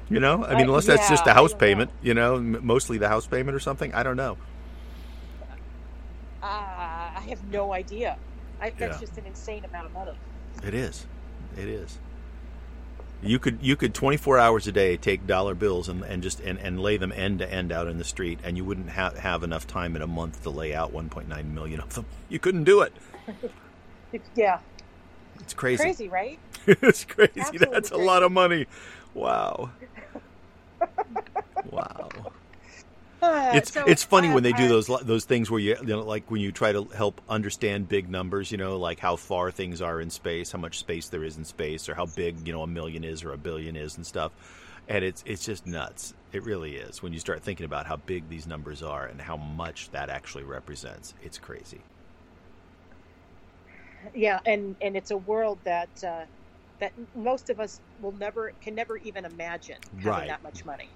You 0.08 0.20
know, 0.20 0.44
I 0.44 0.54
mean, 0.54 0.68
I- 0.68 0.68
unless 0.68 0.86
that's 0.86 1.08
just 1.08 1.26
yeah, 1.26 1.32
a 1.32 1.34
house 1.34 1.52
don't 1.52 1.58
know. 1.58 1.58
payment, 1.58 1.90
you 2.02 2.14
know, 2.14 2.40
mostly 2.40 2.98
the 2.98 3.08
house 3.08 3.26
payment 3.26 3.54
or 3.56 3.60
something. 3.60 3.94
I 3.94 4.02
don't 4.02 4.16
know. 4.16 4.38
Uh, 6.42 6.46
I 7.16 7.24
have 7.28 7.44
no 7.44 7.72
idea. 7.72 8.18
I, 8.60 8.72
that's 8.78 8.96
Yeah. 8.96 9.00
just 9.00 9.18
an 9.18 9.26
insane 9.26 9.64
amount 9.64 9.86
of 9.86 9.92
money. 9.92 10.20
It 10.64 10.74
is. 10.74 11.06
It 11.56 11.68
is. 11.68 11.98
You 13.22 13.38
could 13.38 13.58
you 13.62 13.76
could 13.76 13.94
24 13.94 14.38
hours 14.38 14.66
a 14.66 14.72
day 14.72 14.96
take 14.96 15.26
dollar 15.26 15.54
bills 15.54 15.88
and, 15.88 16.02
and 16.04 16.22
just 16.22 16.38
and, 16.40 16.58
and 16.58 16.78
lay 16.78 16.96
them 16.96 17.12
end 17.12 17.38
to 17.38 17.50
end 17.50 17.72
out 17.72 17.88
in 17.88 17.98
the 17.98 18.04
street 18.04 18.38
and 18.44 18.56
you 18.56 18.64
wouldn't 18.64 18.90
have 18.90 19.16
have 19.18 19.42
enough 19.42 19.66
time 19.66 19.96
in 19.96 20.02
a 20.02 20.06
month 20.06 20.42
to 20.42 20.50
lay 20.50 20.74
out 20.74 20.92
1.9 20.92 21.52
million 21.52 21.80
of 21.80 21.94
them. 21.94 22.04
You 22.28 22.38
couldn't 22.38 22.64
do 22.64 22.82
it. 22.82 22.92
Yeah. 24.34 24.60
It's 25.40 25.52
crazy. 25.52 25.82
Crazy, 25.82 26.08
right? 26.08 26.38
it's 26.66 27.04
crazy. 27.04 27.32
Absolutely 27.38 27.68
That's 27.72 27.90
a 27.90 27.96
lot 27.96 28.22
of 28.22 28.32
money. 28.32 28.66
Wow. 29.14 29.70
wow. 31.70 32.08
It's 33.50 33.72
so, 33.72 33.84
it's 33.86 34.04
funny 34.04 34.28
uh, 34.28 34.34
when 34.34 34.42
they 34.42 34.52
do 34.52 34.68
those 34.68 34.88
those 35.04 35.24
things 35.24 35.50
where 35.50 35.60
you, 35.60 35.76
you 35.80 35.86
know 35.86 36.02
like 36.02 36.30
when 36.30 36.40
you 36.40 36.52
try 36.52 36.72
to 36.72 36.84
help 36.86 37.20
understand 37.28 37.88
big 37.88 38.08
numbers, 38.10 38.50
you 38.52 38.58
know, 38.58 38.78
like 38.78 39.00
how 39.00 39.16
far 39.16 39.50
things 39.52 39.80
are 39.82 40.00
in 40.00 40.10
space, 40.10 40.52
how 40.52 40.58
much 40.58 40.78
space 40.78 41.08
there 41.08 41.24
is 41.24 41.36
in 41.36 41.44
space, 41.44 41.88
or 41.88 41.94
how 41.94 42.06
big 42.06 42.46
you 42.46 42.52
know 42.52 42.62
a 42.62 42.66
million 42.66 43.04
is 43.04 43.24
or 43.24 43.32
a 43.32 43.38
billion 43.38 43.76
is 43.76 43.96
and 43.96 44.06
stuff. 44.06 44.32
And 44.88 45.04
it's 45.04 45.22
it's 45.26 45.44
just 45.44 45.66
nuts. 45.66 46.14
It 46.32 46.44
really 46.44 46.76
is 46.76 47.02
when 47.02 47.12
you 47.12 47.20
start 47.20 47.42
thinking 47.42 47.66
about 47.66 47.86
how 47.86 47.96
big 47.96 48.28
these 48.28 48.46
numbers 48.46 48.82
are 48.82 49.06
and 49.06 49.20
how 49.22 49.36
much 49.36 49.90
that 49.90 50.10
actually 50.10 50.44
represents. 50.44 51.14
It's 51.22 51.38
crazy. 51.38 51.82
Yeah, 54.14 54.40
and 54.46 54.76
and 54.80 54.96
it's 54.96 55.10
a 55.10 55.16
world 55.18 55.60
that 55.64 55.90
uh, 56.06 56.26
that 56.80 56.92
most 57.14 57.50
of 57.50 57.60
us 57.60 57.80
will 57.98 58.12
never 58.12 58.52
can 58.62 58.74
never 58.74 58.98
even 58.98 59.24
imagine 59.24 59.78
having 59.98 60.26
Right. 60.26 60.28
that 60.28 60.42
much 60.42 60.64
money. 60.64 60.92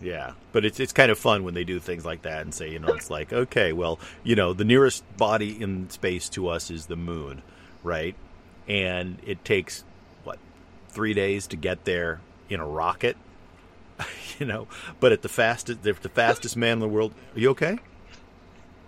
Yeah, 0.00 0.32
but 0.52 0.64
it's 0.64 0.80
it's 0.80 0.92
kind 0.92 1.10
of 1.10 1.18
fun 1.18 1.44
when 1.44 1.54
they 1.54 1.64
do 1.64 1.78
things 1.78 2.06
like 2.06 2.22
that 2.22 2.40
and 2.42 2.54
say, 2.54 2.70
you 2.70 2.78
know, 2.78 2.88
it's 2.88 3.10
like, 3.10 3.32
okay, 3.32 3.72
well, 3.72 3.98
you 4.24 4.34
know, 4.34 4.52
the 4.54 4.64
nearest 4.64 5.04
body 5.16 5.60
in 5.60 5.90
space 5.90 6.28
to 6.30 6.48
us 6.48 6.70
is 6.70 6.86
the 6.86 6.96
moon, 6.96 7.42
right? 7.82 8.14
And 8.66 9.18
it 9.26 9.44
takes 9.44 9.84
what 10.24 10.38
three 10.88 11.12
days 11.12 11.46
to 11.48 11.56
get 11.56 11.84
there 11.84 12.20
in 12.48 12.60
a 12.60 12.66
rocket, 12.66 13.16
you 14.38 14.46
know. 14.46 14.68
But 15.00 15.12
at 15.12 15.22
the 15.22 15.28
fastest, 15.28 15.86
if 15.86 16.00
the 16.00 16.08
fastest 16.08 16.56
man 16.56 16.74
in 16.74 16.78
the 16.80 16.88
world, 16.88 17.12
are 17.34 17.40
you 17.40 17.50
okay? 17.50 17.78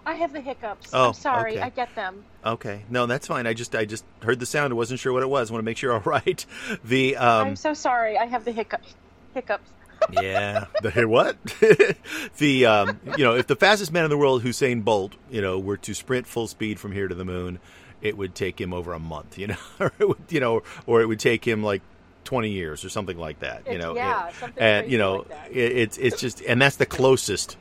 I 0.04 0.14
have 0.14 0.32
the 0.32 0.40
hiccups. 0.40 0.90
Oh, 0.92 1.08
I'm 1.08 1.14
sorry. 1.14 1.52
okay. 1.52 1.60
I 1.60 1.68
get 1.68 1.94
them. 1.94 2.24
Okay, 2.44 2.82
no, 2.90 3.06
that's 3.06 3.26
fine. 3.26 3.46
I 3.46 3.54
just 3.54 3.74
I 3.74 3.84
just 3.84 4.04
heard 4.22 4.40
the 4.40 4.46
sound. 4.46 4.72
I 4.72 4.76
wasn't 4.76 4.98
sure 4.98 5.12
what 5.12 5.22
it 5.22 5.28
was. 5.28 5.50
I 5.50 5.52
want 5.52 5.62
to 5.62 5.64
make 5.64 5.76
sure 5.76 5.90
you're 5.90 6.02
all 6.04 6.10
right. 6.10 6.44
The 6.84 7.16
um, 7.16 7.48
I'm 7.48 7.56
so 7.56 7.74
sorry. 7.74 8.18
I 8.18 8.24
have 8.26 8.44
the 8.44 8.52
hiccups. 8.52 8.94
Hiccups. 9.34 9.70
Yeah. 10.10 10.66
The 10.82 11.06
what? 11.08 11.36
the 12.38 12.66
um, 12.66 13.00
you 13.16 13.24
know, 13.24 13.34
if 13.36 13.46
the 13.46 13.56
fastest 13.56 13.92
man 13.92 14.04
in 14.04 14.10
the 14.10 14.16
world, 14.18 14.42
Usain 14.42 14.82
Bolt, 14.84 15.14
you 15.30 15.40
know, 15.40 15.58
were 15.58 15.76
to 15.78 15.94
sprint 15.94 16.26
full 16.26 16.46
speed 16.46 16.80
from 16.80 16.92
here 16.92 17.08
to 17.08 17.14
the 17.14 17.24
moon, 17.24 17.58
it 18.00 18.16
would 18.16 18.34
take 18.34 18.60
him 18.60 18.72
over 18.72 18.92
a 18.92 18.98
month. 18.98 19.38
You 19.38 19.48
know, 19.48 19.56
or 19.80 19.92
it 19.98 20.08
would, 20.08 20.18
you 20.30 20.40
know, 20.40 20.62
or 20.86 21.00
it 21.02 21.06
would 21.06 21.20
take 21.20 21.46
him 21.46 21.62
like 21.62 21.82
20 22.24 22.50
years 22.50 22.84
or 22.84 22.88
something 22.88 23.18
like 23.18 23.40
that. 23.40 23.62
You 23.66 23.72
It's- 23.74 23.82
know, 23.82 23.94
yeah, 23.94 24.28
It- 24.28 24.34
something 24.34 24.62
and 24.62 24.82
crazy 24.84 24.92
you 24.92 24.98
know, 24.98 25.16
like 25.16 25.28
that. 25.28 25.50
it, 25.52 25.72
it's 25.78 25.98
it's 25.98 26.20
just, 26.20 26.40
and 26.42 26.60
that's 26.60 26.76
the 26.76 26.86
closest 26.86 27.56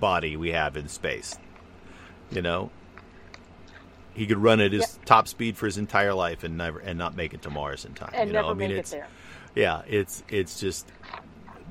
body 0.00 0.36
we 0.36 0.50
have 0.50 0.76
in 0.76 0.88
space. 0.88 1.36
You 2.30 2.42
know, 2.42 2.70
he 4.14 4.26
could 4.26 4.38
run 4.38 4.60
at 4.60 4.72
his 4.72 4.82
Yeah. 4.82 5.04
top 5.04 5.28
speed 5.28 5.56
for 5.56 5.66
his 5.66 5.78
entire 5.78 6.14
life 6.14 6.42
and 6.44 6.56
never 6.56 6.78
and 6.78 6.98
not 6.98 7.14
make 7.16 7.34
it 7.34 7.42
to 7.42 7.50
Mars 7.50 7.84
in 7.84 7.94
time. 7.94 8.10
and 8.14 8.28
you 8.28 8.32
know, 8.34 8.40
never 8.42 8.50
I 8.52 8.54
mean, 8.54 8.68
make 8.70 8.76
it 8.76 8.80
it's 8.80 8.90
there. 8.90 9.06
yeah, 9.54 9.82
it's 9.86 10.22
it's 10.28 10.58
just 10.58 10.86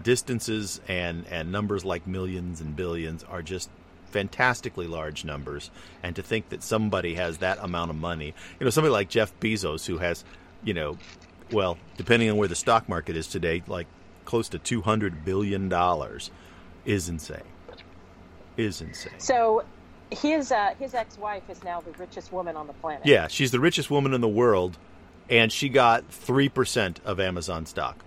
distances 0.06 0.80
and 0.88 1.26
and 1.30 1.52
numbers 1.52 1.84
like 1.84 2.08
millions 2.08 2.62
and 2.62 2.76
billions 2.78 3.24
are 3.26 3.42
just 3.42 3.70
fantastically 4.06 4.88
large 4.88 5.26
numbers. 5.26 5.70
And 6.02 6.16
to 6.16 6.24
think 6.24 6.48
that 6.50 6.64
somebody 6.64 7.16
has 7.16 7.40
that 7.40 7.58
amount 7.62 7.90
of 7.90 7.98
money 7.98 8.34
you 8.60 8.64
know 8.64 8.70
somebody 8.70 8.94
like 8.94 9.10
jeff 9.10 9.38
bezos 9.42 9.86
who 9.86 9.98
has 9.98 10.24
you 10.64 10.74
know 10.74 10.98
well 11.52 11.78
depending 11.98 12.30
on 12.30 12.38
where 12.38 12.48
the 12.48 12.56
stock 12.56 12.88
market 12.88 13.18
is 13.18 13.28
today 13.28 13.62
like 13.68 13.88
close 14.26 14.48
to 14.50 14.60
200 14.60 15.26
billion 15.26 15.68
dollars 15.70 16.32
is 16.86 17.10
insane. 17.10 17.42
Is 18.58 18.82
insane. 18.82 19.14
So 19.18 19.64
his 20.12 20.52
uh, 20.52 20.76
his 20.80 20.94
ex-wife 20.94 21.50
is 21.50 21.64
now 21.64 21.82
the 21.82 21.92
richest 21.92 22.32
woman 22.32 22.56
on 22.56 22.68
the 22.68 22.74
planet. 22.74 23.06
yeah 23.06 23.28
she's 23.28 23.52
the 23.52 23.60
richest 23.60 23.90
woman 23.90 24.14
in 24.14 24.22
the 24.22 24.28
world 24.28 24.78
and 25.30 25.52
she 25.52 25.68
got 25.68 26.08
3% 26.12 26.98
of 27.04 27.20
amazon 27.20 27.66
stock 27.66 27.98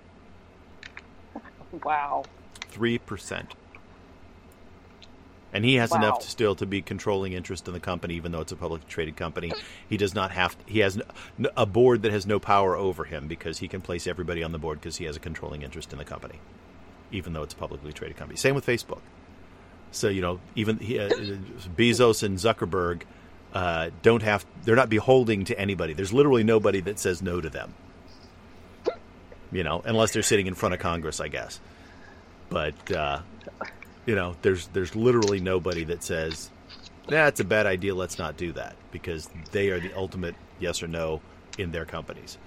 Wow. 1.73 2.25
3%. 2.73 3.47
And 5.53 5.65
he 5.65 5.77
has 5.77 5.91
Wow. 5.93 5.99
enough 5.99 6.19
to 6.21 6.29
still 6.31 6.55
to 6.57 6.67
be 6.67 6.83
controlling 6.83 7.33
interest 7.33 7.67
in 7.67 7.73
the 7.75 7.81
company, 7.81 8.15
even 8.15 8.33
though 8.33 8.41
it's 8.43 8.53
a 8.53 8.57
publicly 8.57 8.87
traded 8.89 9.17
company. 9.17 9.53
He 9.89 9.97
does 9.97 10.15
not 10.15 10.31
have. 10.33 10.57
He 10.67 10.81
has 10.81 11.01
a 11.57 11.65
board 11.67 12.03
that 12.03 12.13
has 12.13 12.27
no 12.27 12.39
power 12.39 12.77
over 12.77 13.05
him 13.05 13.29
because 13.29 13.59
he 13.59 13.69
can 13.69 13.81
place 13.81 14.07
everybody 14.07 14.43
on 14.43 14.53
the 14.53 14.59
board 14.59 14.79
because 14.81 14.99
he 14.99 15.07
has 15.07 15.17
a 15.17 15.21
controlling 15.21 15.63
interest 15.63 15.91
in 15.93 15.99
the 15.99 16.05
company, 16.05 16.41
even 17.11 17.33
though 17.33 17.43
it's 17.43 17.55
a 17.55 17.57
publicly 17.57 17.95
traded 17.95 18.19
company. 18.19 18.37
Same 18.37 18.55
with 18.55 18.67
Facebook. 18.67 19.01
So 19.91 20.09
you 20.09 20.21
know, 20.21 20.39
even 20.55 20.79
he, 20.81 20.99
uh, 20.99 21.09
Bezos 21.75 22.23
and 22.23 22.37
Zuckerberg 22.37 23.03
uh, 23.55 23.89
don't 24.03 24.23
have. 24.23 24.45
They're 24.65 24.77
not 24.77 24.91
beholding 24.91 25.45
to 25.47 25.59
anybody. 25.59 25.95
There's 25.95 26.13
literally 26.13 26.45
nobody 26.45 26.81
that 26.81 26.99
says 26.99 27.23
no 27.23 27.41
to 27.41 27.49
them. 27.49 27.73
You 29.51 29.65
know, 29.65 29.83
unless 29.85 30.13
they're 30.13 30.23
sitting 30.23 30.47
in 30.47 30.55
front 30.55 30.75
of 30.75 30.81
Congress, 30.81 31.21
I 31.21 31.29
guess. 31.29 31.61
But 32.51 32.93
uh, 32.93 33.21
you 34.07 34.15
know, 34.15 34.37
there's 34.43 34.67
there's 34.69 34.95
literally 34.95 35.41
nobody 35.41 35.85
that 35.85 36.03
says, 36.03 36.51
"That's 37.09 37.41
a 37.41 37.45
bad 37.45 37.67
idea. 37.67 37.95
Let's 37.95 38.19
not 38.19 38.37
do 38.37 38.53
that," 38.53 38.77
because 38.91 39.29
they 39.53 39.71
are 39.71 39.81
the 39.81 39.93
ultimate 39.95 40.35
yes 40.61 40.83
or 40.83 40.89
no 40.89 41.21
in 41.59 41.73
their 41.73 41.85
companies. 41.85 42.39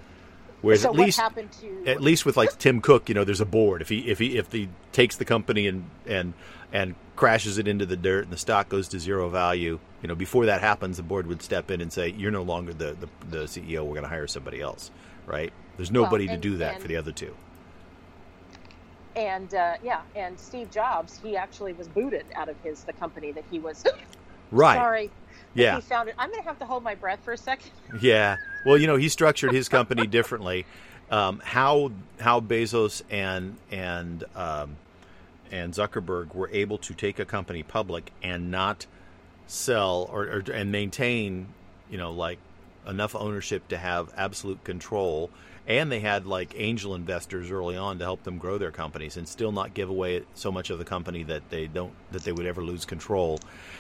Whereas 0.62 0.82
so 0.82 0.90
at 0.90 0.96
least 0.96 1.20
to 1.20 1.88
at 1.88 2.02
least 2.02 2.26
with 2.26 2.38
like 2.38 2.58
Tim 2.60 2.82
Cook, 2.82 3.10
you 3.10 3.16
know, 3.16 3.24
there's 3.24 3.42
a 3.42 3.46
board. 3.46 3.82
If 3.82 3.90
he 3.90 4.10
if 4.10 4.20
he 4.20 4.38
if 4.38 4.52
he 4.52 4.70
takes 4.92 5.16
the 5.16 5.26
company 5.26 5.68
and 5.68 5.90
and 6.06 6.34
and 6.72 6.96
crashes 7.16 7.58
it 7.58 7.68
into 7.68 7.86
the 7.86 7.98
dirt 7.98 8.26
and 8.26 8.34
the 8.34 8.38
stock 8.38 8.70
goes 8.70 8.88
to 8.90 9.00
zero 9.00 9.30
value, 9.30 9.80
you 10.02 10.08
know, 10.08 10.16
before 10.16 10.46
that 10.46 10.62
happens, 10.62 10.98
the 10.98 11.04
board 11.04 11.28
would 11.28 11.42
step 11.42 11.72
in 11.72 11.82
and 11.82 11.92
say, 11.92 12.10
"You're 12.10 12.32
no 12.32 12.44
longer 12.44 12.74
the 12.74 12.96
the, 13.00 13.38
the 13.38 13.44
CEO. 13.46 13.84
We're 13.84 13.96
going 13.96 14.04
to 14.04 14.10
hire 14.10 14.28
somebody 14.28 14.62
else." 14.62 14.92
Right? 15.26 15.52
There's 15.78 15.92
Well, 15.92 16.04
nobody 16.04 16.28
to 16.28 16.38
do 16.38 16.58
that 16.58 16.74
and- 16.76 16.82
for 16.82 16.88
the 16.88 16.96
other 16.98 17.12
two. 17.12 17.36
and 19.16 19.54
uh, 19.54 19.74
yeah, 19.84 20.02
and 20.16 20.40
Steve 20.40 20.72
Jobs, 20.72 21.20
he 21.22 21.36
actually 21.36 21.74
was 21.74 21.88
booted 21.88 22.26
out 22.36 22.48
of 22.50 22.56
his 22.64 22.84
the 22.84 22.94
company 22.94 23.32
that 23.32 23.44
he 23.52 23.60
was. 23.60 23.84
Right? 24.54 24.76
Sorry. 24.76 25.10
Yeah. 25.54 25.76
He 25.76 25.82
founded. 25.82 26.14
I'm 26.18 26.30
going 26.30 26.42
to 26.42 26.48
have 26.50 26.60
to 26.60 26.66
hold 26.66 26.84
my 26.84 26.94
breath 26.94 27.20
for 27.24 27.32
a 27.32 27.38
second. 27.38 27.72
Yeah. 28.02 28.36
Well, 28.66 28.78
you 28.78 28.86
know, 28.86 28.98
he 28.98 29.08
structured 29.08 29.54
his 29.54 29.70
company 29.70 30.06
differently. 30.08 30.66
Um, 31.10 31.42
how 31.42 31.92
how 32.20 32.42
Bezos 32.42 33.02
and 33.10 33.56
and 33.72 34.26
um, 34.36 34.76
and 35.52 35.74
Zuckerberg 35.74 36.36
were 36.36 36.50
able 36.52 36.78
to 36.80 36.94
take 36.94 37.18
a 37.18 37.24
company 37.24 37.64
public 37.64 38.12
and 38.22 38.52
not 38.52 38.88
sell 39.48 40.10
or, 40.12 40.24
or 40.26 40.44
and 40.54 40.70
maintain, 40.70 41.48
you 41.90 41.98
know, 41.98 42.12
like 42.12 42.38
enough 42.86 43.16
ownership 43.16 43.66
to 43.70 43.78
have 43.78 44.12
absolute 44.18 44.62
control. 44.66 45.30
And 45.72 45.90
they 45.90 46.02
had 46.02 46.26
like 46.26 46.54
angel 46.58 46.96
investors 46.96 47.50
early 47.50 47.78
on 47.78 47.98
to 48.00 48.04
help 48.04 48.24
them 48.24 48.38
grow 48.38 48.58
their 48.58 48.72
companies 48.72 49.16
and 49.16 49.26
still 49.26 49.54
not 49.54 49.74
give 49.74 49.90
away 49.90 50.24
so 50.34 50.52
much 50.52 50.70
of 50.70 50.80
the 50.80 50.84
company 50.84 51.24
that 51.24 51.50
they 51.50 51.68
don't 51.68 51.94
that 52.12 52.26
they 52.26 52.34
would 52.34 52.46
ever 52.46 52.62
lose 52.62 52.84
control. 52.84 53.40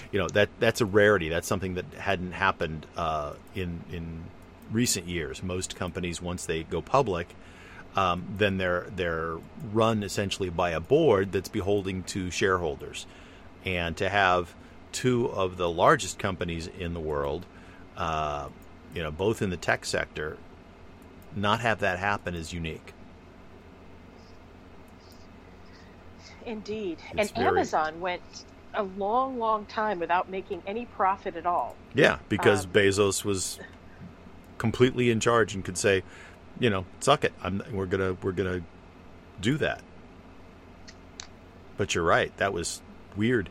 You 0.09 0.19
know 0.19 0.29
that 0.29 0.47
that's 0.57 0.79
a 0.79 0.85
rarity. 0.85 1.27
That's 1.27 1.49
something 1.49 1.73
that 1.73 1.85
hadn't 1.95 2.31
happened 2.31 2.85
uh, 2.95 3.33
in 3.55 3.83
in 3.91 4.23
recent 4.71 5.07
years. 5.07 5.43
Most 5.43 5.75
companies, 5.75 6.21
once 6.21 6.45
they 6.45 6.63
go 6.63 6.81
public, 6.81 7.35
um, 7.97 8.23
then 8.37 8.57
they're 8.57 8.87
they're 8.95 9.37
run 9.73 10.01
essentially 10.01 10.49
by 10.49 10.69
a 10.69 10.79
board 10.79 11.33
that's 11.33 11.49
beholding 11.49 12.03
to 12.03 12.31
shareholders, 12.31 13.05
and 13.65 13.97
to 13.97 14.07
have 14.07 14.55
two 14.93 15.29
of 15.29 15.57
the 15.57 15.69
largest 15.69 16.19
companies 16.19 16.67
in 16.67 16.93
the 16.93 17.01
world, 17.01 17.45
uh, 17.97 18.47
you 18.95 19.03
know, 19.03 19.11
both 19.11 19.41
in 19.41 19.49
the 19.49 19.57
tech 19.57 19.83
sector, 19.85 20.37
not 21.35 21.59
have 21.61 21.79
that 21.79 21.99
happen 21.99 22.35
is 22.35 22.51
unique. 22.53 22.93
Indeed. 26.45 26.97
It's 27.11 27.29
and 27.29 27.37
very- 27.37 27.47
Amazon 27.47 27.99
went 28.01 28.21
a 28.73 28.83
long, 28.83 29.37
long 29.37 29.65
time 29.65 29.99
without 29.99 30.29
making 30.29 30.63
any 30.65 30.85
profit 30.85 31.35
at 31.35 31.45
all. 31.45 31.75
Yeah, 31.93 32.19
because 32.29 32.65
Um, 32.65 32.71
Bezos 32.71 33.23
was 33.25 33.59
completely 34.57 35.11
in 35.11 35.19
charge 35.19 35.53
and 35.53 35.63
could 35.63 35.77
say, 35.77 36.03
you 36.59 36.69
know, 36.69 36.85
suck 36.99 37.23
it. 37.23 37.33
I'm 37.43 37.61
we're 37.71 37.85
gonna 37.85 38.13
we're 38.21 38.31
gonna 38.31 38.61
do 39.39 39.57
that. 39.57 39.81
But 41.77 41.95
you're 41.95 42.03
right. 42.03 42.35
That 42.37 42.53
was 42.53 42.81
weird. 43.15 43.49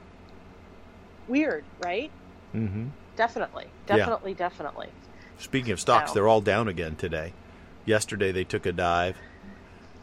Weird, 1.29 1.65
right? 1.83 2.11
Mm-hmm. 2.55 2.89
Definitely. 3.17 3.67
Yeah. 3.89 3.97
Definitely, 3.97 4.35
definitely. 4.35 4.89
Speaking 5.39 5.73
of 5.73 5.81
stocks, 5.81 6.11
So- 6.11 6.15
they're 6.15 6.29
all 6.29 6.41
down 6.41 6.67
again 6.69 6.97
today. 6.97 7.33
Yesterday 7.91 8.31
they 8.31 8.45
took 8.45 8.67
a 8.67 8.73
dive, 8.73 9.17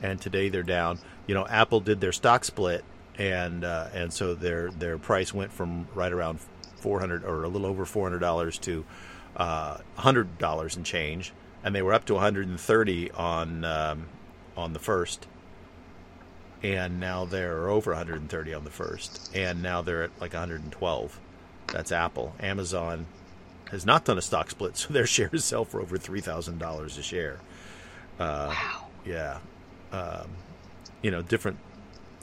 and 0.01 0.19
today 0.19 0.49
they're 0.49 0.61
down. 0.61 0.99
You 1.25 1.35
know, 1.35 1.47
Apple 1.47 1.79
did 1.79 2.01
their 2.01 2.11
stock 2.11 2.43
split, 2.43 2.83
and 3.17 3.63
uh, 3.63 3.87
and 3.93 4.11
so 4.11 4.35
their 4.35 4.71
their 4.71 4.97
price 4.97 5.33
went 5.33 5.53
from 5.53 5.87
right 5.95 6.11
around 6.11 6.41
four 6.81 6.99
hundred 6.99 7.23
or 7.23 7.45
a 7.45 7.47
little 7.47 7.65
over 7.65 7.85
four 7.85 8.03
hundred 8.03 8.19
dollars 8.19 8.57
to 8.57 8.83
uh, 9.37 9.77
hundred 9.95 10.37
dollars 10.37 10.75
and 10.75 10.85
change, 10.85 11.31
and 11.63 11.73
they 11.73 11.81
were 11.81 11.93
up 11.93 12.03
to 12.07 12.15
one 12.15 12.23
hundred 12.23 12.49
and 12.49 12.59
thirty 12.59 13.09
on 13.11 13.63
um, 13.63 14.07
on 14.57 14.73
the 14.73 14.79
first, 14.79 15.25
and 16.61 16.99
now 16.99 17.23
they're 17.23 17.69
over 17.69 17.91
one 17.91 17.97
hundred 17.97 18.19
and 18.19 18.29
thirty 18.29 18.53
on 18.53 18.65
the 18.65 18.69
first, 18.69 19.31
and 19.33 19.63
now 19.63 19.81
they're 19.81 20.03
at 20.03 20.11
like 20.19 20.33
one 20.33 20.41
hundred 20.41 20.61
and 20.63 20.73
twelve. 20.73 21.21
That's 21.67 21.93
Apple. 21.93 22.35
Amazon 22.41 23.05
has 23.71 23.85
not 23.85 24.03
done 24.03 24.17
a 24.17 24.21
stock 24.21 24.49
split, 24.49 24.75
so 24.77 24.91
their 24.93 25.07
shares 25.07 25.45
sell 25.45 25.63
for 25.63 25.79
over 25.79 25.97
three 25.97 26.21
thousand 26.21 26.57
dollars 26.59 26.97
a 26.97 27.01
share. 27.01 27.39
Uh, 28.19 28.47
Wow. 28.49 28.87
yeah, 29.05 29.39
um, 29.91 30.27
you 31.01 31.11
know, 31.11 31.21
different 31.21 31.57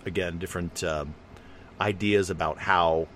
again, 0.05 0.39
different 0.39 0.83
um, 0.85 1.15
ideas 1.81 2.31
about 2.31 2.59
how 2.59 3.07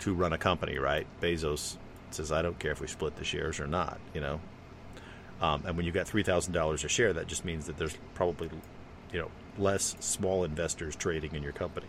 to 0.00 0.14
run 0.14 0.32
a 0.32 0.38
company. 0.38 0.78
Right? 0.78 1.06
Bezos 1.20 1.76
says, 2.10 2.32
"I 2.32 2.42
don't 2.42 2.58
care 2.58 2.72
if 2.72 2.80
we 2.80 2.86
split 2.86 3.16
the 3.16 3.24
shares 3.24 3.60
or 3.60 3.66
not." 3.66 3.98
You 4.14 4.20
know, 4.20 4.40
um, 5.40 5.62
and 5.66 5.76
when 5.76 5.86
you've 5.86 5.94
got 5.94 6.06
three 6.06 6.22
thousand 6.22 6.52
dollars 6.52 6.84
a 6.84 6.88
share, 6.88 7.12
that 7.12 7.26
just 7.26 7.44
means 7.44 7.66
that 7.66 7.76
there's 7.76 7.96
probably 8.14 8.50
you 9.12 9.20
know 9.20 9.30
less 9.58 9.96
small 10.00 10.44
investors 10.44 10.96
trading 10.96 11.34
in 11.34 11.42
your 11.42 11.52
company. 11.52 11.86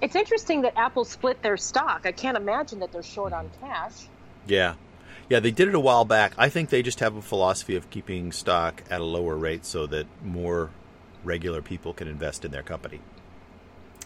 It's 0.00 0.16
interesting 0.16 0.62
that 0.62 0.76
Apple 0.78 1.04
split 1.04 1.42
their 1.42 1.58
stock. 1.58 2.02
I 2.06 2.12
can't 2.12 2.36
imagine 2.36 2.80
that 2.80 2.92
they're 2.92 3.02
short 3.02 3.32
on 3.34 3.50
cash. 3.60 4.08
Yeah. 4.46 4.74
Yeah, 5.32 5.40
they 5.40 5.50
did 5.50 5.66
it 5.68 5.74
a 5.74 5.80
while 5.80 6.04
back. 6.04 6.34
I 6.36 6.50
think 6.50 6.68
they 6.68 6.82
just 6.82 7.00
have 7.00 7.16
a 7.16 7.22
philosophy 7.22 7.74
of 7.74 7.88
keeping 7.88 8.32
stock 8.32 8.82
at 8.90 9.00
a 9.00 9.04
lower 9.04 9.34
rate 9.34 9.64
so 9.64 9.86
that 9.86 10.04
more 10.22 10.68
regular 11.24 11.62
people 11.62 11.94
can 11.94 12.06
invest 12.06 12.44
in 12.44 12.50
their 12.50 12.62
company. 12.62 13.00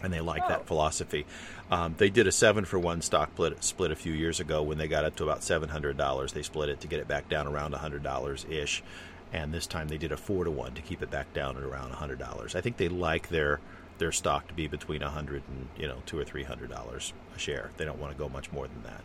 And 0.01 0.13
they 0.13 0.21
like 0.21 0.43
Oh. 0.45 0.47
that 0.47 0.67
philosophy. 0.67 1.25
Um, 1.69 1.95
they 1.97 2.09
did 2.09 2.27
a 2.27 2.31
seven 2.31 2.63
for 2.63 2.79
one 2.79 3.01
stock 3.01 3.31
split, 3.33 3.61
split 3.61 3.91
a 3.91 3.95
few 3.97 4.13
years 4.13 4.39
ago 4.39 4.63
when 4.63 4.77
they 4.77 4.87
got 4.87 5.03
up 5.03 5.17
to 5.17 5.25
about 5.25 5.41
$700. 5.43 6.31
They 6.31 6.43
split 6.43 6.69
it 6.69 6.79
to 6.79 6.87
get 6.87 7.01
it 7.01 7.09
back 7.09 7.27
down 7.27 7.45
around 7.45 7.73
$100 7.73 8.45
ish. 8.49 8.81
And 9.33 9.53
this 9.53 9.67
time 9.67 9.89
they 9.89 9.97
did 9.97 10.13
a 10.13 10.17
four 10.17 10.45
to 10.45 10.51
one 10.51 10.75
to 10.75 10.81
keep 10.81 11.01
it 11.03 11.11
back 11.11 11.33
down 11.33 11.57
at 11.57 11.63
around 11.63 11.91
$100. 11.91 12.55
I 12.55 12.61
think 12.61 12.77
they 12.77 12.87
like 12.87 13.27
their 13.27 13.59
their 13.97 14.13
stock 14.13 14.47
to 14.47 14.53
be 14.53 14.67
between 14.69 15.01
100 15.01 15.43
and 15.49 15.67
you 15.77 15.89
know 15.89 16.03
two 16.05 16.17
or 16.17 16.23
three 16.23 16.43
hundred 16.43 16.69
dollars 16.69 17.11
a 17.35 17.39
share. 17.39 17.71
They 17.75 17.83
don't 17.83 17.99
want 17.99 18.13
to 18.13 18.17
go 18.17 18.29
much 18.29 18.49
more 18.53 18.65
than 18.67 18.83
that. 18.83 19.01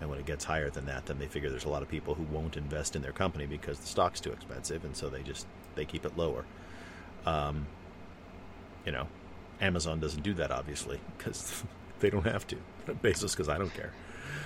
And 0.00 0.10
when 0.10 0.18
it 0.18 0.26
gets 0.26 0.44
higher 0.44 0.68
than 0.68 0.86
that, 0.86 1.06
then 1.06 1.18
they 1.18 1.26
figure 1.26 1.48
there's 1.48 1.64
a 1.64 1.70
lot 1.70 1.82
of 1.82 1.88
people 1.88 2.14
who 2.14 2.24
won't 2.24 2.56
invest 2.56 2.96
in 2.96 3.02
their 3.02 3.12
company 3.12 3.46
because 3.46 3.78
the 3.78 3.86
stock's 3.86 4.20
too 4.20 4.32
expensive, 4.32 4.84
and 4.84 4.94
so 4.94 5.08
they 5.08 5.22
just 5.22 5.46
they 5.74 5.84
keep 5.84 6.04
it 6.04 6.16
lower. 6.18 6.44
Um, 7.24 7.66
you 8.84 8.92
know, 8.92 9.08
Amazon 9.60 10.00
doesn't 10.00 10.22
do 10.22 10.34
that 10.34 10.50
obviously 10.50 11.00
because 11.16 11.62
they 12.00 12.10
don't 12.10 12.26
have 12.26 12.46
to. 12.48 12.56
Bezos 13.02 13.32
because 13.32 13.48
I 13.48 13.58
don't 13.58 13.72
care. 13.72 13.92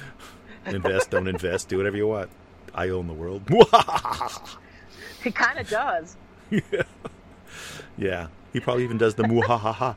invest, 0.67 1.11
don't 1.11 1.27
invest, 1.27 1.69
do 1.69 1.79
whatever 1.79 1.97
you 1.97 2.07
want. 2.07 2.31
I 2.75 2.91
own 2.91 3.09
the 3.09 3.15
world. 3.15 3.43
he 5.25 5.33
kind 5.33 5.59
of 5.59 5.69
does. 5.69 6.17
yeah. 6.51 6.83
yeah, 7.99 8.27
he 8.53 8.61
probably 8.61 8.85
even 8.85 8.99
does 8.99 9.17
the 9.17 9.25
muhahaha. 9.25 9.97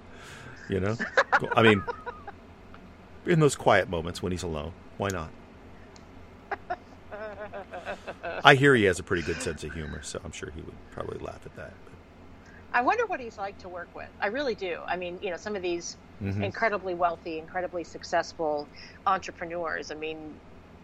You 0.69 0.79
know, 0.79 0.97
I 1.55 1.61
mean, 1.61 1.83
in 3.25 3.39
those 3.39 3.55
quiet 3.55 3.89
moments 3.89 4.23
when 4.23 4.31
he's 4.31 4.43
alone, 4.43 4.71
why 4.97 5.09
not? 5.09 5.29
I 8.43 8.55
hear 8.55 8.75
he 8.75 8.83
has 8.85 8.99
a 8.99 9.03
pretty 9.03 9.23
good 9.23 9.41
sense 9.41 9.63
of 9.63 9.73
humor, 9.73 10.01
so 10.03 10.19
I'm 10.23 10.31
sure 10.31 10.51
he 10.53 10.61
would 10.61 10.75
probably 10.91 11.19
laugh 11.19 11.45
at 11.45 11.55
that. 11.55 11.73
I 12.73 12.81
wonder 12.81 13.05
what 13.05 13.19
he's 13.19 13.37
like 13.37 13.57
to 13.59 13.69
work 13.69 13.87
with. 13.95 14.09
I 14.19 14.27
really 14.27 14.55
do. 14.55 14.79
I 14.87 14.97
mean, 14.97 15.19
you 15.21 15.29
know, 15.29 15.37
some 15.37 15.55
of 15.55 15.61
these 15.61 15.95
mm-hmm. 16.21 16.43
incredibly 16.43 16.95
wealthy, 16.95 17.37
incredibly 17.37 17.83
successful 17.83 18.67
entrepreneurs. 19.05 19.91
I 19.91 19.95
mean, 19.95 20.33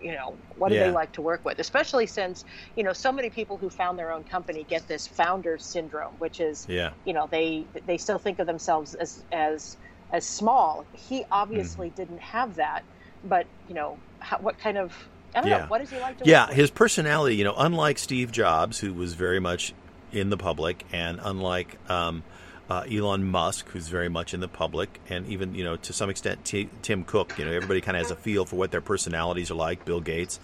you 0.02 0.14
know, 0.14 0.36
what 0.56 0.70
do 0.70 0.76
yeah. 0.76 0.86
they 0.86 0.92
like 0.92 1.12
to 1.14 1.22
work 1.22 1.44
with? 1.44 1.60
Especially 1.60 2.06
since, 2.06 2.46
you 2.76 2.84
know, 2.84 2.94
so 2.94 3.12
many 3.12 3.30
people 3.30 3.58
who 3.58 3.70
found 3.70 3.98
their 3.98 4.12
own 4.12 4.24
company 4.24 4.66
get 4.70 4.88
this 4.88 5.08
founder 5.08 5.58
syndrome, 5.58 6.14
which 6.20 6.40
is, 6.40 6.66
yeah. 6.70 6.92
you 7.06 7.14
know, 7.14 7.28
they 7.30 7.66
they 7.86 7.98
still 7.98 8.20
think 8.20 8.40
of 8.40 8.48
themselves 8.48 8.94
as 8.96 9.24
as 9.32 9.76
as 10.12 10.26
small. 10.26 10.86
He 10.94 11.26
obviously 11.32 11.90
mm. 11.90 11.96
didn't 11.96 12.22
have 12.22 12.56
that, 12.56 12.84
but 13.26 13.46
you 13.68 13.76
know, 13.76 13.98
how, 14.20 14.38
what 14.38 14.60
kind 14.60 14.78
of 14.78 14.94
I 15.36 15.42
don't 15.42 15.50
yeah. 15.50 15.58
know. 15.60 15.66
What 15.68 15.80
does 15.80 15.90
he 15.90 16.00
like 16.00 16.18
to? 16.20 16.26
Yeah, 16.26 16.48
his 16.48 16.72
personality. 16.72 17.36
You 17.36 17.44
know, 17.44 17.56
unlike 17.58 17.98
Steve 17.98 18.32
Jobs, 18.32 18.80
who 18.80 18.94
was 18.94 19.14
very 19.14 19.40
much 19.40 19.74
in 20.12 20.30
the 20.30 20.38
public, 20.38 20.86
and 20.92 21.20
unlike 21.22 21.78
um, 21.90 22.24
uh, 22.70 22.84
Elon 22.90 23.24
Musk, 23.26 23.68
who's 23.70 23.88
very 23.88 24.10
much 24.10 24.34
in 24.34 24.40
the 24.40 24.48
public, 24.48 25.00
and 25.10 25.28
even 25.28 25.56
you 25.56 25.64
know 25.64 25.76
to 25.78 25.94
some 25.94 26.10
extent 26.10 26.46
T- 26.46 26.70
Tim 26.82 27.04
Cook. 27.04 27.38
You 27.38 27.46
know, 27.46 27.52
everybody 27.52 27.82
kind 27.82 27.98
of 27.98 28.04
has 28.04 28.12
a 28.12 28.16
feel 28.16 28.46
for 28.46 28.56
what 28.56 28.72
their 28.72 28.82
personalities 28.82 29.52
are 29.52 29.56
like. 29.56 29.86
Bill 29.86 30.02
Gates, 30.02 30.40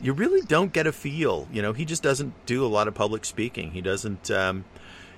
you 0.00 0.12
really 0.12 0.42
don't 0.42 0.72
get 0.72 0.86
a 0.86 0.92
feel. 0.92 1.48
You 1.52 1.62
know, 1.62 1.72
he 1.72 1.84
just 1.84 2.02
doesn't 2.02 2.34
do 2.46 2.64
a 2.64 2.68
lot 2.68 2.88
of 2.88 2.94
public 2.94 3.24
speaking. 3.24 3.70
He 3.72 3.80
doesn't. 3.80 4.30
Um, 4.30 4.64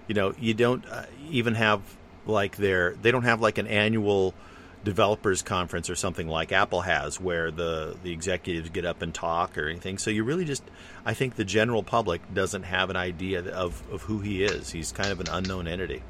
you 0.06 0.14
know, 0.14 0.34
you 0.40 0.54
don't 0.54 0.84
uh, 0.86 1.04
even 1.30 1.54
have 1.54 1.82
like 2.26 2.56
their. 2.56 2.94
They 3.00 3.10
don't 3.10 3.24
have 3.24 3.40
like 3.40 3.58
an 3.58 3.66
annual 3.66 4.34
developers 4.82 5.42
conference 5.42 5.90
or 5.90 5.94
something 5.94 6.26
like 6.26 6.52
Apple 6.52 6.80
has 6.80 7.20
where 7.20 7.50
the 7.50 7.96
the 8.02 8.12
executives 8.12 8.70
get 8.70 8.84
up 8.84 9.02
and 9.02 9.12
talk 9.12 9.58
or 9.58 9.68
anything. 9.68 9.98
So 9.98 10.10
you 10.10 10.24
really 10.24 10.44
just 10.44 10.62
I 11.04 11.14
think 11.14 11.36
the 11.36 11.44
general 11.44 11.82
public 11.82 12.22
doesn't 12.32 12.62
have 12.64 12.90
an 12.90 12.96
idea 12.96 13.40
of, 13.40 13.82
of 13.92 14.02
who 14.02 14.20
he 14.20 14.42
is. 14.42 14.70
He's 14.70 14.92
kind 14.92 15.10
of 15.10 15.20
an 15.20 15.28
unknown 15.30 15.68
entity. 15.68 16.02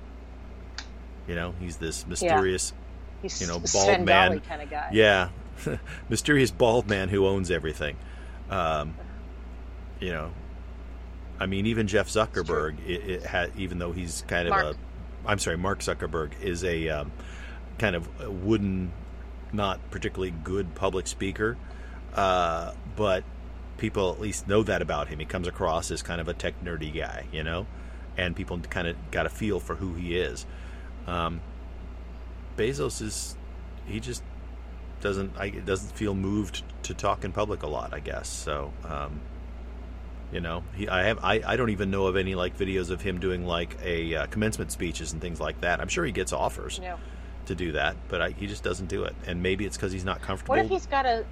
You 1.26 1.34
know, 1.34 1.54
he's 1.60 1.76
this 1.76 2.06
mysterious 2.06 2.72
yeah. 2.72 3.22
he's 3.22 3.40
you 3.40 3.46
know, 3.46 3.60
bald 3.72 4.02
man 4.02 4.40
kind 4.40 4.62
of 4.62 4.70
guy. 4.70 4.90
Yeah. 4.92 5.30
mysterious 6.08 6.50
bald 6.50 6.88
man 6.88 7.08
who 7.08 7.26
owns 7.26 7.50
everything. 7.50 7.96
Um, 8.48 8.94
you 10.00 10.10
know, 10.10 10.32
I 11.38 11.46
mean, 11.46 11.66
even 11.66 11.86
Jeff 11.86 12.08
Zuckerberg, 12.08 12.78
it, 12.86 13.10
it 13.10 13.22
had, 13.24 13.52
even 13.56 13.78
though 13.78 13.92
he's 13.92 14.24
kind 14.28 14.48
of 14.48 14.50
Mark. 14.50 14.64
a, 14.64 15.28
I'm 15.28 15.38
sorry, 15.38 15.58
Mark 15.58 15.80
Zuckerberg 15.80 16.40
is 16.42 16.64
a 16.64 16.88
um, 16.88 17.12
kind 17.80 17.96
of 17.96 18.44
wooden, 18.44 18.92
not 19.52 19.80
particularly 19.90 20.30
good 20.44 20.74
public 20.74 21.06
speaker, 21.06 21.56
uh, 22.14 22.72
but 22.94 23.24
people 23.78 24.12
at 24.12 24.20
least 24.20 24.46
know 24.46 24.62
that 24.62 24.82
about 24.82 25.08
him. 25.08 25.18
He 25.18 25.24
comes 25.24 25.48
across 25.48 25.90
as 25.90 26.02
kind 26.02 26.20
of 26.20 26.28
a 26.28 26.34
tech 26.34 26.62
nerdy 26.62 26.94
guy, 26.94 27.24
you 27.32 27.42
know, 27.42 27.66
and 28.18 28.36
people 28.36 28.58
kind 28.58 28.86
of 28.86 28.96
got 29.10 29.24
a 29.24 29.30
feel 29.30 29.58
for 29.58 29.76
who 29.76 29.94
he 29.94 30.18
is. 30.18 30.44
Um, 31.06 31.40
Bezos 32.56 33.00
is 33.00 33.36
he 33.86 33.98
just 33.98 34.22
doesn't 35.00 35.32
I 35.38 35.48
doesn't 35.48 35.96
feel 35.96 36.14
moved 36.14 36.62
to 36.82 36.92
talk 36.92 37.24
in 37.24 37.32
public 37.32 37.62
a 37.62 37.66
lot, 37.66 37.94
I 37.94 38.00
guess. 38.00 38.28
So, 38.28 38.74
um, 38.84 39.22
you 40.30 40.42
know, 40.42 40.64
he 40.74 40.86
I 40.86 41.04
have 41.04 41.24
I, 41.24 41.40
I 41.46 41.56
don't 41.56 41.70
even 41.70 41.90
know 41.90 42.08
of 42.08 42.16
any 42.16 42.34
like 42.34 42.58
videos 42.58 42.90
of 42.90 43.00
him 43.00 43.18
doing 43.18 43.46
like 43.46 43.78
a 43.82 44.14
uh, 44.14 44.26
commencement 44.26 44.70
speeches 44.70 45.14
and 45.14 45.22
things 45.22 45.40
like 45.40 45.62
that. 45.62 45.80
I'm 45.80 45.88
sure 45.88 46.04
he 46.04 46.12
gets 46.12 46.34
offers. 46.34 46.78
Yeah 46.82 46.98
to 47.46 47.54
do 47.54 47.72
that, 47.72 47.96
but 48.08 48.20
I, 48.20 48.30
he 48.30 48.46
just 48.46 48.62
doesn't 48.62 48.86
do 48.86 49.04
it. 49.04 49.14
And 49.26 49.42
maybe 49.42 49.66
it's 49.66 49.76
because 49.76 49.92
he's 49.92 50.04
not 50.04 50.22
comfortable. 50.22 50.56
What 50.56 50.64
if 50.64 50.70
he's 50.70 50.86
got 50.86 51.06
a 51.06 51.24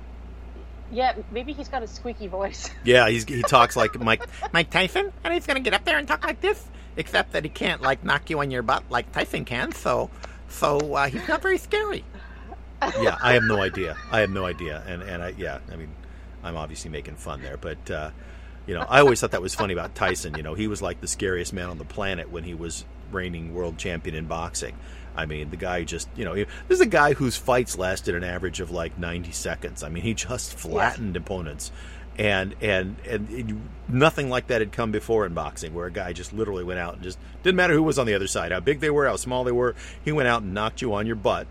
yeah, 0.91 1.15
maybe 1.31 1.53
he's 1.53 1.69
got 1.69 1.83
a 1.83 1.87
squeaky 1.87 2.29
voice. 2.29 2.71
Yeah, 2.85 3.09
he's, 3.09 3.25
he 3.25 3.43
talks 3.43 3.77
like 3.77 3.99
Mike 3.99 4.23
Mike 4.53 4.71
Tyson, 4.71 5.13
and 5.25 5.35
he's 5.35 5.47
gonna 5.47 5.61
get 5.61 5.75
up 5.75 5.85
there 5.85 5.99
and 5.99 6.09
talk 6.09 6.25
like 6.25 6.41
this. 6.41 6.65
Except 6.97 7.33
that 7.33 7.45
he 7.45 7.51
can't 7.51 7.81
like 7.81 8.03
knock 8.03 8.29
you 8.31 8.41
on 8.41 8.51
your 8.51 8.63
butt 8.63 8.85
like 8.91 9.13
Tyson 9.13 9.45
can. 9.45 9.73
So, 9.73 10.11
so 10.49 10.95
uh, 10.95 11.09
he's 11.09 11.27
not 11.29 11.43
very 11.43 11.59
scary. 11.59 12.05
yeah, 13.01 13.17
I 13.23 13.35
have 13.35 13.45
no 13.45 13.61
idea. 13.61 13.97
I 14.11 14.21
have 14.21 14.31
no 14.31 14.47
idea, 14.47 14.83
and 14.87 15.03
and 15.03 15.23
I 15.23 15.35
yeah, 15.37 15.59
I 15.71 15.77
mean, 15.77 15.91
I'm 16.43 16.57
obviously 16.57 16.91
making 16.91 17.17
fun 17.17 17.43
there, 17.43 17.57
but 17.57 17.91
uh, 17.91 18.11
you 18.67 18.75
know, 18.75 18.85
I 18.89 19.01
always 19.01 19.21
thought 19.21 19.33
that 19.33 19.43
was 19.43 19.55
funny 19.55 19.73
about 19.73 19.95
Tyson. 19.95 20.35
You 20.37 20.43
know, 20.43 20.55
he 20.55 20.67
was 20.67 20.83
like 20.83 21.01
the 21.01 21.07
scariest 21.09 21.53
man 21.53 21.69
on 21.69 21.79
the 21.79 21.85
planet 21.85 22.31
when 22.31 22.45
he 22.45 22.55
was 22.55 22.85
reigning 23.13 23.55
world 23.55 23.79
champion 23.79 24.15
in 24.15 24.27
boxing. 24.27 24.75
I 25.19 25.27
mean, 25.27 25.51
the 25.51 25.57
guy 25.57 25.83
just, 25.83 26.09
you 26.15 26.25
know, 26.25 26.35
this 26.35 26.47
is 26.69 26.81
a 26.81 26.87
guy 26.87 27.13
whose 27.13 27.37
fights 27.37 27.77
lasted 27.77 28.15
an 28.15 28.23
average 28.23 28.61
of 28.61 28.71
like 28.71 28.97
90 28.99 29.33
seconds. 29.33 29.83
I 29.83 29.89
mean, 29.89 30.05
he 30.05 30.15
just 30.15 30.55
flattened 30.55 31.17
yeah. 31.17 31.21
opponents. 31.21 31.73
And, 32.17 32.55
and 32.61 32.97
and 33.07 33.69
nothing 33.89 34.29
like 34.29 34.49
that 34.49 34.61
had 34.61 34.73
come 34.73 34.91
before 34.91 35.25
in 35.25 35.35
boxing, 35.35 35.73
where 35.73 35.87
a 35.87 35.93
guy 35.93 36.13
just 36.13 36.33
literally 36.33 36.65
went 36.65 36.81
out 36.81 36.95
and 36.95 37.03
just 37.03 37.19
didn't 37.45 37.57
matter 37.57 37.75
who 37.75 37.83
was 37.83 37.97
on 37.97 38.07
the 38.07 38.15
other 38.15 38.27
side, 38.27 38.51
how 38.51 38.59
big 38.59 38.81
they 38.81 38.91
were, 38.91 39.07
how 39.07 39.15
small 39.15 39.45
they 39.45 39.53
were. 39.53 39.77
He 40.05 40.11
went 40.11 40.27
out 40.27 40.43
and 40.43 40.53
knocked 40.53 40.83
you 40.83 40.95
on 40.95 41.07
your 41.07 41.15
butt 41.15 41.47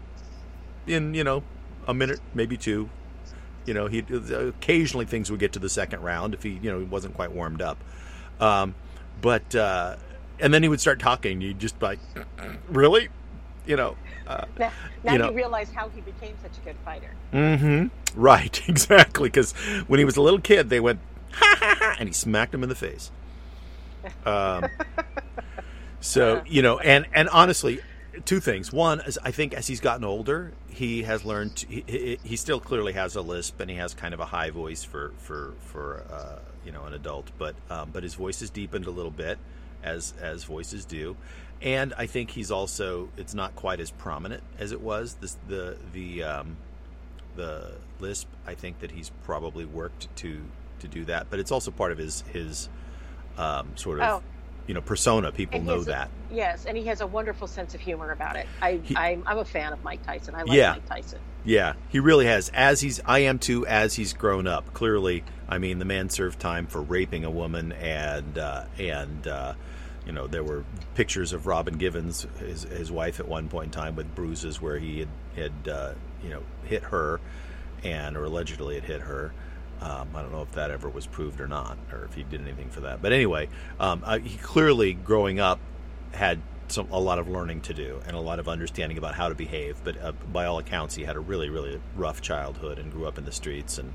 in 0.86 1.14
you 1.14 1.24
know 1.24 1.44
a 1.88 1.94
minute, 1.94 2.20
maybe 2.34 2.58
two. 2.58 2.90
You 3.66 3.76
know, 3.76 3.88
he 3.88 4.00
occasionally 4.00 5.06
things 5.06 5.32
would 5.32 5.40
get 5.40 5.54
to 5.54 5.60
the 5.60 5.70
second 5.70 6.02
round 6.02 6.34
if 6.34 6.44
he 6.44 6.60
you 6.62 6.70
know 6.70 6.80
he 6.80 6.86
wasn't 6.86 7.14
quite 7.14 7.32
warmed 7.32 7.62
up. 7.62 7.82
Um, 8.42 8.76
but 9.22 9.56
uh, 9.56 9.96
and 10.40 10.54
then 10.54 10.64
he 10.64 10.70
would 10.70 10.82
start 10.82 11.00
talking. 11.00 11.42
You 11.42 11.54
just 11.54 11.82
like, 11.82 12.00
really? 12.70 13.10
You 13.68 13.76
know. 13.76 13.96
Uh, 14.26 14.46
now, 14.58 14.72
now 15.04 15.12
you, 15.14 15.20
know. 15.20 15.30
you 15.30 15.36
realize 15.36 15.70
how 15.72 15.90
he 15.90 16.02
became 16.02 16.36
such 16.42 16.58
a 16.58 16.62
good 16.62 16.76
fighter. 16.84 17.12
Mm-hmm. 17.34 17.88
Right, 18.20 18.62
exactly. 18.68 19.30
Because 19.30 19.52
when 19.88 20.00
he 20.00 20.06
was 20.06 20.18
a 20.18 20.22
little 20.22 20.40
kid, 20.40 20.70
they 20.70 20.80
went 20.80 21.00
ha 21.32 21.56
ha 21.60 21.76
ha, 21.80 21.96
and 22.00 22.10
he 22.10 22.14
smacked 22.14 22.54
him 22.54 22.64
in 22.64 22.70
the 22.70 22.76
face. 22.76 23.12
Um, 24.26 24.68
so 26.00 26.42
you 26.46 26.62
know, 26.62 26.80
and 26.80 27.06
and 27.14 27.30
honestly, 27.30 27.80
two 28.26 28.40
things. 28.40 28.72
One 28.72 29.02
is 29.02 29.20
I 29.24 29.32
think 29.32 29.54
as 29.54 29.68
he's 29.68 29.80
gotten 29.80 30.04
older, 30.04 30.54
he 30.70 31.04
has 31.04 31.26
learned. 31.26 31.58
To, 31.58 31.68
he, 31.68 31.84
he, 31.88 32.20
he 32.24 32.36
still 32.36 32.60
clearly 32.60 32.94
has 32.94 33.16
a 33.16 33.22
lisp, 33.22 33.60
and 33.60 33.70
he 33.70 33.78
has 33.78 33.94
kind 33.94 34.14
of 34.14 34.20
a 34.20 34.26
high 34.26 34.50
voice 34.50 34.84
for 34.84 35.14
for 35.20 35.54
for 35.60 36.04
uh, 36.10 36.40
you 36.66 36.72
know 36.72 36.84
an 36.84 36.94
adult, 36.94 37.32
but 37.38 37.56
um, 37.70 37.90
but 37.92 38.04
his 38.04 38.16
voice 38.16 38.40
has 38.40 38.50
deepened 38.50 38.86
a 38.86 38.92
little 38.92 39.12
bit 39.12 39.38
as 39.84 40.14
as 40.20 40.44
voices 40.44 40.86
do 40.86 41.16
and 41.62 41.94
I 41.98 42.06
think 42.06 42.32
he's 42.32 42.52
also 42.52 43.10
it's 43.18 43.34
not 43.34 43.56
quite 43.56 43.80
as 43.80 43.92
prominent 43.92 44.44
as 44.60 44.72
it 44.72 44.82
was. 44.82 45.16
This, 45.16 45.38
the 45.48 45.78
the 45.94 46.24
um, 46.24 46.58
the 47.36 47.74
lisp. 48.00 48.28
I 48.46 48.54
think 48.54 48.80
that 48.80 48.92
he's 48.92 49.12
probably 49.24 49.66
worked 49.66 50.16
to 50.18 50.42
to 50.80 50.88
do 50.88 51.06
that, 51.06 51.28
but 51.30 51.40
it's 51.40 51.52
also 51.52 51.72
part 51.72 51.92
of 51.92 51.98
his 51.98 52.22
his 52.34 52.70
um, 53.38 53.72
sort 53.76 54.00
of. 54.00 54.10
Oh. 54.10 54.24
You 54.68 54.74
know, 54.74 54.82
persona. 54.82 55.32
People 55.32 55.62
know 55.62 55.82
that. 55.86 56.10
A, 56.30 56.36
yes, 56.36 56.66
and 56.66 56.76
he 56.76 56.84
has 56.88 57.00
a 57.00 57.08
wonderful 57.08 57.48
sense 57.48 57.74
of 57.74 57.80
humor 57.80 58.12
about 58.12 58.36
it. 58.36 58.46
I, 58.62 58.82
he, 58.84 58.98
I'm, 58.98 59.24
I'm 59.26 59.38
a 59.38 59.46
fan 59.46 59.72
of 59.72 59.82
Mike 59.82 60.06
Tyson. 60.06 60.36
I 60.36 60.44
like 60.44 60.58
yeah, 60.58 60.72
Mike 60.72 60.86
Tyson. 60.90 61.20
Yeah, 61.46 61.76
he 61.88 62.02
really 62.02 62.26
has. 62.26 62.50
As 62.54 62.82
he's, 62.82 63.00
I 63.06 63.20
am 63.20 63.40
too. 63.40 63.66
As 63.66 63.94
he's 63.94 64.12
grown 64.12 64.46
up, 64.46 64.74
clearly, 64.74 65.24
I 65.48 65.58
mean, 65.58 65.80
the 65.80 65.86
man 65.86 66.10
served 66.10 66.42
time 66.42 66.68
for 66.68 66.82
raping 66.82 67.24
a 67.24 67.32
woman 67.32 67.72
and 67.72 68.38
uh, 68.38 68.66
and 68.78 69.26
uh, 69.26 69.54
you 70.08 70.14
know, 70.14 70.26
there 70.26 70.44
were 70.44 70.64
pictures 70.96 71.34
of 71.34 71.48
Robin 71.48 71.78
Givens, 71.78 72.26
his, 72.40 72.64
his 72.64 72.90
wife, 72.90 73.20
at 73.20 73.28
one 73.28 73.50
point 73.50 73.66
in 73.66 73.72
time 73.72 73.96
with 73.98 74.16
bruises 74.16 74.62
where 74.62 74.80
he 74.80 75.00
had, 75.00 75.10
had 75.36 75.68
uh, 75.68 75.94
you 76.24 76.30
know, 76.30 76.44
hit 76.64 76.82
her, 76.84 77.20
and 77.84 78.16
or 78.16 78.24
allegedly 78.24 78.76
had 78.76 78.86
hit 78.86 79.02
her. 79.02 79.34
Um, 79.82 80.08
I 80.16 80.22
don't 80.22 80.32
know 80.32 80.42
if 80.42 80.54
that 80.54 80.72
ever 80.72 80.90
was 80.90 81.06
proved 81.06 81.42
or 81.42 81.48
not, 81.48 81.78
or 81.92 82.06
if 82.06 82.14
he 82.14 82.24
did 82.24 82.42
anything 82.42 82.70
for 82.70 82.80
that. 82.82 83.02
But 83.02 83.12
anyway, 83.12 83.50
um, 83.80 84.02
he 84.24 84.38
clearly, 84.38 84.94
growing 84.94 85.42
up, 85.42 85.60
had 86.14 86.42
some 86.70 86.90
a 86.92 87.00
lot 87.00 87.20
of 87.20 87.28
learning 87.28 87.62
to 87.62 87.74
do 87.74 88.02
and 88.08 88.16
a 88.16 88.20
lot 88.20 88.40
of 88.40 88.48
understanding 88.48 88.98
about 88.98 89.14
how 89.14 89.30
to 89.30 89.36
behave. 89.36 89.78
But 89.84 90.02
uh, 90.02 90.14
by 90.32 90.46
all 90.46 90.58
accounts, 90.58 90.96
he 90.96 91.04
had 91.04 91.18
a 91.18 91.20
really, 91.20 91.50
really 91.50 91.82
rough 91.96 92.22
childhood 92.22 92.80
and 92.80 92.92
grew 92.92 93.06
up 93.06 93.18
in 93.18 93.26
the 93.26 93.32
streets 93.32 93.78
and 93.78 93.94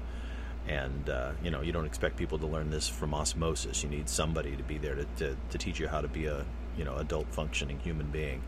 and 0.69 1.11
uh, 1.11 1.33
you 1.43 1.51
know 1.51 1.61
you 1.61 1.73
don't 1.73 1.87
expect 1.87 2.17
people 2.17 2.39
to 2.39 2.47
learn 2.47 2.71
this 2.71 2.89
from 2.89 3.15
osmosis. 3.15 3.83
You 3.83 3.89
need 3.89 4.09
somebody 4.09 4.57
to 4.57 4.63
be 4.63 4.79
there 4.79 4.95
to, 4.95 5.05
to, 5.17 5.37
to 5.51 5.59
teach 5.59 5.81
you 5.81 5.89
how 5.89 6.01
to 6.01 6.09
be 6.09 6.27
a 6.27 6.45
you 6.77 6.85
know 6.85 6.97
adult 6.97 7.27
functioning 7.31 7.79
human 7.81 8.11
being. 8.11 8.43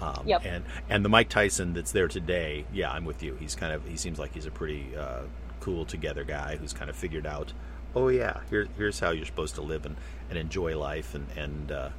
Um, 0.00 0.22
yep. 0.24 0.46
and 0.46 0.64
and 0.88 1.04
the 1.04 1.10
mike 1.10 1.28
tyson 1.28 1.74
that's 1.74 1.92
there 1.92 2.08
today 2.08 2.64
yeah 2.72 2.90
i'm 2.90 3.04
with 3.04 3.22
you. 3.22 3.36
He's 3.38 3.54
kind 3.54 3.74
of 3.74 3.84
he 3.84 3.96
seems 3.96 4.18
like 4.18 4.32
he's 4.32 4.46
a 4.46 4.50
pretty 4.50 4.96
uh, 4.96 5.24
cool 5.60 5.84
together 5.84 6.24
guy 6.24 6.56
who's 6.56 6.72
kind 6.72 6.88
of 6.88 6.96
figured 6.96 7.26
out 7.26 7.52
oh 7.94 8.08
yeah 8.08 8.40
here, 8.48 8.66
here's 8.78 8.98
how 9.00 9.10
you're 9.10 9.26
supposed 9.26 9.56
to 9.56 9.60
live 9.60 9.84
and, 9.84 9.96
and 10.30 10.38
enjoy 10.38 10.78
life 10.78 11.14
and 11.14 11.26
and 11.36 11.70
uh, 11.70 11.90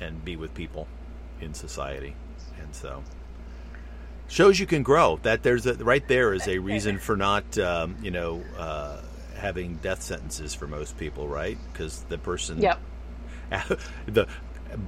and 0.00 0.24
be 0.24 0.36
with 0.36 0.54
people 0.54 0.86
in 1.40 1.54
society, 1.54 2.14
and 2.60 2.74
so 2.74 3.02
shows 4.28 4.60
you 4.60 4.66
can 4.66 4.82
grow. 4.82 5.18
That 5.22 5.42
there's 5.42 5.66
a, 5.66 5.74
right 5.74 6.06
there 6.06 6.32
is 6.34 6.46
a 6.46 6.58
reason 6.58 6.98
for 6.98 7.16
not 7.16 7.58
um, 7.58 7.96
you 8.02 8.10
know 8.10 8.42
uh, 8.56 9.00
having 9.36 9.76
death 9.76 10.02
sentences 10.02 10.54
for 10.54 10.66
most 10.66 10.96
people, 10.98 11.26
right? 11.28 11.58
Because 11.72 12.02
the 12.04 12.18
person, 12.18 12.60
Yep. 12.60 12.78
the 14.06 14.26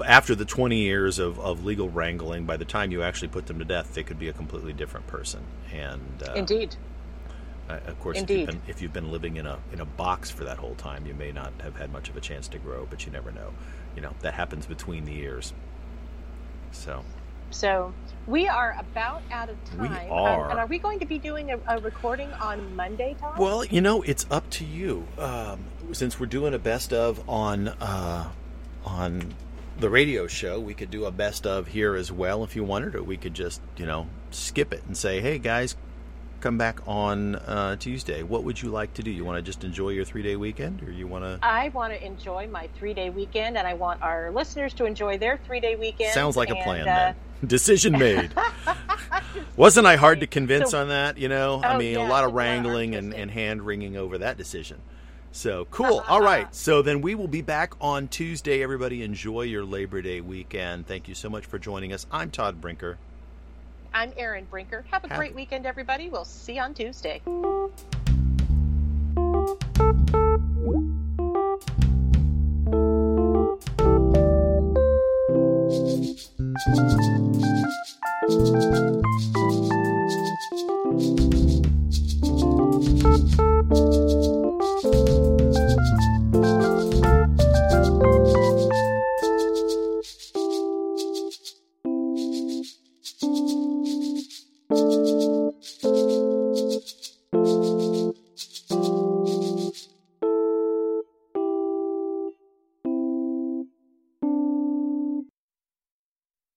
after 0.04 0.34
the 0.34 0.44
20 0.44 0.76
years 0.76 1.18
of, 1.18 1.40
of 1.40 1.64
legal 1.64 1.88
wrangling, 1.88 2.44
by 2.44 2.58
the 2.58 2.66
time 2.66 2.92
you 2.92 3.02
actually 3.02 3.28
put 3.28 3.46
them 3.46 3.58
to 3.58 3.64
death, 3.64 3.94
they 3.94 4.02
could 4.02 4.18
be 4.18 4.28
a 4.28 4.32
completely 4.32 4.74
different 4.74 5.06
person. 5.06 5.40
And 5.72 6.22
uh, 6.28 6.34
Indeed. 6.34 6.76
uh, 7.68 7.78
of 7.86 7.98
course, 8.00 8.18
if 8.18 8.22
Indeed. 8.22 8.40
you've, 8.40 8.46
been, 8.48 8.60
if 8.68 8.82
you've 8.82 8.92
been 8.92 9.10
living 9.10 9.36
in 9.36 9.46
a 9.46 9.58
in 9.72 9.80
a 9.80 9.86
box 9.86 10.30
for 10.30 10.44
that 10.44 10.58
whole 10.58 10.74
time, 10.74 11.06
you 11.06 11.14
may 11.14 11.32
not 11.32 11.52
have 11.62 11.76
had 11.76 11.90
much 11.92 12.10
of 12.10 12.16
a 12.16 12.20
chance 12.20 12.46
to 12.48 12.58
grow. 12.58 12.86
But 12.90 13.06
you 13.06 13.12
never 13.12 13.32
know. 13.32 13.52
You 13.96 14.02
know 14.02 14.14
that 14.20 14.34
happens 14.34 14.66
between 14.66 15.06
the 15.06 15.12
years. 15.12 15.54
So 16.72 17.02
So 17.50 17.94
we 18.30 18.46
are 18.46 18.76
about 18.78 19.22
out 19.32 19.48
of 19.48 19.56
We 19.78 19.88
time. 19.88 20.08
are. 20.10 20.44
Um, 20.44 20.50
and 20.52 20.60
are 20.60 20.66
we 20.66 20.78
going 20.78 21.00
to 21.00 21.06
be 21.06 21.18
doing 21.18 21.50
a, 21.50 21.58
a 21.66 21.78
recording 21.80 22.30
on 22.34 22.76
Monday, 22.76 23.16
Tom? 23.20 23.36
Well, 23.38 23.64
you 23.64 23.80
know, 23.80 24.02
it's 24.02 24.24
up 24.30 24.48
to 24.50 24.64
you. 24.64 25.06
Um, 25.18 25.64
since 25.92 26.20
we're 26.20 26.26
doing 26.26 26.54
a 26.54 26.58
best 26.58 26.92
of 26.92 27.28
on 27.28 27.68
uh, 27.68 28.30
on 28.84 29.34
the 29.78 29.90
radio 29.90 30.26
show, 30.26 30.60
we 30.60 30.74
could 30.74 30.90
do 30.90 31.04
a 31.06 31.10
best 31.10 31.46
of 31.46 31.66
here 31.68 31.94
as 31.96 32.12
well 32.12 32.44
if 32.44 32.54
you 32.54 32.62
wanted, 32.62 32.94
or 32.94 33.02
we 33.02 33.16
could 33.16 33.34
just 33.34 33.60
you 33.76 33.86
know 33.86 34.06
skip 34.30 34.72
it 34.72 34.82
and 34.86 34.96
say, 34.96 35.20
"Hey 35.20 35.38
guys, 35.38 35.74
come 36.40 36.58
back 36.58 36.80
on 36.86 37.36
uh, 37.36 37.76
Tuesday." 37.76 38.22
What 38.22 38.44
would 38.44 38.60
you 38.60 38.70
like 38.70 38.94
to 38.94 39.02
do? 39.02 39.10
You 39.10 39.24
want 39.24 39.36
to 39.38 39.42
just 39.42 39.62
enjoy 39.64 39.90
your 39.90 40.04
three 40.04 40.22
day 40.22 40.36
weekend, 40.36 40.82
or 40.82 40.90
you 40.90 41.06
want 41.06 41.24
to? 41.24 41.38
I 41.42 41.68
want 41.70 41.92
to 41.92 42.04
enjoy 42.04 42.48
my 42.48 42.68
three 42.78 42.94
day 42.94 43.10
weekend, 43.10 43.56
and 43.58 43.66
I 43.66 43.74
want 43.74 44.02
our 44.02 44.30
listeners 44.30 44.72
to 44.74 44.84
enjoy 44.86 45.18
their 45.18 45.38
three 45.46 45.60
day 45.60 45.76
weekend. 45.76 46.12
Sounds 46.12 46.36
like 46.36 46.50
a 46.50 46.56
plan. 46.56 46.82
uh, 46.82 46.84
then 46.84 47.14
decision 47.48 47.92
made. 47.98 48.30
Wasn't 49.56 49.86
I 49.86 49.96
hard 49.96 50.20
to 50.20 50.26
So- 50.26 50.30
convince 50.30 50.74
on 50.74 50.88
that? 50.88 51.18
You 51.18 51.28
know, 51.28 51.60
I 51.62 51.74
Oh, 51.74 51.78
mean, 51.78 51.96
a 51.96 52.04
lot 52.08 52.24
of 52.24 52.32
wrangling 52.32 52.94
and, 52.94 53.14
and 53.14 53.30
hand 53.30 53.62
wringing 53.62 53.96
over 53.96 54.18
that 54.18 54.36
decision. 54.36 54.78
So 55.32 55.66
cool. 55.70 56.02
All 56.08 56.20
right. 56.20 56.52
So 56.54 56.82
then 56.82 57.00
we 57.02 57.14
will 57.14 57.28
be 57.28 57.42
back 57.42 57.74
on 57.80 58.08
Tuesday. 58.08 58.62
Everybody 58.62 59.02
enjoy 59.02 59.42
your 59.42 59.64
Labor 59.64 60.02
Day 60.02 60.20
weekend. 60.20 60.86
Thank 60.86 61.08
you 61.08 61.14
so 61.14 61.28
much 61.30 61.46
for 61.46 61.58
joining 61.58 61.92
us. 61.92 62.06
I'm 62.10 62.30
Todd 62.30 62.60
Brinker. 62.60 62.98
I'm 63.92 64.12
Erin 64.16 64.46
Brinker. 64.46 64.84
Have 64.90 65.04
a 65.04 65.08
Have 65.08 65.18
great 65.18 65.34
weekend, 65.34 65.66
everybody. 65.66 66.08
We'll 66.08 66.24
see 66.24 66.54
you 66.54 66.62
on 66.62 66.74
Tuesday. 66.74 67.20